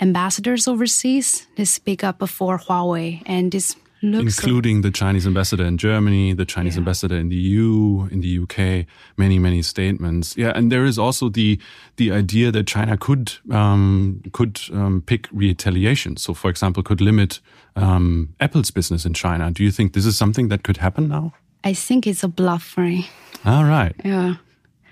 ambassadors 0.00 0.66
overseas 0.66 1.46
they 1.56 1.64
speak 1.64 2.02
up 2.02 2.26
for 2.28 2.58
Huawei, 2.58 3.22
and 3.26 3.52
this 3.52 3.76
looks 4.02 4.38
including 4.38 4.82
the 4.82 4.90
Chinese 4.90 5.26
ambassador 5.26 5.64
in 5.64 5.78
Germany, 5.78 6.34
the 6.34 6.44
Chinese 6.44 6.74
yeah. 6.74 6.80
ambassador 6.80 7.16
in 7.16 7.28
the 7.28 7.36
EU, 7.36 8.08
in 8.10 8.20
the 8.20 8.38
UK, 8.38 8.86
many 9.16 9.38
many 9.38 9.62
statements. 9.62 10.36
Yeah, 10.36 10.52
and 10.54 10.70
there 10.70 10.84
is 10.84 10.98
also 10.98 11.28
the 11.28 11.58
the 11.96 12.12
idea 12.12 12.50
that 12.50 12.66
China 12.66 12.96
could 12.96 13.32
um, 13.50 14.22
could 14.32 14.60
um, 14.72 15.02
pick 15.06 15.28
retaliation. 15.32 16.16
So, 16.16 16.34
for 16.34 16.50
example, 16.50 16.82
could 16.82 17.00
limit 17.00 17.40
um, 17.76 18.34
Apple's 18.40 18.70
business 18.70 19.04
in 19.04 19.14
China. 19.14 19.50
Do 19.50 19.62
you 19.62 19.70
think 19.70 19.92
this 19.92 20.06
is 20.06 20.16
something 20.16 20.48
that 20.48 20.62
could 20.62 20.78
happen 20.78 21.08
now? 21.08 21.32
I 21.64 21.72
think 21.72 22.06
it's 22.06 22.22
a 22.22 22.28
bluff, 22.28 22.76
right? 22.76 23.08
All 23.44 23.64
right. 23.64 23.94
Yeah. 24.04 24.36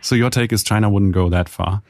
So 0.03 0.15
your 0.15 0.31
take 0.31 0.53
is 0.53 0.63
China 0.63 0.91
wouldn't 0.91 1.13
go 1.13 1.29
that 1.31 1.49
far. 1.49 1.81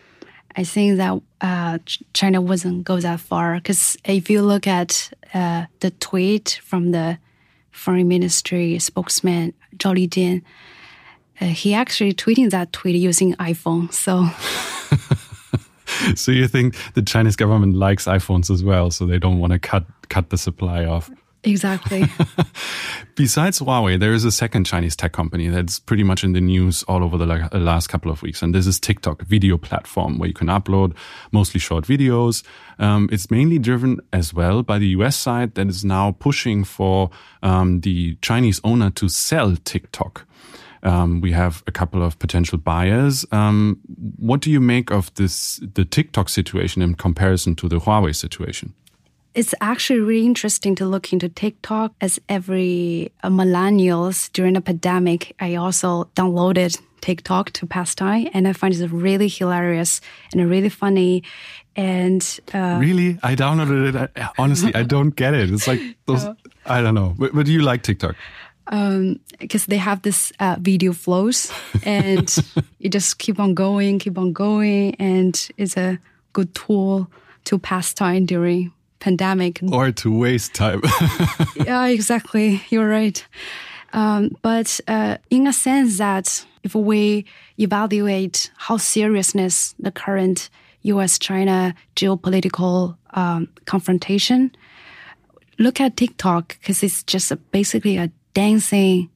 I 0.54 0.64
think 0.64 0.98
that 0.98 1.20
uh, 1.40 1.78
China 2.12 2.40
wouldn't 2.40 2.84
go 2.84 3.00
that 3.00 3.20
far 3.20 3.54
because 3.56 3.96
if 4.04 4.28
you 4.28 4.42
look 4.42 4.66
at 4.66 5.10
uh, 5.34 5.64
the 5.80 5.90
tweet 5.92 6.60
from 6.62 6.92
the 6.92 7.18
foreign 7.70 8.06
ministry 8.06 8.78
spokesman 8.78 9.54
Zhao 9.78 9.96
Lijian, 9.96 10.42
uh, 11.40 11.46
he 11.46 11.72
actually 11.72 12.12
tweeting 12.12 12.50
that 12.50 12.72
tweet 12.72 12.96
using 12.96 13.34
iPhone. 13.36 13.90
So. 13.92 14.28
so 16.14 16.32
you 16.32 16.46
think 16.46 16.76
the 16.92 17.02
Chinese 17.02 17.34
government 17.34 17.74
likes 17.74 18.04
iPhones 18.04 18.50
as 18.50 18.62
well, 18.62 18.90
so 18.90 19.06
they 19.06 19.18
don't 19.18 19.38
want 19.38 19.54
to 19.54 19.58
cut 19.58 19.84
cut 20.10 20.28
the 20.28 20.36
supply 20.36 20.84
off. 20.84 21.10
Exactly. 21.44 22.04
Besides 23.16 23.58
Huawei, 23.58 23.98
there 23.98 24.12
is 24.12 24.24
a 24.24 24.30
second 24.30 24.64
Chinese 24.64 24.94
tech 24.94 25.12
company 25.12 25.48
that's 25.48 25.80
pretty 25.80 26.04
much 26.04 26.22
in 26.22 26.32
the 26.32 26.40
news 26.40 26.84
all 26.84 27.02
over 27.02 27.18
the 27.18 27.26
last 27.26 27.88
couple 27.88 28.12
of 28.12 28.22
weeks. 28.22 28.42
And 28.42 28.54
this 28.54 28.66
is 28.66 28.78
TikTok, 28.78 29.22
a 29.22 29.24
video 29.24 29.58
platform 29.58 30.18
where 30.18 30.28
you 30.28 30.34
can 30.34 30.46
upload 30.46 30.96
mostly 31.32 31.58
short 31.58 31.84
videos. 31.84 32.44
Um, 32.78 33.08
it's 33.10 33.30
mainly 33.30 33.58
driven 33.58 34.00
as 34.12 34.32
well 34.32 34.62
by 34.62 34.78
the 34.78 34.88
US 34.88 35.16
side 35.16 35.54
that 35.56 35.68
is 35.68 35.84
now 35.84 36.12
pushing 36.12 36.62
for 36.62 37.10
um, 37.42 37.80
the 37.80 38.16
Chinese 38.22 38.60
owner 38.62 38.90
to 38.90 39.08
sell 39.08 39.56
TikTok. 39.56 40.26
Um, 40.84 41.20
we 41.20 41.32
have 41.32 41.62
a 41.66 41.72
couple 41.72 42.02
of 42.02 42.18
potential 42.18 42.58
buyers. 42.58 43.24
Um, 43.32 43.80
what 44.16 44.40
do 44.40 44.50
you 44.50 44.60
make 44.60 44.90
of 44.90 45.12
this, 45.14 45.60
the 45.74 45.84
TikTok 45.84 46.28
situation 46.28 46.82
in 46.82 46.94
comparison 46.94 47.56
to 47.56 47.68
the 47.68 47.78
Huawei 47.78 48.14
situation? 48.14 48.74
It's 49.34 49.54
actually 49.60 50.00
really 50.00 50.26
interesting 50.26 50.74
to 50.76 50.84
look 50.84 51.12
into 51.12 51.28
TikTok 51.28 51.94
as 52.00 52.20
every 52.28 53.12
uh, 53.22 53.30
millennials 53.30 54.30
during 54.32 54.54
the 54.54 54.60
pandemic. 54.60 55.34
I 55.40 55.54
also 55.54 56.10
downloaded 56.14 56.78
TikTok 57.00 57.50
to 57.52 57.66
pass 57.66 57.94
time, 57.94 58.28
and 58.34 58.46
I 58.46 58.52
find 58.52 58.74
it 58.74 58.90
really 58.90 59.28
hilarious 59.28 60.00
and 60.32 60.50
really 60.50 60.68
funny. 60.68 61.22
And 61.76 62.22
uh, 62.52 62.76
really, 62.78 63.18
I 63.22 63.34
downloaded 63.34 63.94
it. 63.94 64.10
I, 64.16 64.28
honestly, 64.38 64.74
I 64.74 64.82
don't 64.82 65.16
get 65.16 65.32
it. 65.32 65.50
It's 65.50 65.66
like 65.66 65.80
those. 66.06 66.26
I 66.66 66.82
don't 66.82 66.94
know. 66.94 67.14
But, 67.18 67.34
but 67.34 67.46
do 67.46 67.52
you 67.52 67.62
like 67.62 67.82
TikTok? 67.82 68.14
because 68.64 69.62
um, 69.62 69.66
they 69.68 69.76
have 69.76 70.02
this 70.02 70.32
uh, 70.40 70.56
video 70.60 70.92
flows, 70.92 71.52
and 71.84 72.34
you 72.78 72.88
just 72.88 73.18
keep 73.18 73.40
on 73.40 73.54
going, 73.54 73.98
keep 73.98 74.18
on 74.18 74.32
going, 74.32 74.94
and 74.96 75.48
it's 75.56 75.76
a 75.76 75.98
good 76.32 76.54
tool 76.54 77.10
to 77.44 77.58
pass 77.58 77.92
time 77.92 78.24
during 78.24 78.72
pandemic. 79.02 79.60
Or 79.70 79.90
to 79.90 80.16
waste 80.16 80.54
time. 80.54 80.80
yeah, 81.56 81.86
exactly. 81.86 82.62
You're 82.70 82.88
right. 82.88 83.26
Um, 83.92 84.30
but 84.42 84.80
uh, 84.88 85.18
in 85.28 85.46
a 85.46 85.52
sense 85.52 85.98
that 85.98 86.46
if 86.62 86.74
we 86.74 87.26
evaluate 87.58 88.50
how 88.56 88.76
seriousness 88.76 89.74
the 89.78 89.90
current 89.90 90.48
U.S.-China 90.82 91.74
geopolitical 91.96 92.96
um, 93.10 93.48
confrontation, 93.66 94.52
look 95.58 95.80
at 95.80 95.96
TikTok 95.96 96.56
because 96.60 96.82
it's 96.82 97.02
just 97.02 97.32
a, 97.32 97.36
basically 97.36 97.96
a 97.98 98.10
dancing 98.34 99.10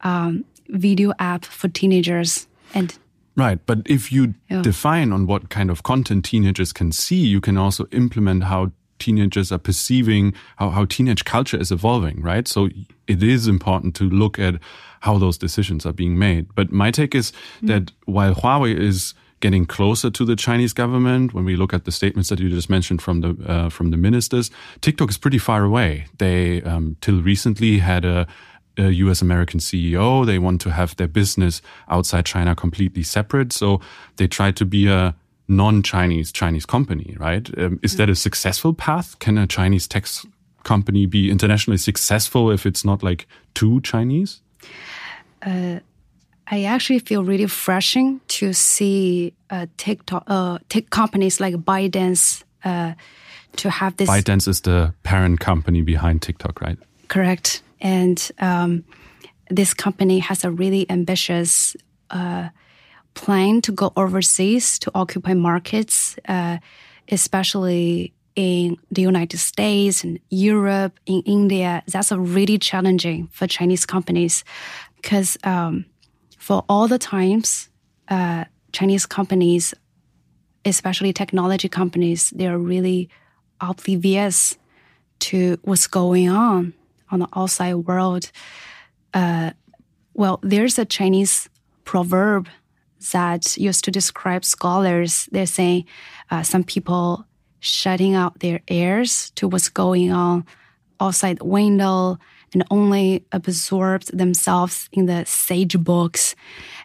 um, 0.00 0.44
video 0.68 1.12
app 1.18 1.44
for 1.44 1.68
teenagers 1.68 2.48
and 2.74 2.98
Right. 3.36 3.58
But 3.64 3.78
if 3.86 4.12
you 4.12 4.34
yeah. 4.50 4.60
define 4.60 5.12
on 5.12 5.26
what 5.26 5.48
kind 5.48 5.70
of 5.70 5.82
content 5.82 6.24
teenagers 6.26 6.72
can 6.74 6.92
see, 6.92 7.16
you 7.16 7.40
can 7.40 7.56
also 7.56 7.86
implement 7.90 8.44
how 8.44 8.72
teenagers 9.00 9.50
are 9.50 9.58
perceiving 9.58 10.34
how, 10.56 10.70
how 10.70 10.84
teenage 10.84 11.24
culture 11.24 11.58
is 11.58 11.72
evolving, 11.72 12.20
right? 12.22 12.46
So 12.46 12.68
it 13.06 13.22
is 13.22 13.48
important 13.48 13.96
to 13.96 14.04
look 14.04 14.38
at 14.38 14.54
how 15.00 15.18
those 15.18 15.38
decisions 15.38 15.84
are 15.86 15.92
being 15.92 16.18
made. 16.18 16.54
But 16.54 16.70
my 16.70 16.90
take 16.90 17.14
is 17.14 17.32
mm. 17.62 17.68
that 17.68 17.92
while 18.04 18.34
Huawei 18.34 18.78
is 18.78 19.14
getting 19.40 19.64
closer 19.64 20.10
to 20.10 20.24
the 20.24 20.36
Chinese 20.36 20.74
government, 20.74 21.32
when 21.32 21.44
we 21.44 21.56
look 21.56 21.72
at 21.72 21.84
the 21.84 21.92
statements 21.92 22.28
that 22.28 22.38
you 22.38 22.50
just 22.50 22.68
mentioned 22.68 23.00
from 23.00 23.20
the 23.22 23.36
uh, 23.46 23.68
from 23.70 23.90
the 23.90 23.96
ministers, 23.96 24.50
TikTok 24.82 25.10
is 25.10 25.18
pretty 25.18 25.38
far 25.38 25.64
away. 25.64 26.06
They 26.18 26.62
um, 26.62 26.96
till 27.00 27.22
recently 27.22 27.78
had 27.78 28.04
a 28.04 28.26
a 28.78 28.90
US 28.90 29.22
American 29.22 29.60
CEO. 29.60 30.24
They 30.24 30.38
want 30.38 30.60
to 30.62 30.70
have 30.70 30.96
their 30.96 31.08
business 31.08 31.62
outside 31.88 32.24
China 32.26 32.54
completely 32.54 33.02
separate. 33.02 33.52
So 33.52 33.80
they 34.16 34.26
try 34.28 34.52
to 34.52 34.64
be 34.64 34.86
a 34.86 35.14
non-Chinese 35.50 36.32
Chinese 36.32 36.64
company, 36.64 37.16
right? 37.18 37.50
Um, 37.58 37.80
is 37.82 37.96
that 37.96 38.08
a 38.08 38.14
successful 38.14 38.72
path? 38.72 39.18
Can 39.18 39.36
a 39.36 39.46
Chinese 39.46 39.88
tech 39.88 40.06
company 40.62 41.06
be 41.06 41.30
internationally 41.30 41.78
successful 41.78 42.50
if 42.50 42.64
it's 42.64 42.84
not 42.84 43.02
like 43.02 43.26
too 43.54 43.80
Chinese? 43.80 44.40
Uh, 45.42 45.80
I 46.46 46.64
actually 46.64 47.00
feel 47.00 47.24
really 47.24 47.44
refreshing 47.44 48.20
to 48.28 48.52
see 48.52 49.34
uh, 49.50 49.66
TikTok 49.76 50.24
uh, 50.26 50.58
tech 50.68 50.90
companies 50.90 51.40
like 51.40 51.54
ByteDance 51.56 52.44
uh, 52.64 52.94
to 53.56 53.70
have 53.70 53.96
this. 53.96 54.08
ByteDance 54.08 54.48
is 54.48 54.60
the 54.60 54.94
parent 55.02 55.40
company 55.40 55.82
behind 55.82 56.22
TikTok, 56.22 56.60
right? 56.60 56.78
Correct, 57.08 57.62
and 57.80 58.30
um, 58.38 58.84
this 59.48 59.74
company 59.74 60.20
has 60.20 60.44
a 60.44 60.50
really 60.50 60.88
ambitious 60.90 61.76
uh, 62.10 62.48
plan 63.14 63.60
to 63.62 63.72
go 63.72 63.92
overseas 63.96 64.78
to 64.80 64.90
occupy 64.94 65.34
markets, 65.34 66.16
uh, 66.28 66.58
especially 67.08 68.12
in 68.36 68.76
the 68.90 69.02
United 69.02 69.38
States 69.38 70.04
and 70.04 70.18
Europe, 70.30 70.98
in 71.06 71.20
India, 71.22 71.82
that's 71.86 72.12
a 72.12 72.18
really 72.18 72.58
challenging 72.58 73.28
for 73.32 73.46
Chinese 73.46 73.84
companies 73.84 74.44
because 74.96 75.36
um, 75.44 75.84
for 76.38 76.64
all 76.68 76.88
the 76.88 76.98
times, 76.98 77.68
uh, 78.08 78.44
Chinese 78.72 79.06
companies, 79.06 79.74
especially 80.64 81.12
technology 81.12 81.68
companies, 81.68 82.30
they 82.30 82.46
are 82.46 82.58
really 82.58 83.08
oblivious 83.60 84.56
to 85.18 85.58
what's 85.62 85.86
going 85.86 86.28
on 86.28 86.72
on 87.10 87.20
the 87.20 87.28
outside 87.34 87.74
world. 87.74 88.30
Uh, 89.12 89.50
well, 90.14 90.38
there's 90.42 90.78
a 90.78 90.84
Chinese 90.84 91.48
proverb 91.84 92.48
that 93.12 93.56
used 93.56 93.84
to 93.84 93.90
describe 93.90 94.44
scholars. 94.44 95.28
They're 95.32 95.46
saying 95.46 95.86
uh, 96.30 96.42
some 96.42 96.64
people 96.64 97.24
shutting 97.60 98.14
out 98.14 98.40
their 98.40 98.60
ears 98.68 99.30
to 99.36 99.48
what's 99.48 99.68
going 99.68 100.12
on 100.12 100.44
outside 101.00 101.38
the 101.38 101.44
window 101.44 102.18
and 102.52 102.64
only 102.70 103.24
absorbed 103.32 104.16
themselves 104.16 104.88
in 104.92 105.06
the 105.06 105.24
sage 105.24 105.78
books. 105.78 106.34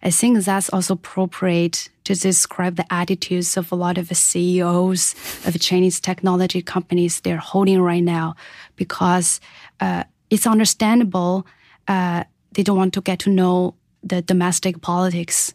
I 0.03 0.11
think 0.11 0.43
that's 0.43 0.69
also 0.69 0.93
appropriate 0.93 1.89
to 2.03 2.13
describe 2.13 2.75
the 2.75 2.85
attitudes 2.93 3.57
of 3.57 3.71
a 3.71 3.75
lot 3.75 3.97
of 3.97 4.09
the 4.09 4.15
CEOs 4.15 5.15
of 5.45 5.59
Chinese 5.59 5.99
technology 5.99 6.61
companies 6.61 7.21
they're 7.21 7.37
holding 7.37 7.81
right 7.81 8.03
now, 8.03 8.35
because 8.75 9.41
uh, 9.79 10.03
it's 10.29 10.45
understandable 10.45 11.47
uh, 11.87 12.23
they 12.51 12.63
don't 12.63 12.77
want 12.77 12.93
to 12.93 13.01
get 13.01 13.19
to 13.19 13.29
know 13.29 13.75
the 14.03 14.21
domestic 14.21 14.81
politics 14.81 15.53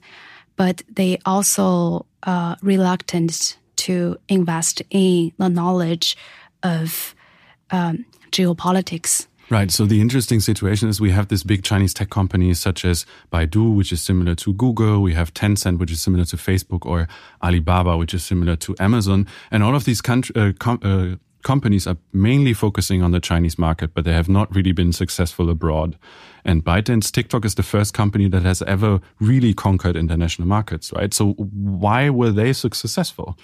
but 0.60 0.82
they 0.92 1.16
also 1.24 2.04
uh, 2.24 2.54
reluctant 2.60 3.56
to 3.76 4.18
invest 4.28 4.82
in 4.90 5.32
the 5.38 5.48
knowledge 5.48 6.18
of 6.62 7.14
um, 7.70 8.04
geopolitics. 8.30 9.26
Right. 9.48 9.70
So 9.70 9.86
the 9.86 10.02
interesting 10.02 10.38
situation 10.38 10.90
is 10.90 11.00
we 11.00 11.12
have 11.12 11.28
this 11.28 11.44
big 11.44 11.64
Chinese 11.64 11.94
tech 11.94 12.10
companies 12.10 12.60
such 12.60 12.84
as 12.84 13.06
Baidu, 13.32 13.74
which 13.74 13.90
is 13.90 14.02
similar 14.02 14.34
to 14.34 14.52
Google. 14.52 15.00
We 15.00 15.14
have 15.14 15.32
Tencent, 15.32 15.78
which 15.78 15.90
is 15.92 16.02
similar 16.02 16.26
to 16.26 16.36
Facebook, 16.36 16.84
or 16.84 17.08
Alibaba, 17.42 17.96
which 17.96 18.12
is 18.12 18.22
similar 18.22 18.54
to 18.56 18.76
Amazon. 18.78 19.26
And 19.50 19.62
all 19.62 19.74
of 19.74 19.86
these 19.86 20.02
country, 20.02 20.36
uh, 20.36 20.52
com 20.58 20.78
uh, 20.82 21.16
companies 21.42 21.86
are 21.86 21.96
mainly 22.12 22.52
focusing 22.52 23.02
on 23.02 23.10
the 23.12 23.20
Chinese 23.20 23.58
market, 23.58 23.94
but 23.94 24.04
they 24.04 24.12
have 24.12 24.28
not 24.28 24.54
really 24.54 24.72
been 24.72 24.92
successful 24.92 25.50
abroad. 25.50 25.96
And 26.44 26.64
ByteDance 26.64 27.10
TikTok 27.10 27.44
is 27.44 27.54
the 27.54 27.62
first 27.62 27.94
company 27.94 28.28
that 28.28 28.42
has 28.42 28.62
ever 28.62 29.00
really 29.20 29.54
conquered 29.54 29.96
international 29.96 30.48
markets, 30.48 30.92
right? 30.92 31.12
So 31.12 31.32
why 31.32 32.10
were 32.10 32.30
they 32.30 32.52
so 32.52 32.68
successful? 32.70 33.36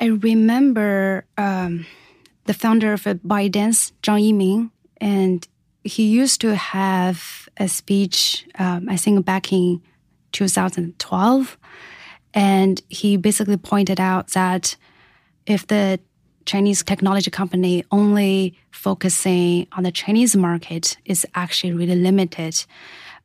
I 0.00 0.06
remember 0.06 1.26
um, 1.36 1.86
the 2.46 2.54
founder 2.54 2.92
of 2.92 3.02
ByteDance, 3.04 3.92
Zhang 4.02 4.32
Yiming, 4.32 4.70
and 5.00 5.46
he 5.84 6.08
used 6.08 6.40
to 6.42 6.54
have 6.54 7.48
a 7.56 7.68
speech, 7.68 8.46
um, 8.58 8.88
I 8.88 8.96
think 8.96 9.24
back 9.24 9.52
in 9.52 9.82
2012. 10.32 11.58
And 12.32 12.80
he 12.88 13.16
basically 13.16 13.56
pointed 13.56 14.00
out 14.00 14.28
that 14.28 14.76
if 15.46 15.66
the 15.66 16.00
Chinese 16.50 16.82
technology 16.82 17.30
company 17.30 17.84
only 17.92 18.58
focusing 18.72 19.68
on 19.70 19.84
the 19.84 19.92
Chinese 19.92 20.34
market 20.34 20.96
is 21.04 21.24
actually 21.36 21.72
really 21.72 21.94
limited. 21.94 22.66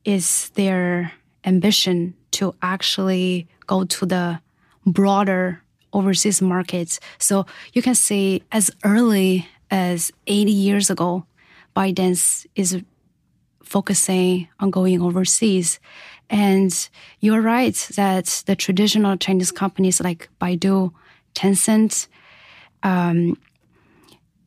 Is 0.04 0.52
their 0.54 1.12
ambition 1.44 2.14
to 2.38 2.54
actually 2.62 3.48
go 3.66 3.84
to 3.84 4.06
the 4.06 4.40
broader 4.86 5.64
overseas 5.92 6.40
markets? 6.40 7.00
So 7.18 7.48
you 7.74 7.82
can 7.82 7.96
see 7.96 8.44
as 8.52 8.70
early 8.84 9.48
as 9.72 10.12
80 10.28 10.52
years 10.52 10.92
ago, 10.92 11.26
ByteDance 11.76 12.46
is 12.56 12.80
focusing 13.64 14.48
on 14.60 14.70
going 14.70 15.02
overseas. 15.02 15.80
And 16.30 16.72
you're 17.22 17.42
right 17.42 17.74
that 17.96 18.44
the 18.46 18.56
traditional 18.56 19.18
Chinese 19.18 19.52
companies 19.52 20.00
like 20.00 20.30
Baidu, 20.40 20.94
Tencent, 21.34 22.08
um, 22.86 23.36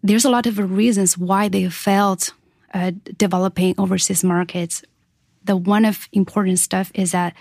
there's 0.03 0.25
a 0.25 0.31
lot 0.31 0.47
of 0.47 0.59
reasons 0.59 1.19
why 1.19 1.49
they 1.49 1.69
failed 1.69 2.33
uh, 2.73 2.93
developing 3.17 3.75
overseas 3.79 4.23
markets. 4.23 4.83
The 5.45 5.57
one 5.57 5.85
of 5.85 6.09
important 6.13 6.61
stuff 6.61 6.93
is 6.95 7.11
that 7.11 7.35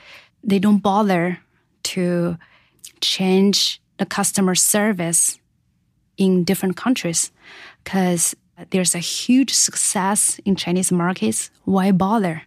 they 0.44 0.58
don't 0.60 0.80
bother 0.80 1.40
to 1.84 2.38
change 3.00 3.80
the 3.98 4.06
customer 4.06 4.56
service 4.56 5.40
in 6.18 6.44
different 6.44 6.78
countries 6.78 7.32
because 7.84 8.36
there's 8.72 8.96
a 8.96 9.00
huge 9.00 9.54
success 9.54 10.40
in 10.46 10.56
Chinese 10.56 10.92
markets. 10.92 11.52
Why 11.66 11.92
bother? 11.92 12.42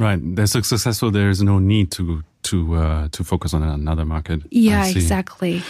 Right, 0.00 0.18
they're 0.20 0.46
so 0.46 0.60
successful. 0.62 1.12
There's 1.12 1.40
no 1.40 1.60
need 1.60 1.92
to 1.92 2.24
to 2.42 2.74
uh, 2.74 3.08
to 3.12 3.22
focus 3.22 3.54
on 3.54 3.62
another 3.62 4.04
market. 4.04 4.42
Yeah, 4.50 4.86
exactly 4.86 5.62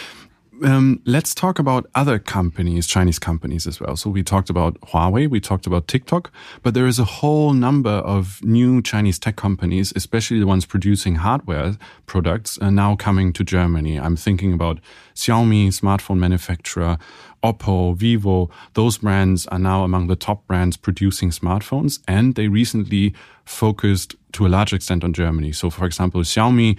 um, 0.63 1.01
let's 1.05 1.35
talk 1.35 1.59
about 1.59 1.87
other 1.95 2.19
companies, 2.19 2.87
Chinese 2.87 3.19
companies 3.19 3.67
as 3.67 3.81
well. 3.81 3.97
So 3.97 4.11
we 4.11 4.23
talked 4.23 4.51
about 4.51 4.81
Huawei, 4.81 5.29
we 5.29 5.41
talked 5.41 5.67
about 5.67 5.89
TikTok, 5.89 6.31
but 6.63 6.75
there 6.75 6.87
is 6.87 6.99
a 6.99 7.05
whole 7.05 7.53
number 7.53 7.91
of 7.91 8.43
new 8.45 8.83
Chinese 8.83 9.19
tech 9.19 9.37
companies, 9.37 9.93
especially 9.97 10.39
the 10.39 10.47
ones 10.47 10.67
producing 10.67 11.17
hardware 11.17 11.77
products, 12.07 12.59
are 12.59 12.71
now 12.71 12.97
coming 12.97 13.33
to 13.33 13.45
Germany. 13.45 13.99
I'm 13.99 14.17
thinking 14.17 14.53
about 14.53 14.79
Xiaomi, 15.15 15.69
smartphone 15.69 16.19
manufacturer, 16.19 16.99
Oppo, 17.43 17.97
Vivo. 17.97 18.51
Those 18.75 18.99
brands 18.99 19.47
are 19.49 19.59
now 19.59 19.85
among 19.85 20.07
the 20.07 20.17
top 20.17 20.47
brands 20.47 20.77
producing 20.77 21.31
smartphones, 21.31 22.01
and 22.07 22.35
they 22.35 22.49
recently 22.49 23.15
focused 23.45 24.15
to 24.33 24.47
a 24.47 24.49
large 24.49 24.73
extent 24.73 25.03
on 25.03 25.13
Germany. 25.13 25.53
So, 25.53 25.71
for 25.71 25.85
example, 25.85 26.21
Xiaomi 26.23 26.79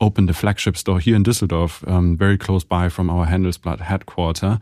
opened 0.00 0.30
a 0.30 0.34
flagship 0.34 0.76
store 0.76 0.98
here 0.98 1.16
in 1.16 1.22
Düsseldorf, 1.22 1.86
um, 1.88 2.16
very 2.16 2.38
close 2.38 2.64
by 2.64 2.88
from 2.88 3.10
our 3.10 3.26
Handelsblatt 3.26 3.80
headquarters. 3.80 4.58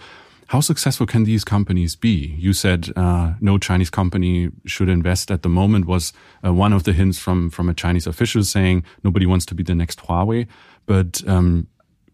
How 0.49 0.61
successful 0.61 1.07
can 1.07 1.25
these 1.25 1.45
companies 1.45 1.95
be? 1.95 2.35
You 2.39 2.55
said 2.55 2.91
uh, 2.97 3.35
no 3.41 3.59
Chinese 3.59 3.91
company 3.91 4.51
should 4.65 4.89
invest 4.89 5.31
at 5.31 5.43
the 5.43 5.49
moment 5.49 5.85
was 5.85 6.15
uh, 6.43 6.55
one 6.55 6.73
of 6.73 6.85
the 6.85 6.95
hints 6.95 7.19
from 7.19 7.51
from 7.51 7.69
a 7.69 7.75
Chinese 7.75 8.07
official 8.07 8.43
saying 8.43 8.83
nobody 9.05 9.27
wants 9.27 9.45
to 9.47 9.55
be 9.55 9.63
the 9.63 9.75
next 9.75 10.01
Huawei. 10.01 10.47
But 10.87 11.23
um, 11.29 11.67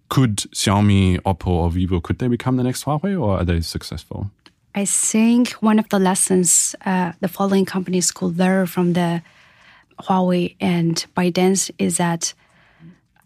could 0.08 0.38
Xiaomi, 0.52 1.20
Oppo, 1.20 1.46
or 1.46 1.70
Vivo 1.70 2.00
could 2.00 2.18
they 2.18 2.26
become 2.26 2.56
the 2.56 2.64
next 2.64 2.84
Huawei, 2.84 3.20
or 3.20 3.38
are 3.38 3.44
they 3.44 3.60
successful? 3.60 4.30
I 4.74 4.84
think 4.84 5.50
one 5.62 5.78
of 5.78 5.88
the 5.90 6.00
lessons 6.00 6.74
uh, 6.84 7.12
the 7.20 7.28
following 7.28 7.64
companies 7.64 8.10
could 8.10 8.36
learn 8.36 8.66
from 8.66 8.94
the 8.94 9.22
Huawei 10.00 10.56
and 10.60 11.06
ByteDance 11.16 11.70
is 11.78 11.98
that 11.98 12.34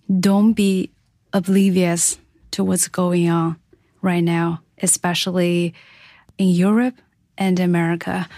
don't 0.08 0.52
be 0.52 0.90
oblivious 1.32 2.18
to 2.52 2.64
what's 2.64 2.88
going 2.88 3.28
on 3.28 3.56
right 4.00 4.22
now, 4.22 4.62
especially 4.82 5.74
in 6.38 6.48
Europe 6.48 6.94
and 7.36 7.60
America, 7.60 8.28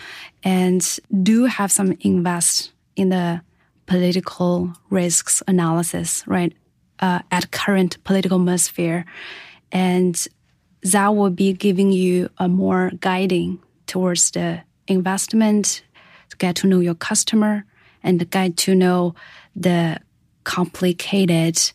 and 0.42 0.98
do 1.22 1.44
have 1.44 1.70
some 1.70 1.96
invest 2.00 2.72
in 2.96 3.10
the 3.10 3.40
political 3.86 4.72
risks 4.90 5.42
analysis, 5.46 6.24
right? 6.26 6.52
Uh, 6.98 7.20
at 7.30 7.50
current 7.50 8.02
political 8.04 8.38
atmosphere, 8.38 9.04
and 9.72 10.28
that 10.82 11.08
will 11.08 11.30
be 11.30 11.52
giving 11.52 11.92
you 11.92 12.28
a 12.38 12.48
more 12.48 12.90
guiding 13.00 13.58
towards 13.86 14.30
the 14.32 14.60
investment 14.86 15.82
to 16.28 16.36
get 16.36 16.56
to 16.56 16.66
know 16.66 16.80
your 16.80 16.94
customer 16.94 17.64
and 18.02 18.30
get 18.30 18.56
to 18.56 18.74
know 18.74 19.14
the 19.56 19.98
complicated, 20.44 21.72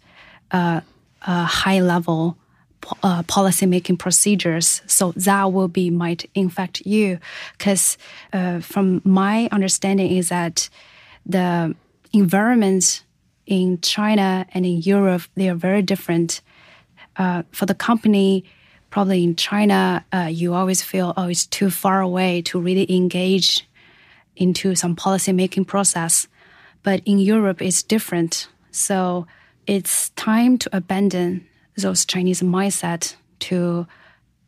uh, 0.52 0.82
uh, 1.22 1.46
high 1.46 1.82
level 1.82 2.38
uh, 3.02 3.24
policy 3.24 3.66
making 3.66 3.98
procedures. 3.98 4.82
So 4.88 5.12
that 5.14 5.52
will 5.52 5.68
be 5.68 5.90
might 5.90 6.30
infect 6.34 6.86
you, 6.86 7.20
because 7.58 7.98
uh, 8.34 8.60
from 8.60 9.02
my 9.04 9.50
understanding 9.52 10.12
is 10.18 10.30
that 10.30 10.70
the 11.26 11.76
environment 12.14 13.04
in 13.46 13.80
China 13.82 14.46
and 14.54 14.66
in 14.66 14.82
Europe 14.82 15.24
they 15.36 15.50
are 15.50 15.56
very 15.56 15.82
different. 15.82 16.42
Uh, 17.18 17.44
for 17.52 17.66
the 17.66 17.74
company, 17.74 18.44
probably 18.90 19.24
in 19.24 19.36
China, 19.36 20.06
uh, 20.14 20.30
you 20.30 20.54
always 20.54 20.84
feel 20.84 21.14
oh 21.18 21.28
it's 21.28 21.46
too 21.48 21.70
far 21.70 22.02
away 22.02 22.42
to 22.42 22.60
really 22.60 22.86
engage 22.92 23.68
into 24.36 24.76
some 24.76 24.96
policy 24.96 25.32
making 25.34 25.66
process. 25.66 26.28
But 26.84 27.02
in 27.06 27.18
Europe, 27.20 27.62
it's 27.62 27.82
different. 27.82 28.48
So 28.76 29.26
it's 29.68 30.10
time 30.12 30.58
to 30.60 30.70
abandon 30.76 31.48
those 31.78 32.06
Chinese 32.06 32.42
mindset 32.42 33.16
to, 33.40 33.88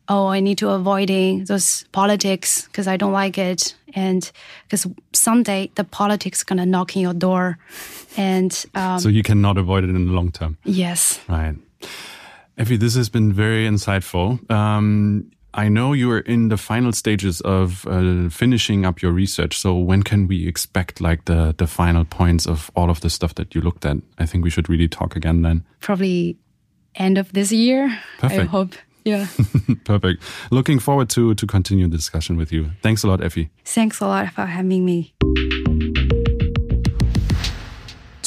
oh, 0.08 0.26
I 0.28 0.40
need 0.40 0.58
to 0.58 0.70
avoiding 0.70 1.44
those 1.44 1.84
politics 1.92 2.66
because 2.66 2.86
I 2.86 2.96
don't 2.96 3.12
like 3.12 3.38
it. 3.38 3.74
And 3.94 4.30
because 4.64 4.86
someday 5.12 5.70
the 5.74 5.84
politics 5.84 6.44
gonna 6.44 6.66
knock 6.66 6.94
in 6.94 7.02
your 7.02 7.14
door. 7.14 7.58
And 8.16 8.64
um, 8.74 8.98
so 9.00 9.08
you 9.08 9.22
cannot 9.22 9.58
avoid 9.58 9.84
it 9.84 9.90
in 9.90 10.06
the 10.06 10.12
long 10.12 10.30
term. 10.30 10.58
Yes. 10.64 11.20
Right. 11.28 11.56
Effie, 12.56 12.76
this 12.76 12.96
has 12.96 13.08
been 13.08 13.32
very 13.32 13.66
insightful. 13.66 14.50
Um, 14.50 15.30
I 15.54 15.68
know 15.68 15.92
you 15.92 16.10
are 16.10 16.20
in 16.20 16.48
the 16.48 16.56
final 16.56 16.92
stages 16.92 17.40
of 17.40 17.86
uh, 17.86 18.28
finishing 18.28 18.84
up 18.84 19.00
your 19.02 19.12
research. 19.12 19.58
So 19.58 19.74
when 19.74 20.02
can 20.02 20.28
we 20.28 20.46
expect 20.46 21.00
like 21.00 21.24
the 21.24 21.54
the 21.56 21.66
final 21.66 22.04
points 22.04 22.46
of 22.46 22.70
all 22.74 22.90
of 22.90 23.00
the 23.00 23.10
stuff 23.10 23.34
that 23.34 23.54
you 23.54 23.60
looked 23.60 23.84
at? 23.84 23.96
I 24.18 24.26
think 24.26 24.44
we 24.44 24.50
should 24.50 24.68
really 24.68 24.88
talk 24.88 25.16
again 25.16 25.42
then. 25.42 25.64
Probably 25.80 26.36
end 26.94 27.18
of 27.18 27.32
this 27.32 27.52
year. 27.52 27.98
Perfect. 28.18 28.40
I 28.40 28.44
hope. 28.44 28.74
Yeah. 29.04 29.26
Perfect. 29.84 30.22
Looking 30.50 30.80
forward 30.80 31.08
to 31.10 31.34
to 31.34 31.46
continue 31.46 31.88
the 31.88 31.96
discussion 31.96 32.36
with 32.36 32.52
you. 32.52 32.70
Thanks 32.82 33.04
a 33.04 33.08
lot, 33.08 33.22
Effie. 33.22 33.48
Thanks 33.64 34.00
a 34.00 34.06
lot 34.06 34.32
for 34.32 34.46
having 34.46 34.84
me. 34.84 35.14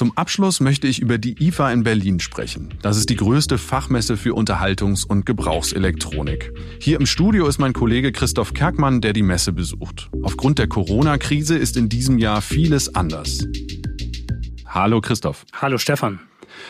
Zum 0.01 0.17
Abschluss 0.17 0.61
möchte 0.61 0.87
ich 0.87 0.99
über 0.99 1.19
die 1.19 1.35
IFA 1.47 1.71
in 1.71 1.83
Berlin 1.83 2.19
sprechen. 2.19 2.73
Das 2.81 2.97
ist 2.97 3.11
die 3.11 3.15
größte 3.15 3.59
Fachmesse 3.59 4.17
für 4.17 4.33
Unterhaltungs- 4.33 5.05
und 5.05 5.27
Gebrauchselektronik. 5.27 6.51
Hier 6.79 6.99
im 6.99 7.05
Studio 7.05 7.45
ist 7.45 7.59
mein 7.59 7.71
Kollege 7.71 8.11
Christoph 8.11 8.55
Kerkmann, 8.55 9.01
der 9.01 9.13
die 9.13 9.21
Messe 9.21 9.53
besucht. 9.53 10.09
Aufgrund 10.23 10.57
der 10.57 10.65
Corona-Krise 10.67 11.55
ist 11.55 11.77
in 11.77 11.87
diesem 11.87 12.17
Jahr 12.17 12.41
vieles 12.41 12.95
anders. 12.95 13.45
Hallo 14.65 15.01
Christoph. 15.01 15.45
Hallo 15.53 15.77
Stefan. 15.77 16.19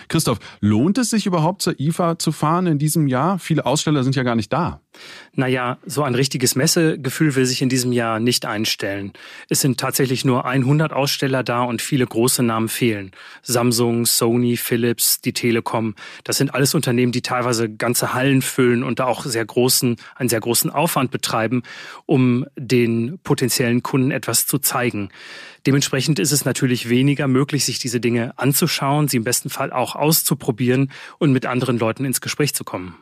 Christoph, 0.07 0.39
lohnt 0.59 0.97
es 0.97 1.09
sich 1.09 1.25
überhaupt 1.25 1.61
zur 1.61 1.79
IFA 1.79 2.19
zu 2.19 2.31
fahren 2.31 2.67
in 2.67 2.79
diesem 2.79 3.07
Jahr? 3.07 3.39
Viele 3.39 3.65
Aussteller 3.65 4.03
sind 4.03 4.15
ja 4.15 4.23
gar 4.23 4.35
nicht 4.35 4.51
da. 4.51 4.81
Naja, 5.33 5.77
so 5.85 6.03
ein 6.03 6.15
richtiges 6.15 6.55
Messegefühl 6.55 7.35
will 7.35 7.45
sich 7.45 7.61
in 7.61 7.69
diesem 7.69 7.93
Jahr 7.93 8.19
nicht 8.19 8.45
einstellen. 8.45 9.13
Es 9.49 9.61
sind 9.61 9.79
tatsächlich 9.79 10.25
nur 10.25 10.45
100 10.45 10.91
Aussteller 10.91 11.43
da 11.43 11.63
und 11.63 11.81
viele 11.81 12.05
große 12.05 12.43
Namen 12.43 12.67
fehlen. 12.67 13.11
Samsung, 13.41 14.05
Sony, 14.05 14.57
Philips, 14.57 15.21
die 15.21 15.33
Telekom, 15.33 15.95
das 16.25 16.37
sind 16.37 16.53
alles 16.53 16.75
Unternehmen, 16.75 17.13
die 17.13 17.21
teilweise 17.21 17.69
ganze 17.69 18.13
Hallen 18.13 18.41
füllen 18.41 18.83
und 18.83 18.99
da 18.99 19.05
auch 19.05 19.25
sehr 19.25 19.45
großen, 19.45 19.95
einen 20.15 20.29
sehr 20.29 20.41
großen 20.41 20.69
Aufwand 20.69 21.11
betreiben, 21.11 21.63
um 22.05 22.45
den 22.57 23.19
potenziellen 23.23 23.83
Kunden 23.83 24.11
etwas 24.11 24.45
zu 24.45 24.59
zeigen. 24.59 25.09
Dementsprechend 25.65 26.19
ist 26.19 26.31
es 26.31 26.45
natürlich 26.45 26.89
weniger 26.89 27.27
möglich, 27.27 27.65
sich 27.65 27.79
diese 27.79 27.99
Dinge 27.99 28.37
anzuschauen, 28.37 29.07
sie 29.07 29.17
im 29.17 29.23
besten 29.23 29.49
Fall 29.49 29.71
auch 29.71 29.95
auszuprobieren 29.95 30.91
und 31.19 31.31
mit 31.31 31.45
anderen 31.45 31.77
Leuten 31.77 32.05
ins 32.05 32.21
Gespräch 32.21 32.55
zu 32.55 32.63
kommen. 32.63 32.95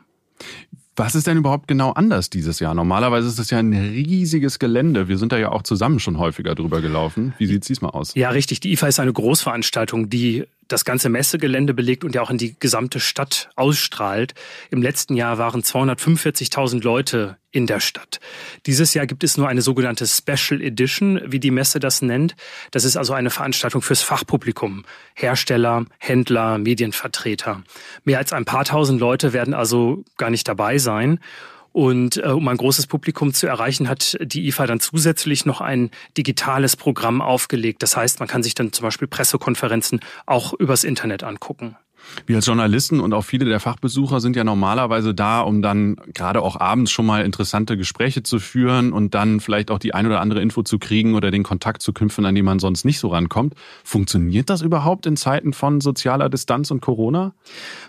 Was 0.96 1.14
ist 1.14 1.26
denn 1.26 1.38
überhaupt 1.38 1.66
genau 1.66 1.92
anders 1.92 2.28
dieses 2.28 2.60
Jahr? 2.60 2.74
Normalerweise 2.74 3.28
ist 3.28 3.38
es 3.38 3.50
ja 3.50 3.58
ein 3.58 3.72
riesiges 3.72 4.58
Gelände. 4.58 5.08
Wir 5.08 5.16
sind 5.16 5.32
da 5.32 5.38
ja 5.38 5.50
auch 5.50 5.62
zusammen 5.62 5.98
schon 5.98 6.18
häufiger 6.18 6.54
drüber 6.54 6.82
gelaufen. 6.82 7.32
Wie 7.38 7.46
sieht 7.46 7.62
es 7.62 7.68
diesmal 7.68 7.92
aus? 7.92 8.14
Ja, 8.14 8.30
richtig. 8.30 8.60
Die 8.60 8.72
IFA 8.72 8.88
ist 8.88 9.00
eine 9.00 9.12
Großveranstaltung, 9.12 10.10
die 10.10 10.44
das 10.70 10.84
ganze 10.84 11.08
Messegelände 11.08 11.74
belegt 11.74 12.04
und 12.04 12.14
ja 12.14 12.22
auch 12.22 12.30
in 12.30 12.38
die 12.38 12.58
gesamte 12.58 13.00
Stadt 13.00 13.50
ausstrahlt. 13.56 14.34
Im 14.70 14.82
letzten 14.82 15.16
Jahr 15.16 15.36
waren 15.36 15.62
245.000 15.62 16.82
Leute 16.82 17.36
in 17.50 17.66
der 17.66 17.80
Stadt. 17.80 18.20
Dieses 18.66 18.94
Jahr 18.94 19.06
gibt 19.06 19.24
es 19.24 19.36
nur 19.36 19.48
eine 19.48 19.62
sogenannte 19.62 20.06
Special 20.06 20.62
Edition, 20.62 21.20
wie 21.26 21.40
die 21.40 21.50
Messe 21.50 21.80
das 21.80 22.02
nennt. 22.02 22.36
Das 22.70 22.84
ist 22.84 22.96
also 22.96 23.12
eine 23.12 23.30
Veranstaltung 23.30 23.82
fürs 23.82 24.02
Fachpublikum. 24.02 24.84
Hersteller, 25.14 25.86
Händler, 25.98 26.58
Medienvertreter. 26.58 27.62
Mehr 28.04 28.18
als 28.18 28.32
ein 28.32 28.44
paar 28.44 28.64
tausend 28.64 29.00
Leute 29.00 29.32
werden 29.32 29.54
also 29.54 30.04
gar 30.16 30.30
nicht 30.30 30.46
dabei 30.46 30.78
sein. 30.78 31.18
Und 31.72 32.16
äh, 32.16 32.28
um 32.28 32.46
ein 32.48 32.56
großes 32.56 32.86
Publikum 32.86 33.32
zu 33.32 33.46
erreichen, 33.46 33.88
hat 33.88 34.16
die 34.20 34.48
IFA 34.48 34.66
dann 34.66 34.80
zusätzlich 34.80 35.46
noch 35.46 35.60
ein 35.60 35.90
digitales 36.16 36.76
Programm 36.76 37.22
aufgelegt. 37.22 37.82
Das 37.82 37.96
heißt, 37.96 38.18
man 38.18 38.28
kann 38.28 38.42
sich 38.42 38.54
dann 38.54 38.72
zum 38.72 38.84
Beispiel 38.84 39.06
Pressekonferenzen 39.08 40.00
auch 40.26 40.52
übers 40.54 40.84
Internet 40.84 41.22
angucken. 41.22 41.76
Wir 42.26 42.36
als 42.36 42.46
Journalisten 42.46 43.00
und 43.00 43.12
auch 43.12 43.24
viele 43.24 43.44
der 43.44 43.60
Fachbesucher 43.60 44.20
sind 44.20 44.36
ja 44.36 44.44
normalerweise 44.44 45.14
da, 45.14 45.40
um 45.40 45.62
dann 45.62 45.96
gerade 46.14 46.42
auch 46.42 46.58
abends 46.60 46.90
schon 46.90 47.06
mal 47.06 47.24
interessante 47.24 47.76
Gespräche 47.76 48.22
zu 48.22 48.38
führen 48.38 48.92
und 48.92 49.14
dann 49.14 49.40
vielleicht 49.40 49.70
auch 49.70 49.78
die 49.78 49.94
ein 49.94 50.06
oder 50.06 50.20
andere 50.20 50.40
Info 50.40 50.62
zu 50.62 50.78
kriegen 50.78 51.14
oder 51.14 51.30
den 51.30 51.42
Kontakt 51.42 51.82
zu 51.82 51.92
knüpfen, 51.92 52.24
an 52.26 52.34
den 52.34 52.44
man 52.44 52.58
sonst 52.58 52.84
nicht 52.84 52.98
so 52.98 53.08
rankommt. 53.08 53.54
Funktioniert 53.84 54.50
das 54.50 54.62
überhaupt 54.62 55.06
in 55.06 55.16
Zeiten 55.16 55.52
von 55.52 55.80
sozialer 55.80 56.28
Distanz 56.28 56.70
und 56.70 56.80
Corona? 56.80 57.34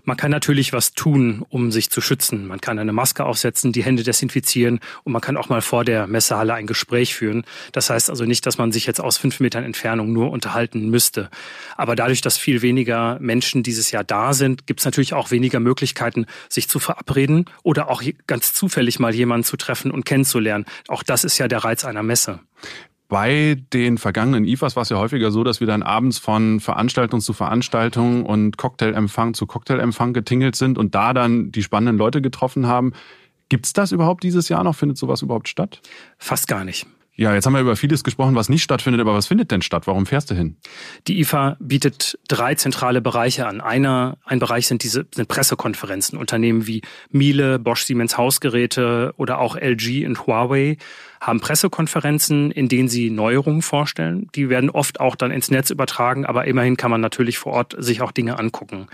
Man 0.04 0.18
kann 0.18 0.32
natürlich 0.32 0.74
was 0.74 0.94
tun, 0.94 1.46
um 1.50 1.72
sich 1.72 1.90
zu 1.90 2.02
schützen. 2.02 2.48
Man 2.48 2.62
kann 2.62 2.80
eine 2.80 2.94
Maske 2.94 3.26
aufsetzen, 3.26 3.72
die 3.72 3.84
Hände 3.84 4.04
desinfizieren 4.04 4.80
und 5.04 5.14
man 5.14 5.22
kann 5.22 5.38
auch 5.38 5.50
mal 5.50 5.62
vor 5.62 5.86
der 5.86 6.08
Messehalle 6.08 6.54
ein 6.54 6.68
Gespräch 6.68 7.16
führen. 7.16 7.44
Das 7.72 7.90
heißt 7.90 8.10
also 8.10 8.26
nicht, 8.26 8.46
dass 8.46 8.58
man 8.58 8.72
sich 8.72 8.86
jetzt 8.86 9.02
aus 9.02 9.18
fünf 9.18 9.40
Metern 9.40 9.64
Entfernung 9.64 10.14
nur 10.14 10.32
unterhalten 10.32 10.90
müsste. 10.90 11.30
Aber 11.78 11.96
dadurch, 11.96 12.22
dass 12.22 12.38
viel 12.38 12.62
weniger 12.62 13.18
Menschen 13.20 13.64
dieses 13.64 13.92
Jahr 13.92 14.01
da 14.04 14.34
sind, 14.34 14.68
gibt 14.68 14.82
es 14.82 14.86
natürlich 14.86 15.14
auch 15.14 15.32
weniger 15.32 15.60
Möglichkeiten, 15.60 16.26
sich 16.50 16.70
zu 16.70 16.80
verabreden 16.80 17.46
oder 17.64 17.90
auch 17.90 18.04
ganz 18.28 18.54
zufällig 18.54 19.00
mal 19.00 19.14
jemanden 19.14 19.44
zu 19.44 19.58
treffen 19.58 19.92
und 19.92 20.06
kennenzulernen. 20.06 20.66
Auch 20.88 21.04
das 21.04 21.24
ist 21.24 21.38
ja 21.38 21.48
der 21.48 21.64
Reiz 21.64 21.86
einer 21.86 22.04
Messe. 22.04 22.40
Bei 23.12 23.58
den 23.74 23.98
vergangenen 23.98 24.46
IFAs 24.46 24.78
war 24.78 24.84
es 24.84 24.90
ja 24.90 24.98
häufiger 24.98 25.32
so, 25.32 25.44
dass 25.44 25.60
wir 25.60 25.68
dann 25.68 25.84
abends 25.84 26.18
von 26.18 26.62
Veranstaltung 26.62 27.20
zu 27.20 27.34
Veranstaltung 27.34 28.26
und 28.26 28.58
Cocktailempfang 28.58 29.34
zu 29.34 29.48
Cocktailempfang 29.48 30.14
getingelt 30.14 30.56
sind 30.56 30.78
und 30.78 30.96
da 30.96 31.14
dann 31.14 31.52
die 31.52 31.62
spannenden 31.62 31.98
Leute 31.98 32.22
getroffen 32.22 32.68
haben. 32.68 32.94
Gibt 33.50 33.66
es 33.66 33.74
das 33.74 33.92
überhaupt 33.92 34.24
dieses 34.24 34.48
Jahr 34.48 34.64
noch? 34.64 34.78
Findet 34.78 34.98
sowas 34.98 35.22
überhaupt 35.24 35.50
statt? 35.50 35.82
Fast 36.18 36.48
gar 36.48 36.64
nicht. 36.64 36.88
Ja, 37.22 37.36
jetzt 37.36 37.46
haben 37.46 37.54
wir 37.54 37.62
über 37.62 37.76
vieles 37.76 38.04
gesprochen, 38.04 38.34
was 38.34 38.50
nicht 38.50 38.64
stattfindet, 38.64 39.00
aber 39.00 39.14
was 39.14 39.28
findet 39.28 39.52
denn 39.52 39.62
statt? 39.62 39.86
Warum 39.86 40.08
fährst 40.08 40.32
du 40.32 40.34
hin? 40.34 40.58
Die 41.06 41.20
IFA 41.20 41.56
bietet 41.60 42.18
drei 42.28 42.56
zentrale 42.56 43.00
Bereiche 43.00 43.46
an. 43.46 43.62
Einer, 43.62 44.18
ein 44.26 44.40
Bereich 44.40 44.66
sind 44.66 44.82
diese 44.82 45.06
sind 45.14 45.28
Pressekonferenzen. 45.28 46.18
Unternehmen 46.18 46.66
wie 46.66 46.82
Miele, 47.12 47.60
Bosch 47.60 47.84
Siemens 47.84 48.18
Hausgeräte 48.18 49.14
oder 49.18 49.38
auch 49.38 49.56
LG 49.56 50.08
und 50.08 50.26
Huawei 50.26 50.78
haben 51.22 51.42
Pressekonferenzen, 51.42 52.50
in 52.50 52.68
denen 52.68 52.90
sie 52.90 53.12
Neuerungen 53.12 53.62
vorstellen. 53.62 54.28
Die 54.34 54.50
werden 54.50 54.72
oft 54.72 55.00
auch 55.00 55.16
dann 55.16 55.30
ins 55.30 55.52
Netz 55.52 55.70
übertragen, 55.70 56.26
aber 56.26 56.46
immerhin 56.46 56.76
kann 56.76 56.90
man 56.90 57.02
natürlich 57.02 57.38
vor 57.38 57.54
Ort 57.54 57.76
sich 57.78 58.02
auch 58.02 58.12
Dinge 58.12 58.40
angucken. 58.40 58.88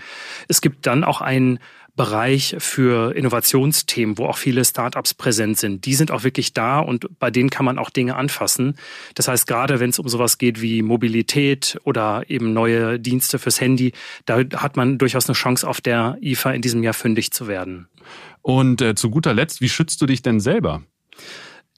Es 0.48 0.60
gibt 0.60 0.86
dann 0.86 1.02
auch 1.02 1.22
einen 1.22 1.60
Bereich 1.98 2.56
für 2.60 3.14
Innovationsthemen, 3.14 4.16
wo 4.18 4.26
auch 4.26 4.38
viele 4.38 4.64
Startups 4.64 5.14
präsent 5.14 5.58
sind. 5.58 5.84
Die 5.84 5.94
sind 5.94 6.10
auch 6.10 6.22
wirklich 6.22 6.54
da 6.54 6.78
und 6.78 7.18
bei 7.18 7.30
denen 7.30 7.50
kann 7.50 7.66
man 7.66 7.76
auch 7.76 7.90
Dinge 7.90 8.16
anfassen. 8.16 8.76
Das 9.16 9.28
heißt, 9.28 9.46
gerade 9.48 9.80
wenn 9.80 9.90
es 9.90 9.98
um 9.98 10.08
sowas 10.08 10.38
geht 10.38 10.62
wie 10.62 10.80
Mobilität 10.82 11.78
oder 11.82 12.22
eben 12.28 12.54
neue 12.54 13.00
Dienste 13.00 13.40
fürs 13.40 13.60
Handy, 13.60 13.92
da 14.26 14.38
hat 14.54 14.76
man 14.76 14.96
durchaus 14.96 15.28
eine 15.28 15.34
Chance, 15.34 15.68
auf 15.68 15.80
der 15.80 16.16
IFA 16.22 16.52
in 16.52 16.62
diesem 16.62 16.84
Jahr 16.84 16.94
fündig 16.94 17.32
zu 17.32 17.48
werden. 17.48 17.88
Und 18.42 18.80
äh, 18.80 18.94
zu 18.94 19.10
guter 19.10 19.34
Letzt, 19.34 19.60
wie 19.60 19.68
schützt 19.68 20.00
du 20.00 20.06
dich 20.06 20.22
denn 20.22 20.38
selber? 20.38 20.82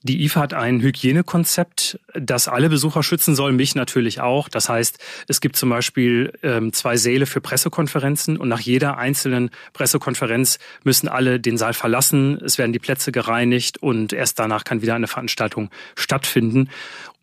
Die 0.03 0.23
IFA 0.23 0.41
hat 0.41 0.53
ein 0.55 0.81
Hygienekonzept, 0.81 1.99
das 2.15 2.47
alle 2.47 2.69
Besucher 2.69 3.03
schützen 3.03 3.35
soll, 3.35 3.51
mich 3.51 3.75
natürlich 3.75 4.19
auch. 4.19 4.49
Das 4.49 4.67
heißt, 4.67 4.97
es 5.27 5.41
gibt 5.41 5.55
zum 5.55 5.69
Beispiel 5.69 6.33
ähm, 6.41 6.73
zwei 6.73 6.97
Säle 6.97 7.27
für 7.27 7.39
Pressekonferenzen 7.39 8.37
und 8.37 8.49
nach 8.49 8.61
jeder 8.61 8.97
einzelnen 8.97 9.51
Pressekonferenz 9.73 10.57
müssen 10.83 11.07
alle 11.07 11.39
den 11.39 11.55
Saal 11.57 11.73
verlassen. 11.73 12.41
Es 12.43 12.57
werden 12.57 12.73
die 12.73 12.79
Plätze 12.79 13.11
gereinigt 13.11 13.77
und 13.77 14.11
erst 14.11 14.39
danach 14.39 14.63
kann 14.63 14.81
wieder 14.81 14.95
eine 14.95 15.07
Veranstaltung 15.07 15.69
stattfinden. 15.95 16.69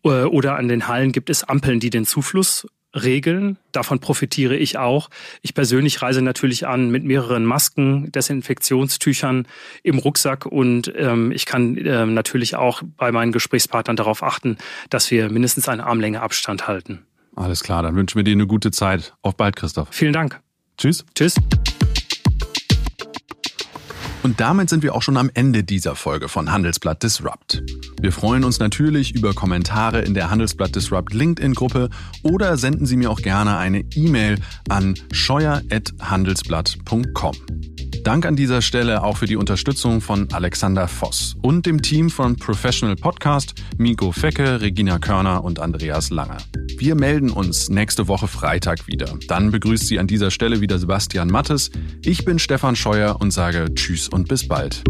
Äh, 0.05 0.23
oder 0.23 0.55
an 0.55 0.69
den 0.69 0.87
Hallen 0.87 1.11
gibt 1.11 1.29
es 1.29 1.43
Ampeln, 1.43 1.81
die 1.81 1.89
den 1.89 2.05
Zufluss 2.05 2.65
Regeln. 2.93 3.57
Davon 3.71 3.99
profitiere 3.99 4.55
ich 4.55 4.77
auch. 4.77 5.09
Ich 5.41 5.53
persönlich 5.53 6.01
reise 6.01 6.21
natürlich 6.21 6.67
an 6.67 6.89
mit 6.89 7.03
mehreren 7.03 7.45
Masken, 7.45 8.11
Desinfektionstüchern 8.11 9.47
im 9.83 9.99
Rucksack 9.99 10.45
und 10.45 10.91
ähm, 10.95 11.31
ich 11.31 11.45
kann 11.45 11.77
ähm, 11.77 12.13
natürlich 12.13 12.55
auch 12.55 12.81
bei 12.97 13.11
meinen 13.11 13.31
Gesprächspartnern 13.31 13.95
darauf 13.95 14.23
achten, 14.23 14.57
dass 14.89 15.11
wir 15.11 15.29
mindestens 15.29 15.69
eine 15.69 15.85
Armlänge 15.85 16.21
Abstand 16.21 16.67
halten. 16.67 17.05
Alles 17.35 17.63
klar, 17.63 17.83
dann 17.83 17.95
wünschen 17.95 18.17
wir 18.17 18.23
dir 18.23 18.33
eine 18.33 18.47
gute 18.47 18.71
Zeit. 18.71 19.13
Auf 19.21 19.35
bald, 19.35 19.55
Christoph. 19.55 19.89
Vielen 19.91 20.13
Dank. 20.13 20.41
Tschüss. 20.77 21.05
Tschüss. 21.15 21.35
Und 24.21 24.39
damit 24.39 24.69
sind 24.69 24.83
wir 24.83 24.93
auch 24.95 25.01
schon 25.01 25.17
am 25.17 25.31
Ende 25.33 25.63
dieser 25.63 25.95
Folge 25.95 26.27
von 26.27 26.51
Handelsblatt 26.51 27.01
Disrupt. 27.03 27.63
Wir 28.01 28.11
freuen 28.11 28.43
uns 28.43 28.59
natürlich 28.59 29.15
über 29.15 29.33
Kommentare 29.33 30.01
in 30.01 30.13
der 30.13 30.29
Handelsblatt 30.29 30.75
Disrupt 30.75 31.13
LinkedIn-Gruppe 31.13 31.89
oder 32.23 32.57
senden 32.57 32.85
Sie 32.85 32.97
mir 32.97 33.11
auch 33.11 33.21
gerne 33.21 33.55
eine 33.57 33.85
E-Mail 33.95 34.39
an 34.67 34.95
scheuer.handelsblatt.com. 35.11 37.35
Dank 38.03 38.25
an 38.25 38.35
dieser 38.35 38.61
Stelle 38.61 39.03
auch 39.03 39.17
für 39.17 39.25
die 39.25 39.35
Unterstützung 39.35 40.01
von 40.01 40.31
Alexander 40.31 40.87
Voss 40.87 41.35
und 41.41 41.65
dem 41.65 41.81
Team 41.81 42.09
von 42.09 42.35
Professional 42.35 42.95
Podcast, 42.95 43.53
Miko 43.77 44.11
Fecke, 44.11 44.61
Regina 44.61 44.99
Körner 44.99 45.43
und 45.43 45.59
Andreas 45.59 46.09
Lange. 46.09 46.37
Wir 46.77 46.95
melden 46.95 47.29
uns 47.29 47.69
nächste 47.69 48.07
Woche 48.07 48.27
Freitag 48.27 48.87
wieder. 48.87 49.17
Dann 49.27 49.51
begrüßt 49.51 49.87
Sie 49.87 49.99
an 49.99 50.07
dieser 50.07 50.31
Stelle 50.31 50.61
wieder 50.61 50.79
Sebastian 50.79 51.29
Mattes. 51.29 51.71
Ich 52.03 52.25
bin 52.25 52.39
Stefan 52.39 52.75
Scheuer 52.75 53.17
und 53.19 53.31
sage 53.31 53.73
Tschüss 53.75 54.07
und 54.07 54.27
bis 54.27 54.47
bald. 54.47 54.83